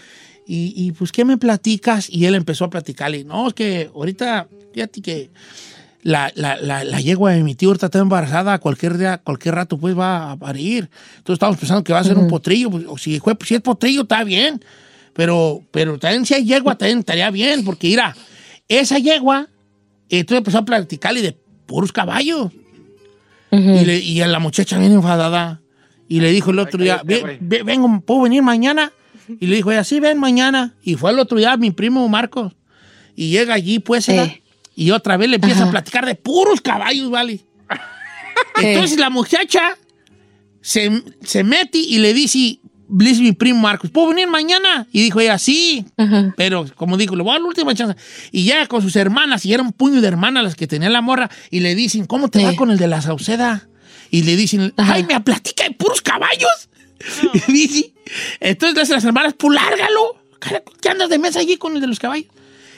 Y, 0.48 0.74
y, 0.76 0.92
pues, 0.94 1.12
¿qué 1.12 1.26
me 1.26 1.38
platicas? 1.38 2.10
Y 2.10 2.26
él 2.26 2.36
empezó 2.36 2.66
a 2.66 2.70
platicarle, 2.70 3.24
no, 3.26 3.48
es 3.50 3.54
que 3.54 3.90
ahorita, 3.94 4.48
fíjate 4.74 5.02
que 5.02 5.30
la, 6.04 6.32
la, 6.36 6.56
la, 6.58 6.84
la 6.84 7.02
yegua 7.02 7.32
de 7.34 7.44
mi 7.44 7.54
tío 7.56 7.70
ahorita 7.70 7.88
está 7.88 8.00
embarazada, 8.00 8.60
cualquier 8.60 8.98
día, 8.98 9.18
cualquier 9.18 9.56
rato 9.56 9.78
pues 9.78 9.98
va 9.98 10.32
a 10.32 10.38
parir. 10.38 10.88
Entonces 11.18 11.34
estamos 11.34 11.58
pensando 11.58 11.84
que 11.84 11.92
va 11.94 12.00
a 12.00 12.04
ser 12.04 12.16
un 12.18 12.28
potrillo, 12.30 12.70
pues, 12.70 12.86
o 12.88 12.98
si, 12.98 13.20
fue, 13.20 13.36
si 13.46 13.56
es 13.56 13.62
potrillo 13.62 14.04
está 14.04 14.24
bien, 14.24 14.64
pero, 15.14 15.62
pero 15.72 15.98
también 16.00 16.26
si 16.26 16.34
hay 16.36 16.46
yegua 16.46 16.78
también 16.78 17.00
estaría 17.00 17.30
bien, 17.32 17.66
porque 17.66 17.88
mira, 17.88 18.16
esa 18.68 19.00
yegua, 19.00 19.50
entonces 20.10 20.38
empezó 20.38 20.60
a 20.60 20.66
platicarle 20.66 21.22
de 21.24 21.36
puros 21.66 21.92
caballos. 21.92 22.52
Y, 23.82 23.86
le- 23.86 24.00
y 24.00 24.22
a 24.22 24.28
la 24.28 24.38
muchacha 24.40 24.78
bien 24.78 24.92
enfadada. 24.92 25.60
Y 26.08 26.20
le 26.22 26.32
dijo 26.32 26.52
el 26.52 26.60
otro 26.60 26.82
día, 26.84 26.98
cállate, 27.06 27.24
"Ve- 27.26 27.38
ve- 27.42 27.64
vengo, 27.64 28.02
¿puedo 28.02 28.22
venir 28.22 28.42
mañana? 28.44 28.92
Y 29.40 29.48
le 29.48 29.56
dijo 29.56 29.72
ella, 29.72 29.84
sí, 29.84 30.00
ven 30.00 30.20
mañana. 30.20 30.76
Y 30.84 30.96
fue 30.96 31.10
el 31.12 31.18
otro 31.20 31.38
día 31.38 31.58
mi 31.58 31.72
primo 31.72 32.08
Marcos. 32.08 32.54
Y 33.16 33.30
llega 33.32 33.54
allí, 33.56 33.80
pues, 33.80 34.06
¿verdad? 34.14 34.32
y 34.76 34.92
otra 34.92 35.18
vez 35.18 35.30
le 35.30 35.36
empieza 35.38 35.64
a 35.64 35.72
platicar 35.72 36.06
de 36.06 36.16
puros 36.16 36.62
caballos, 36.62 37.10
¿vale? 37.10 37.40
Entonces 38.62 39.00
la 39.00 39.10
muchacha 39.10 39.62
se, 40.62 41.02
se 41.24 41.44
mete 41.44 41.78
y 41.78 41.98
le 42.00 42.14
dice, 42.14 42.60
le 42.90 43.06
dice 43.10 43.22
mi 43.22 43.32
primo 43.32 43.60
Marcos, 43.62 43.90
¿puedo 43.90 44.10
venir 44.10 44.28
mañana? 44.28 44.88
Y 44.92 45.02
dijo 45.02 45.20
ella, 45.20 45.38
sí. 45.40 45.86
Pero 46.38 46.66
como 46.76 46.98
dijo, 46.98 47.16
le 47.16 47.24
voy 47.24 47.32
a 47.32 47.34
dar 47.34 47.42
la 47.42 47.48
última 47.48 47.74
chance. 47.74 47.96
Y 48.32 48.44
llega 48.44 48.68
con 48.68 48.82
sus 48.82 48.96
hermanas, 48.96 49.46
y 49.46 49.54
era 49.54 49.64
un 49.64 49.72
puño 49.72 50.02
de 50.02 50.08
hermanas 50.08 50.44
las 50.44 50.56
que 50.56 50.68
tenía 50.68 50.90
la 50.90 51.02
morra, 51.02 51.30
y 51.50 51.62
le 51.62 51.74
dicen, 51.76 52.06
¿cómo 52.06 52.30
te 52.30 52.44
va 52.44 52.56
con 52.56 52.70
el 52.72 52.78
de 52.78 52.88
la 52.88 53.02
Sauceda? 53.02 53.68
Y 54.16 54.22
le 54.24 54.38
dicen, 54.38 54.74
ay, 54.78 55.04
me 55.04 55.20
platica 55.20 55.66
de 55.66 55.72
puros 55.72 56.02
caballos. 56.02 56.70
Y 57.48 57.52
dice, 57.52 57.94
entonces 58.40 58.76
le 58.76 58.82
hacen 58.82 58.96
las 58.96 59.04
hermanas, 59.04 59.34
pues 59.38 59.54
lárgalo. 59.54 60.16
¿Qué 60.82 60.90
andas 60.90 61.10
de 61.10 61.20
mesa 61.20 61.40
allí 61.40 61.58
con 61.58 61.76
el 61.76 61.82
de 61.82 61.88
los 61.88 62.00
caballos? 62.00 62.28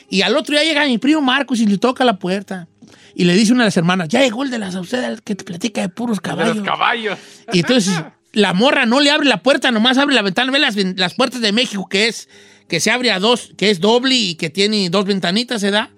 Y 0.09 0.23
al 0.23 0.35
otro 0.35 0.53
día 0.55 0.63
llega 0.63 0.83
mi 0.85 0.97
primo 0.97 1.21
Marcos 1.21 1.59
y 1.59 1.67
le 1.67 1.77
toca 1.77 2.03
la 2.03 2.17
puerta. 2.17 2.67
Y 3.13 3.25
le 3.25 3.35
dice 3.35 3.53
una 3.53 3.63
de 3.63 3.67
las 3.67 3.77
hermanas, 3.77 4.09
ya 4.09 4.21
llegó 4.21 4.43
el 4.43 4.49
de 4.49 4.57
la 4.57 4.71
Sauceda, 4.71 5.07
el 5.07 5.21
que 5.21 5.35
te 5.35 5.43
platica 5.43 5.81
de 5.81 5.89
puros 5.89 6.17
De 6.17 6.21
caballos. 6.23 6.55
los 6.57 6.65
caballos. 6.65 7.19
Y 7.53 7.59
entonces 7.59 7.93
la 8.33 8.53
morra 8.53 8.85
no 8.87 8.99
le 8.99 9.11
abre 9.11 9.27
la 9.27 9.43
puerta, 9.43 9.69
nomás 9.71 9.97
abre 9.99 10.15
la 10.15 10.23
ventana. 10.23 10.51
Ve 10.51 10.59
las, 10.59 10.75
las 10.75 11.13
puertas 11.13 11.39
de 11.41 11.51
México, 11.51 11.87
que 11.87 12.07
es 12.07 12.29
que 12.67 12.79
se 12.79 12.89
abre 12.89 13.11
a 13.11 13.19
dos, 13.19 13.51
que 13.57 13.69
es 13.69 13.79
doble 13.79 14.15
y 14.15 14.35
que 14.35 14.49
tiene 14.49 14.89
dos 14.89 15.05
ventanitas, 15.05 15.61
¿se 15.61 15.69
da? 15.69 15.91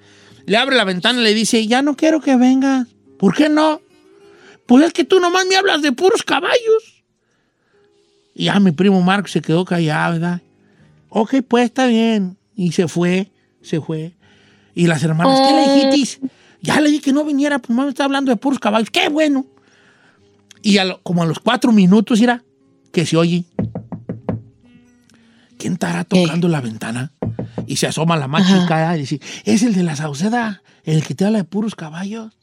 Le 0.45 0.57
abre 0.57 0.75
la 0.75 0.83
ventana 0.83 1.21
y 1.21 1.23
le 1.23 1.33
dice, 1.33 1.65
ya 1.65 1.81
no 1.81 1.95
quiero 1.95 2.19
que 2.19 2.35
vengas. 2.35 2.87
¿Por 3.17 3.33
qué 3.35 3.47
no? 3.49 3.81
Pues 4.69 4.85
es 4.85 4.93
que 4.93 5.03
tú 5.03 5.19
nomás 5.19 5.47
me 5.47 5.55
hablas 5.55 5.81
de 5.81 5.91
puros 5.91 6.21
caballos. 6.21 7.03
Y 8.35 8.45
ya 8.45 8.59
mi 8.59 8.71
primo 8.71 9.01
Marco 9.01 9.27
se 9.27 9.41
quedó 9.41 9.65
callado, 9.65 10.13
¿verdad? 10.13 10.41
Ok, 11.09 11.37
pues 11.47 11.65
está 11.65 11.87
bien. 11.87 12.37
Y 12.55 12.71
se 12.73 12.87
fue, 12.87 13.31
se 13.63 13.81
fue. 13.81 14.13
Y 14.75 14.85
las 14.85 15.01
hermanas, 15.03 15.39
¿qué 15.41 15.53
le 15.55 15.91
dijiste? 15.91 16.27
Ya 16.61 16.79
le 16.81 16.89
dije 16.91 17.01
que 17.05 17.13
no 17.13 17.25
viniera, 17.25 17.57
pues 17.57 17.75
me 17.75 17.89
está 17.89 18.03
hablando 18.03 18.29
de 18.31 18.35
puros 18.37 18.59
caballos. 18.59 18.91
¡Qué 18.91 19.09
bueno! 19.09 19.47
Y 20.61 20.77
a 20.77 20.85
lo- 20.85 21.01
como 21.01 21.23
a 21.23 21.25
los 21.25 21.39
cuatro 21.39 21.71
minutos, 21.71 22.19
mira, 22.19 22.43
que 22.93 23.07
se 23.07 23.17
oye. 23.17 23.45
¿Quién 25.57 25.73
estará 25.73 26.03
tocando 26.03 26.47
la 26.47 26.61
ventana? 26.61 27.11
Y 27.65 27.77
se 27.77 27.87
asoma 27.87 28.15
la 28.17 28.27
más 28.27 28.47
chica 28.61 28.95
y 28.95 28.99
dice, 29.01 29.19
es 29.45 29.63
el 29.63 29.73
de 29.73 29.83
la 29.83 29.95
Sauceda, 29.95 30.61
el 30.83 31.03
que 31.03 31.15
te 31.15 31.25
habla 31.25 31.39
de 31.39 31.43
puros 31.43 31.73
caballos. 31.75 32.33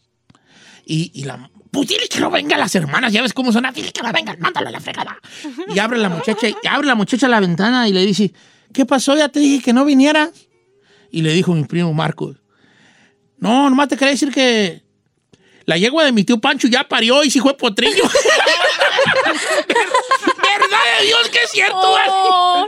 Y, 0.84 1.10
y 1.14 1.24
la... 1.24 1.50
Pues 1.76 1.88
dile 1.88 2.08
que 2.08 2.20
no 2.20 2.30
vengan 2.30 2.58
las 2.58 2.74
hermanas, 2.74 3.12
ya 3.12 3.20
ves 3.20 3.34
cómo 3.34 3.52
son, 3.52 3.66
dile 3.74 3.92
que 3.92 4.00
no 4.00 4.10
vengan, 4.10 4.40
mándalo 4.40 4.68
a 4.68 4.70
la 4.70 4.80
fregada. 4.80 5.20
Y 5.68 5.78
abre 5.78 5.98
la 5.98 6.08
muchacha, 6.08 6.48
y 6.48 6.54
abre 6.66 6.86
la 6.86 6.94
muchacha 6.94 7.28
la 7.28 7.38
ventana 7.38 7.86
y 7.86 7.92
le 7.92 8.00
dice, 8.06 8.32
¿qué 8.72 8.86
pasó? 8.86 9.14
Ya 9.14 9.28
te 9.28 9.40
dije 9.40 9.62
que 9.62 9.74
no 9.74 9.84
vinieras. 9.84 10.30
Y 11.10 11.20
le 11.20 11.34
dijo 11.34 11.52
mi 11.52 11.64
primo 11.64 11.92
Marcos, 11.92 12.38
no, 13.36 13.68
nomás 13.68 13.88
te 13.88 13.98
quería 13.98 14.12
decir 14.12 14.32
que 14.32 14.84
la 15.66 15.76
yegua 15.76 16.06
de 16.06 16.12
mi 16.12 16.24
tío 16.24 16.40
Pancho 16.40 16.66
ya 16.66 16.88
parió 16.88 17.22
y 17.24 17.30
sí 17.30 17.40
fue 17.40 17.54
potrillo. 17.58 18.04
¿Verdad 20.24 20.80
de 20.98 21.06
Dios 21.06 21.28
que 21.28 21.42
es 21.42 21.50
cierto? 21.50 21.76
Oh. 22.08 22.64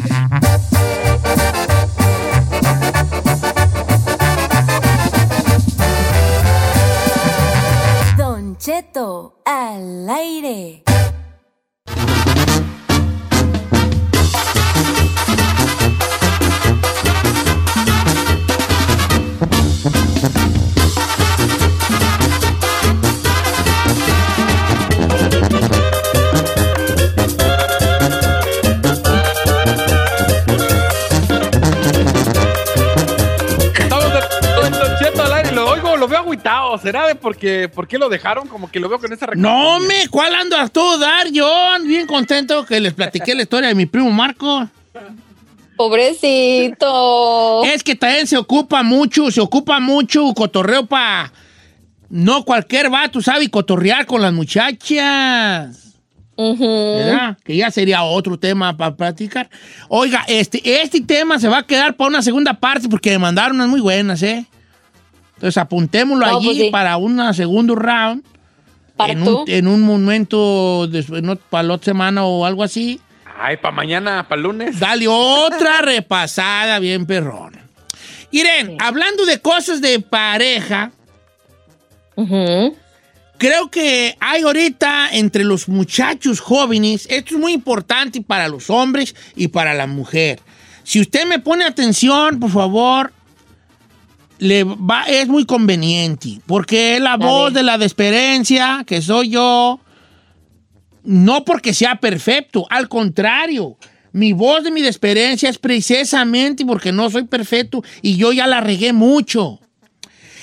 Al 8.99 10.11
aire. 10.11 10.83
Agüitado. 36.39 36.79
¿Será 36.79 37.07
de 37.07 37.15
porque, 37.15 37.69
por 37.69 37.87
qué 37.87 37.99
lo 37.99 38.09
dejaron? 38.09 38.49
Como 38.49 38.71
que 38.71 38.81
lo 38.81 38.89
veo 38.89 38.99
con 38.99 39.13
esa 39.13 39.27
No, 39.35 39.81
me, 39.81 40.09
¿cuál 40.09 40.35
ando 40.35 40.57
a 40.57 40.69
todo 40.69 40.99
dar, 40.99 41.27
John? 41.35 41.87
Bien 41.87 42.07
contento 42.07 42.65
que 42.65 42.81
les 42.81 42.95
platiqué 42.95 43.35
la 43.35 43.43
historia 43.43 43.69
de 43.69 43.75
mi 43.75 43.87
primo 43.87 44.11
Marco. 44.11 44.69
Pobrecito. 45.77 47.65
Es 47.65 47.83
que 47.83 47.95
también 47.95 48.27
se 48.27 48.37
ocupa 48.37 48.83
mucho, 48.83 49.31
se 49.31 49.41
ocupa 49.41 49.79
mucho 49.81 50.33
cotorreo 50.35 50.87
para... 50.87 51.33
No 52.11 52.43
cualquier 52.43 52.89
vato 52.89 53.21
sabe 53.21 53.51
cotorrear 53.51 54.07
con 54.07 54.23
las 54.23 54.33
muchachas. 54.33 55.95
¿Verdad? 56.39 57.37
Que 57.45 57.55
ya 57.55 57.71
sería 57.71 58.03
otro 58.03 58.39
tema 58.39 58.75
para 58.75 58.97
platicar. 58.97 59.51
Oiga, 59.89 60.25
este, 60.27 60.83
este 60.83 61.03
tema 61.03 61.39
se 61.39 61.49
va 61.49 61.59
a 61.59 61.67
quedar 61.67 61.97
para 61.97 62.09
una 62.09 62.23
segunda 62.23 62.55
parte 62.55 62.89
porque 62.89 63.11
me 63.11 63.19
mandaron 63.19 63.57
unas 63.57 63.69
muy 63.69 63.81
buenas, 63.81 64.23
¿eh? 64.23 64.47
Entonces 65.39 65.57
apuntémoslo 65.57 66.27
No, 66.27 66.37
allí 66.39 66.47
pues 66.47 66.57
sí. 66.59 66.71
para 66.71 66.97
un 66.97 67.33
segundo 67.35 67.77
round. 67.77 68.25
Para 68.97 69.13
En 69.13 69.23
tú. 69.25 69.43
un, 69.43 69.49
en 69.49 69.69
un 69.69 69.83
momento, 69.83 70.89
después, 70.89 71.23
no, 71.23 71.37
para 71.37 71.63
la 71.63 71.75
otra 71.75 71.85
semana 71.93 72.25
o 72.25 72.45
algo 72.45 72.65
así. 72.65 73.01
Ay, 73.41 73.57
para 73.57 73.73
mañana, 73.73 74.27
para 74.29 74.41
lunes. 74.43 74.81
Dale 74.81 75.07
otra 75.07 75.81
repasada 75.83 76.81
bien 76.81 77.07
perrón. 77.07 77.57
Irene, 78.33 78.77
hablando 78.81 79.25
de 79.25 79.41
cosas 79.41 79.81
de 79.81 80.01
pareja, 80.01 80.91
creo 83.39 83.71
que 83.71 84.17
hay 84.21 84.43
ahorita 84.43 85.11
entre 85.13 85.45
los 85.45 85.69
muchachos 85.69 86.41
jóvenes, 86.41 87.07
esto 87.11 87.35
es 87.37 87.41
muy 87.41 87.53
importante 87.53 88.21
para 88.21 88.49
los 88.49 88.71
hombres 88.71 89.15
y 89.37 89.49
para 89.49 89.75
la 89.75 89.87
mujer. 89.87 90.41
Si 90.83 91.01
usted 91.01 91.27
me 91.27 91.39
pone 91.39 91.65
atención, 91.65 92.41
por 92.41 92.51
favor, 92.51 93.13
le 94.39 94.65
va, 94.65 95.05
es 95.05 95.29
muy 95.29 95.45
conveniente, 95.45 96.41
porque 96.47 96.97
es 96.97 97.01
la 97.01 97.17
voz 97.17 97.53
de 97.53 97.63
la 97.63 97.79
desesperencia, 97.79 98.85
que 98.87 99.03
soy 99.03 99.31
yo, 99.31 99.81
no 101.05 101.45
porque 101.45 101.75
sea 101.75 101.97
perfecto, 101.97 102.67
al 102.71 102.89
contrario. 102.89 103.77
Mi 104.13 104.33
voz 104.33 104.65
de 104.65 104.71
mi 104.71 104.81
desesperencia 104.81 105.49
es 105.49 105.59
precisamente 105.59 106.65
porque 106.65 106.93
no 106.93 107.11
soy 107.11 107.25
perfecto 107.25 107.83
y 108.03 108.17
yo 108.17 108.33
ya 108.33 108.47
la 108.47 108.61
regué 108.61 108.93
mucho. 108.93 109.61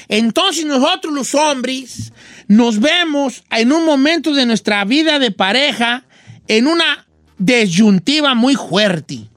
Entonces 0.08 0.66
nosotros 0.66 1.14
los 1.14 1.34
hombres 1.34 2.14
nos 2.48 2.80
vemos 2.80 3.44
en 3.50 3.72
un 3.72 3.86
momento 3.86 4.34
de 4.34 4.46
nuestra 4.46 4.86
vida 4.86 5.18
de 5.20 5.32
pareja 5.32 6.04
en 6.48 6.68
una 6.68 7.08
disyuntiva 7.38 8.36
muy 8.36 8.56
fuerte, 8.56 9.28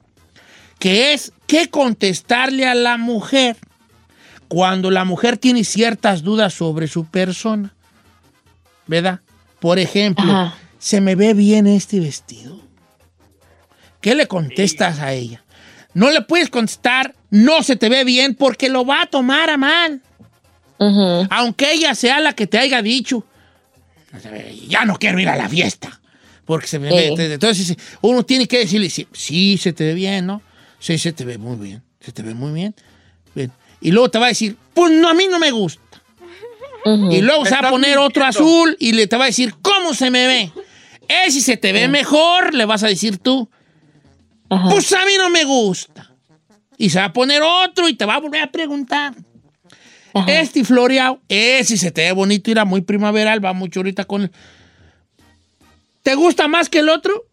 que 0.77 1.13
es 1.13 1.31
qué 1.47 1.69
contestarle 1.69 2.67
a 2.67 2.75
la 2.75 2.97
mujer 2.97 3.57
cuando 4.49 4.91
la 4.91 5.05
mujer 5.05 5.37
tiene 5.37 5.63
ciertas 5.63 6.21
dudas 6.23 6.53
sobre 6.53 6.87
su 6.87 7.05
persona. 7.05 7.73
¿Verdad? 8.87 9.21
Por 9.61 9.79
ejemplo, 9.79 10.29
Ajá. 10.31 10.55
¿se 10.79 10.99
me 10.99 11.15
ve 11.15 11.33
bien 11.33 11.65
este 11.67 11.99
vestido? 12.01 12.59
¿Qué 14.01 14.15
le 14.15 14.27
contestas 14.27 14.99
a 14.99 15.13
ella? 15.13 15.43
No 15.93 16.09
le 16.11 16.21
puedes 16.21 16.49
contestar, 16.49 17.15
no 17.29 17.63
se 17.63 17.75
te 17.75 17.87
ve 17.89 18.03
bien, 18.03 18.35
porque 18.35 18.69
lo 18.69 18.85
va 18.85 19.03
a 19.03 19.05
tomar 19.07 19.49
a 19.49 19.57
mal. 19.57 20.01
Aunque 21.29 21.73
ella 21.73 21.93
sea 21.95 22.19
la 22.19 22.33
que 22.33 22.47
te 22.47 22.57
haya 22.57 22.81
dicho, 22.81 23.25
ya 24.67 24.85
no 24.85 24.97
quiero 24.97 25.19
ir 25.19 25.27
a 25.29 25.35
la 25.35 25.49
fiesta. 25.49 25.99
Porque 26.45 26.67
se 26.67 26.79
me 26.79 26.89
Sí. 26.89 27.13
ve. 27.15 27.33
Entonces, 27.33 27.75
uno 28.01 28.23
tiene 28.23 28.47
que 28.47 28.59
decirle, 28.59 28.89
sí, 28.89 29.07
sí, 29.11 29.57
se 29.57 29.73
te 29.73 29.83
ve 29.83 29.93
bien, 29.93 30.25
¿no? 30.25 30.41
Sí, 30.79 30.97
se 30.97 31.11
te 31.13 31.25
ve 31.25 31.37
muy 31.37 31.57
bien. 31.57 31.83
Se 31.99 32.11
te 32.11 32.23
ve 32.23 32.33
muy 32.33 32.53
bien. 32.53 32.73
Y 33.81 33.91
luego 33.91 34.09
te 34.09 34.19
va 34.19 34.25
a 34.25 34.29
decir, 34.29 34.57
pues 34.73 34.91
no, 34.91 35.09
a 35.09 35.13
mí 35.13 35.27
no 35.29 35.39
me 35.39 35.51
gusta. 35.51 35.81
Y 36.85 37.21
luego 37.21 37.45
se 37.45 37.51
va 37.51 37.67
a 37.67 37.69
poner 37.69 37.97
otro 37.97 38.23
azul 38.25 38.75
y 38.79 38.93
le 38.93 39.07
te 39.07 39.17
va 39.17 39.25
a 39.25 39.27
decir, 39.27 39.53
¿cómo 39.61 39.93
se 39.93 40.09
me 40.09 40.27
ve? 40.27 40.51
Eh, 41.07 41.31
si 41.31 41.41
se 41.41 41.57
te 41.57 41.73
ve 41.73 41.87
mejor, 41.87 42.53
le 42.53 42.65
vas 42.65 42.83
a 42.83 42.87
decir 42.87 43.17
tú, 43.17 43.49
pues 44.47 44.91
a 44.93 45.05
mí 45.05 45.13
no 45.17 45.29
me 45.29 45.43
gusta. 45.43 46.11
Y 46.77 46.89
se 46.89 46.99
va 46.99 47.05
a 47.05 47.13
poner 47.13 47.41
otro 47.41 47.89
y 47.89 47.95
te 47.95 48.05
va 48.05 48.15
a 48.15 48.19
volver 48.19 48.41
a 48.41 48.51
preguntar. 48.51 49.13
Este 50.27 50.63
floreado, 50.63 51.19
eh, 51.29 51.63
si 51.63 51.77
se 51.77 51.91
te 51.91 52.01
ve 52.01 52.11
bonito, 52.11 52.49
irá 52.49 52.65
muy 52.65 52.81
primaveral, 52.81 53.43
va 53.43 53.53
mucho 53.53 53.81
ahorita 53.81 54.05
con 54.05 54.23
el... 54.23 54.31
¿Te 56.03 56.15
gusta 56.15 56.47
más 56.47 56.69
que 56.69 56.79
el 56.79 56.89
otro? 56.89 57.25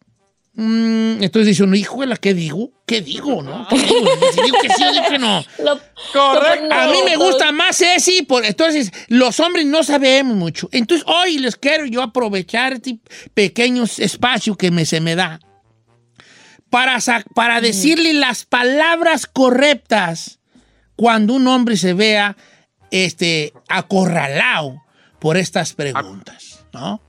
Mm, 0.58 1.22
entonces 1.22 1.48
dice 1.48 1.64
uno, 1.64 1.76
híjole, 1.76 2.16
¿qué 2.16 2.32
digo? 2.32 2.70
¿Qué 2.86 3.02
digo, 3.02 3.42
no? 3.42 3.68
¿Qué 3.68 3.76
digo? 3.76 4.08
Si 4.32 4.42
digo 4.42 4.56
que 4.62 4.70
sí 4.70 4.84
o 4.84 4.90
digo 4.90 5.04
que 5.06 5.18
no. 5.18 5.44
Correcto. 6.14 6.74
A 6.74 6.86
mí 6.86 6.98
me 7.04 7.16
gusta 7.16 7.52
más 7.52 7.78
ese, 7.82 8.24
por, 8.24 8.42
entonces 8.42 8.90
los 9.08 9.38
hombres 9.38 9.66
no 9.66 9.82
sabemos 9.82 10.34
mucho. 10.34 10.70
Entonces 10.72 11.06
hoy 11.06 11.38
les 11.38 11.56
quiero 11.56 11.84
yo 11.84 12.02
aprovechar 12.02 12.72
este 12.72 12.98
pequeño 13.34 13.84
espacio 13.84 14.56
que 14.56 14.70
me, 14.70 14.86
se 14.86 15.00
me 15.00 15.14
da 15.14 15.40
para, 16.70 16.98
para 17.34 17.60
decirle 17.60 18.14
las 18.14 18.46
palabras 18.46 19.26
correctas 19.26 20.38
cuando 20.96 21.34
un 21.34 21.46
hombre 21.48 21.76
se 21.76 21.92
vea 21.92 22.34
este, 22.90 23.52
acorralado 23.68 24.82
por 25.18 25.36
estas 25.36 25.74
preguntas, 25.74 26.64
¿no? 26.72 27.02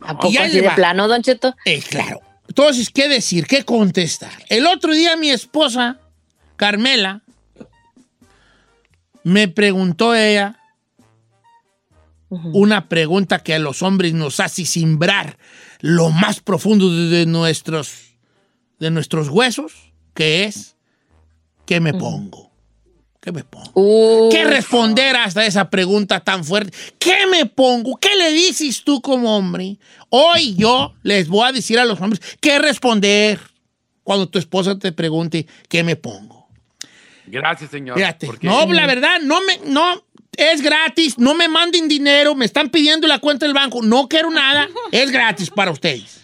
¿A 0.00 0.18
poco 0.18 0.34
así 0.40 0.60
de 0.60 0.70
plano, 0.70 1.06
Don 1.06 1.22
Cheto? 1.22 1.54
Eh, 1.64 1.80
claro. 1.88 2.20
Entonces, 2.48 2.90
¿qué 2.90 3.08
decir? 3.08 3.46
¿Qué 3.46 3.64
contestar? 3.64 4.32
El 4.48 4.66
otro 4.66 4.92
día 4.92 5.16
mi 5.16 5.30
esposa, 5.30 6.00
Carmela, 6.56 7.22
me 9.22 9.48
preguntó 9.48 10.14
ella 10.14 10.58
una 12.30 12.88
pregunta 12.88 13.42
que 13.42 13.54
a 13.54 13.58
los 13.58 13.82
hombres 13.82 14.12
nos 14.12 14.40
hace 14.40 14.64
simbrar 14.66 15.38
lo 15.80 16.10
más 16.10 16.40
profundo 16.40 16.90
de, 16.90 17.26
nuestros, 17.26 18.16
de 18.78 18.90
nuestros 18.90 19.28
huesos, 19.28 19.92
que 20.14 20.44
es, 20.44 20.76
¿qué 21.64 21.80
me 21.80 21.94
pongo? 21.94 22.47
¿Qué 23.20 23.32
me 23.32 23.42
pongo? 23.44 24.28
¿Qué 24.30 24.44
responder 24.44 25.16
hasta 25.16 25.44
esa 25.44 25.68
pregunta 25.70 26.20
tan 26.20 26.44
fuerte? 26.44 26.76
¿Qué 26.98 27.26
me 27.30 27.46
pongo? 27.46 27.96
¿Qué 27.96 28.14
le 28.16 28.30
dices 28.32 28.84
tú 28.84 29.00
como 29.02 29.36
hombre? 29.36 29.76
Hoy 30.08 30.54
yo 30.54 30.94
les 31.02 31.28
voy 31.28 31.46
a 31.48 31.52
decir 31.52 31.78
a 31.78 31.84
los 31.84 32.00
hombres 32.00 32.20
qué 32.40 32.58
responder 32.58 33.40
cuando 34.04 34.28
tu 34.28 34.38
esposa 34.38 34.78
te 34.78 34.92
pregunte 34.92 35.46
qué 35.68 35.82
me 35.82 35.96
pongo. 35.96 36.48
Gracias, 37.26 37.70
señor. 37.70 37.98
Fíjate, 37.98 38.26
porque- 38.26 38.46
no, 38.46 38.66
la 38.72 38.86
verdad, 38.86 39.20
no 39.20 39.40
me, 39.42 39.58
no, 39.66 40.02
es 40.36 40.62
gratis, 40.62 41.18
no 41.18 41.34
me 41.34 41.48
manden 41.48 41.88
dinero, 41.88 42.34
me 42.34 42.44
están 42.46 42.70
pidiendo 42.70 43.06
la 43.08 43.18
cuenta 43.18 43.44
del 43.44 43.54
banco, 43.54 43.82
no 43.82 44.08
quiero 44.08 44.30
nada, 44.30 44.68
es 44.92 45.10
gratis 45.10 45.50
para 45.50 45.70
ustedes. 45.72 46.20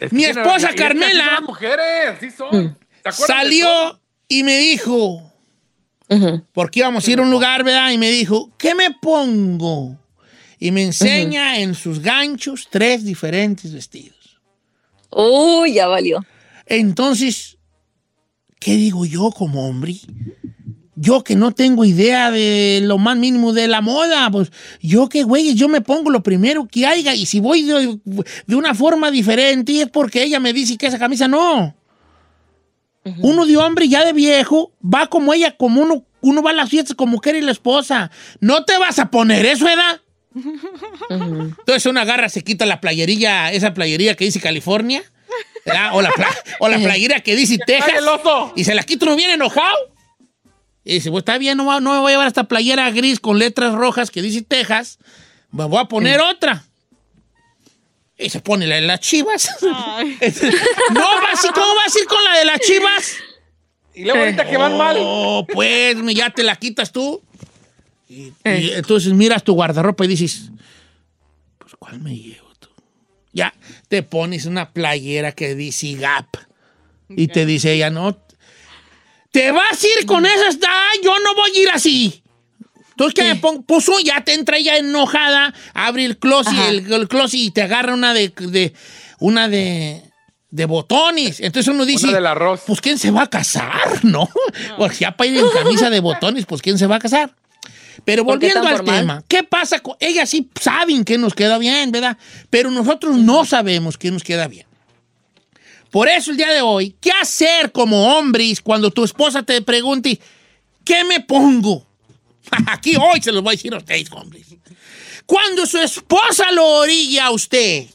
Es 0.00 0.10
que 0.10 0.16
Mi 0.16 0.24
esposa 0.24 0.50
y 0.50 0.56
es 0.56 0.60
que 0.60 0.66
así 0.66 0.76
Carmela 0.76 1.24
son 1.24 1.34
las 1.34 1.42
mujeres, 1.42 2.16
sí 2.20 2.30
son. 2.30 2.50
¿Te 3.02 3.08
acuerdas 3.08 3.16
de 3.16 3.16
todo? 3.16 3.26
salió 3.26 4.00
y 4.28 4.42
me 4.42 4.58
dijo, 4.58 5.32
porque 6.52 6.80
íbamos 6.80 7.06
a 7.06 7.10
ir 7.10 7.18
a 7.18 7.22
un 7.22 7.30
lugar, 7.30 7.64
¿verdad? 7.64 7.90
Y 7.90 7.98
me 7.98 8.10
dijo, 8.10 8.50
¿qué 8.58 8.74
me 8.74 8.90
pongo? 8.90 9.98
Y 10.58 10.70
me 10.70 10.82
enseña 10.82 11.58
en 11.58 11.74
sus 11.74 12.00
ganchos 12.00 12.68
tres 12.70 13.04
diferentes 13.04 13.72
vestidos. 13.72 14.40
Uy, 15.10 15.74
ya 15.74 15.86
valió. 15.86 16.24
Entonces, 16.66 17.58
¿qué 18.58 18.76
digo 18.76 19.04
yo 19.04 19.30
como 19.30 19.68
hombre? 19.68 19.96
Yo 20.96 21.24
que 21.24 21.34
no 21.34 21.52
tengo 21.52 21.84
idea 21.84 22.30
de 22.30 22.80
lo 22.82 22.98
más 22.98 23.16
mínimo 23.16 23.52
de 23.52 23.66
la 23.66 23.80
moda, 23.80 24.30
pues 24.30 24.52
yo 24.80 25.08
que 25.08 25.24
güey, 25.24 25.54
yo 25.54 25.68
me 25.68 25.80
pongo 25.80 26.08
lo 26.08 26.22
primero 26.22 26.68
que 26.68 26.86
haya 26.86 27.14
y 27.14 27.26
si 27.26 27.40
voy 27.40 27.62
de, 27.62 27.98
de 28.46 28.54
una 28.54 28.74
forma 28.74 29.10
diferente 29.10 29.82
es 29.82 29.88
porque 29.88 30.22
ella 30.22 30.38
me 30.38 30.52
dice 30.52 30.76
que 30.76 30.86
esa 30.86 30.98
camisa 30.98 31.26
no. 31.26 31.74
Uno 33.18 33.44
de 33.44 33.56
hombre 33.56 33.88
ya 33.88 34.04
de 34.04 34.12
viejo 34.12 34.72
va 34.82 35.08
como 35.08 35.34
ella, 35.34 35.56
como 35.56 35.82
uno, 35.82 36.04
uno 36.22 36.42
va 36.42 36.50
a 36.50 36.54
las 36.54 36.70
fiestas 36.70 36.96
como 36.96 37.20
quiere 37.20 37.42
la 37.42 37.52
esposa. 37.52 38.10
No 38.40 38.64
te 38.64 38.78
vas 38.78 38.98
a 38.98 39.10
poner 39.10 39.44
eso, 39.44 39.68
¿edad? 39.68 40.00
Entonces 41.10 41.86
una 41.86 42.02
agarra, 42.02 42.28
se 42.28 42.42
quita 42.42 42.66
la 42.66 42.80
playerilla, 42.80 43.52
esa 43.52 43.74
playerilla 43.74 44.14
que 44.14 44.24
dice 44.24 44.40
California, 44.40 45.02
¿verdad? 45.64 45.90
o 45.94 46.02
la, 46.02 46.10
o 46.58 46.68
la 46.68 46.78
playera 46.78 47.20
que 47.20 47.36
dice 47.36 47.58
Texas, 47.58 48.02
y 48.56 48.64
se 48.64 48.74
la 48.74 48.82
quita 48.82 49.06
uno 49.06 49.16
bien 49.16 49.30
enojado. 49.30 49.76
Y 50.82 50.94
dice, 50.94 51.10
pues 51.10 51.22
está 51.22 51.38
bien, 51.38 51.56
no, 51.56 51.80
no 51.80 51.92
me 51.94 51.98
voy 52.00 52.10
a 52.10 52.14
llevar 52.14 52.26
esta 52.26 52.44
playera 52.44 52.90
gris 52.90 53.20
con 53.20 53.38
letras 53.38 53.74
rojas 53.74 54.10
que 54.10 54.20
dice 54.22 54.42
Texas, 54.42 54.98
me 55.50 55.64
voy 55.64 55.78
a 55.78 55.84
poner 55.84 56.20
otra. 56.20 56.64
Y 58.16 58.30
se 58.30 58.40
pone 58.40 58.66
la 58.66 58.76
de 58.76 58.82
las 58.82 59.00
chivas. 59.00 59.48
no, 59.60 59.70
va 59.70 61.30
así, 61.32 61.48
¿cómo 61.54 61.74
vas 61.74 61.94
a 61.94 61.98
ir 61.98 62.06
con 62.06 62.24
la 62.24 62.38
de 62.38 62.44
las 62.44 62.60
chivas? 62.60 63.16
Y 63.94 64.04
luego 64.04 64.20
ahorita 64.20 64.48
que 64.48 64.56
van 64.56 64.76
mal. 64.76 64.96
Oh, 65.00 65.46
pues 65.52 65.96
ya 66.14 66.30
te 66.30 66.42
la 66.42 66.56
quitas 66.56 66.92
tú. 66.92 67.22
Y, 68.08 68.32
y 68.44 68.70
entonces 68.72 69.12
miras 69.12 69.42
tu 69.42 69.54
guardarropa 69.54 70.04
y 70.04 70.08
dices, 70.08 70.50
pues 71.58 71.74
¿cuál 71.78 72.00
me 72.00 72.16
llevo 72.16 72.52
tú? 72.58 72.68
Ya 73.32 73.54
te 73.88 74.02
pones 74.02 74.46
una 74.46 74.72
playera 74.72 75.32
que 75.32 75.54
dice 75.54 75.94
Gap. 75.94 76.28
Y 77.08 77.28
te 77.28 77.46
dice 77.46 77.72
ella, 77.72 77.90
no, 77.90 78.16
te 79.30 79.50
vas 79.52 79.82
a 79.82 79.86
ir 79.86 80.06
con 80.06 80.24
esas, 80.24 80.58
Ay, 80.66 81.00
yo 81.02 81.18
no 81.18 81.34
voy 81.34 81.50
a 81.50 81.60
ir 81.60 81.68
así. 81.70 82.23
Entonces, 82.94 83.14
¿qué 83.14 83.24
me 83.24 83.36
pongo? 83.36 83.62
Pues 83.62 83.88
oh, 83.88 83.98
ya 84.00 84.22
te 84.22 84.34
entra 84.34 84.56
ella 84.56 84.76
enojada, 84.76 85.52
abre 85.74 86.04
el 86.04 86.16
closet, 86.18 86.54
el, 86.68 86.92
el 86.92 87.08
closet 87.08 87.40
y 87.40 87.50
te 87.50 87.62
agarra 87.62 87.92
una 87.94 88.14
de, 88.14 88.28
de- 88.36 88.72
una 89.18 89.48
de, 89.48 90.02
de 90.50 90.64
botones. 90.66 91.40
Entonces 91.40 91.72
uno 91.74 91.84
dice, 91.84 92.06
del 92.12 92.26
arroz. 92.26 92.62
pues 92.66 92.80
¿quién 92.80 92.98
se 92.98 93.10
va 93.10 93.22
a 93.22 93.26
casar? 93.30 93.72
¿No? 94.04 94.28
Porque 94.78 94.96
ya 95.00 95.16
para 95.16 95.28
ir 95.30 95.38
en 95.38 95.48
camisa 95.50 95.90
de 95.90 96.00
botones, 96.00 96.46
pues 96.46 96.62
¿quién 96.62 96.78
se 96.78 96.86
va 96.86 96.96
a 96.96 97.00
casar? 97.00 97.34
Pero 98.04 98.24
¿Por 98.24 98.38
qué 98.38 98.46
volviendo 98.48 98.68
al 98.68 98.76
formal? 98.76 99.00
tema, 99.00 99.24
¿qué 99.28 99.42
pasa? 99.44 99.80
con 99.80 99.96
Ellas 100.00 100.28
sí 100.28 100.50
saben 100.60 101.04
que 101.04 101.16
nos 101.16 101.32
queda 101.34 101.58
bien, 101.58 101.90
¿verdad? 101.90 102.16
Pero 102.50 102.70
nosotros 102.70 103.16
no 103.18 103.44
sabemos 103.44 103.96
que 103.96 104.10
nos 104.10 104.22
queda 104.22 104.46
bien. 104.48 104.66
Por 105.90 106.08
eso 106.08 106.32
el 106.32 106.36
día 106.36 106.52
de 106.52 106.60
hoy, 106.60 106.96
¿qué 107.00 107.10
hacer 107.22 107.70
como 107.72 108.16
hombres 108.18 108.60
cuando 108.60 108.90
tu 108.90 109.04
esposa 109.04 109.42
te 109.44 109.62
pregunte, 109.62 110.20
¿qué 110.84 111.04
me 111.04 111.20
pongo? 111.20 111.86
Aquí 112.66 112.96
hoy 112.96 113.20
se 113.22 113.32
los 113.32 113.42
voy 113.42 113.52
a 113.54 113.56
decir 113.56 113.74
a 113.74 113.78
ustedes, 113.78 114.10
hombres. 114.12 114.46
Cuando 115.26 115.66
su 115.66 115.78
esposa 115.78 116.50
lo 116.52 116.66
orilla 116.80 117.26
a 117.26 117.30
usted 117.30 117.86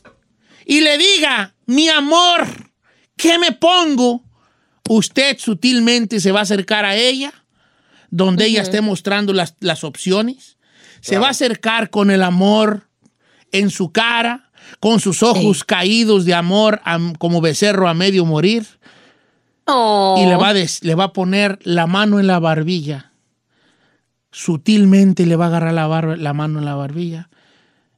y 0.66 0.82
le 0.82 0.98
diga, 0.98 1.54
mi 1.68 1.88
amor, 1.90 2.48
¿qué 3.16 3.38
me 3.38 3.52
pongo? 3.52 4.24
Usted 4.90 5.38
sutilmente 5.38 6.20
se 6.20 6.32
va 6.32 6.40
a 6.40 6.44
acercar 6.44 6.86
a 6.86 6.96
ella, 6.96 7.32
donde 8.10 8.46
ella 8.46 8.62
esté 8.64 8.82
mostrando 8.82 9.34
las, 9.34 9.54
las 9.60 9.84
opciones. 9.84 10.58
Se 11.02 11.20
va 11.20 11.28
a 11.28 11.32
acercar 11.32 11.92
con 11.92 12.10
el 12.10 12.24
amor 12.24 12.88
en 13.52 13.70
su 13.70 13.92
cara, 13.92 14.50
con 14.80 15.00
sus 15.00 15.22
ojos 15.24 15.64
caídos 15.64 16.26
de 16.26 16.34
amor 16.34 16.82
am- 16.84 17.14
como 17.14 17.40
becerro 17.42 17.88
a 17.88 17.94
medio 17.94 18.26
morir. 18.26 18.66
Y 20.18 20.26
le 20.26 20.36
va, 20.36 20.50
a 20.50 20.54
des- 20.56 20.84
le 20.84 20.96
va 20.96 21.06
a 21.06 21.14
poner 21.14 21.60
la 21.62 21.86
mano 21.86 22.20
en 22.20 22.26
la 22.26 22.40
barbilla. 22.40 23.09
Sutilmente 24.32 25.26
le 25.26 25.36
va 25.36 25.46
a 25.46 25.48
agarrar 25.48 25.74
la, 25.74 25.88
barba- 25.88 26.16
la 26.18 26.34
mano 26.34 26.60
en 26.60 26.66
la 26.66 26.76
barbilla. 26.76 27.30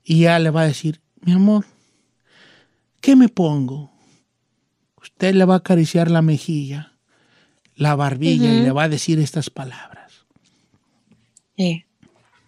Y 0.04 0.22
ya 0.22 0.40
le 0.40 0.50
va 0.50 0.62
a 0.62 0.66
decir, 0.66 1.02
mi 1.22 1.34
amor, 1.34 1.66
¿qué 3.02 3.16
me 3.16 3.30
pongo? 3.30 3.92
Usted 5.02 5.34
le 5.36 5.46
va 5.46 5.56
a 5.56 5.58
acariciar 5.58 6.10
la 6.10 6.22
mejilla, 6.22 6.94
la 7.76 7.96
barbilla 7.96 8.50
y 8.52 8.62
le 8.64 8.72
va 8.72 8.84
a 8.84 8.90
decir 8.90 9.20
estas 9.20 9.50
palabras. 9.50 10.26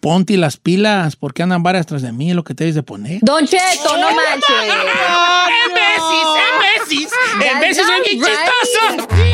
Ponte 0.00 0.36
las 0.36 0.56
pilas, 0.58 1.16
porque 1.16 1.42
andan 1.42 1.62
varias 1.62 1.86
tras 1.86 2.02
de 2.02 2.12
mí, 2.12 2.30
es 2.30 2.36
lo 2.36 2.44
que 2.44 2.54
te 2.54 2.64
debes 2.64 2.74
de 2.74 2.82
poner. 2.82 3.20
Don 3.22 3.46
Cheto, 3.46 3.96
no 3.96 4.08
manches. 4.10 4.74
¡Embesis, 5.66 6.28
embesis! 6.52 7.10
That's 7.38 7.52
¡Embesis 7.54 7.86
not 7.86 8.06
es 8.06 8.12
bien 8.12 8.22
right. 8.22 9.33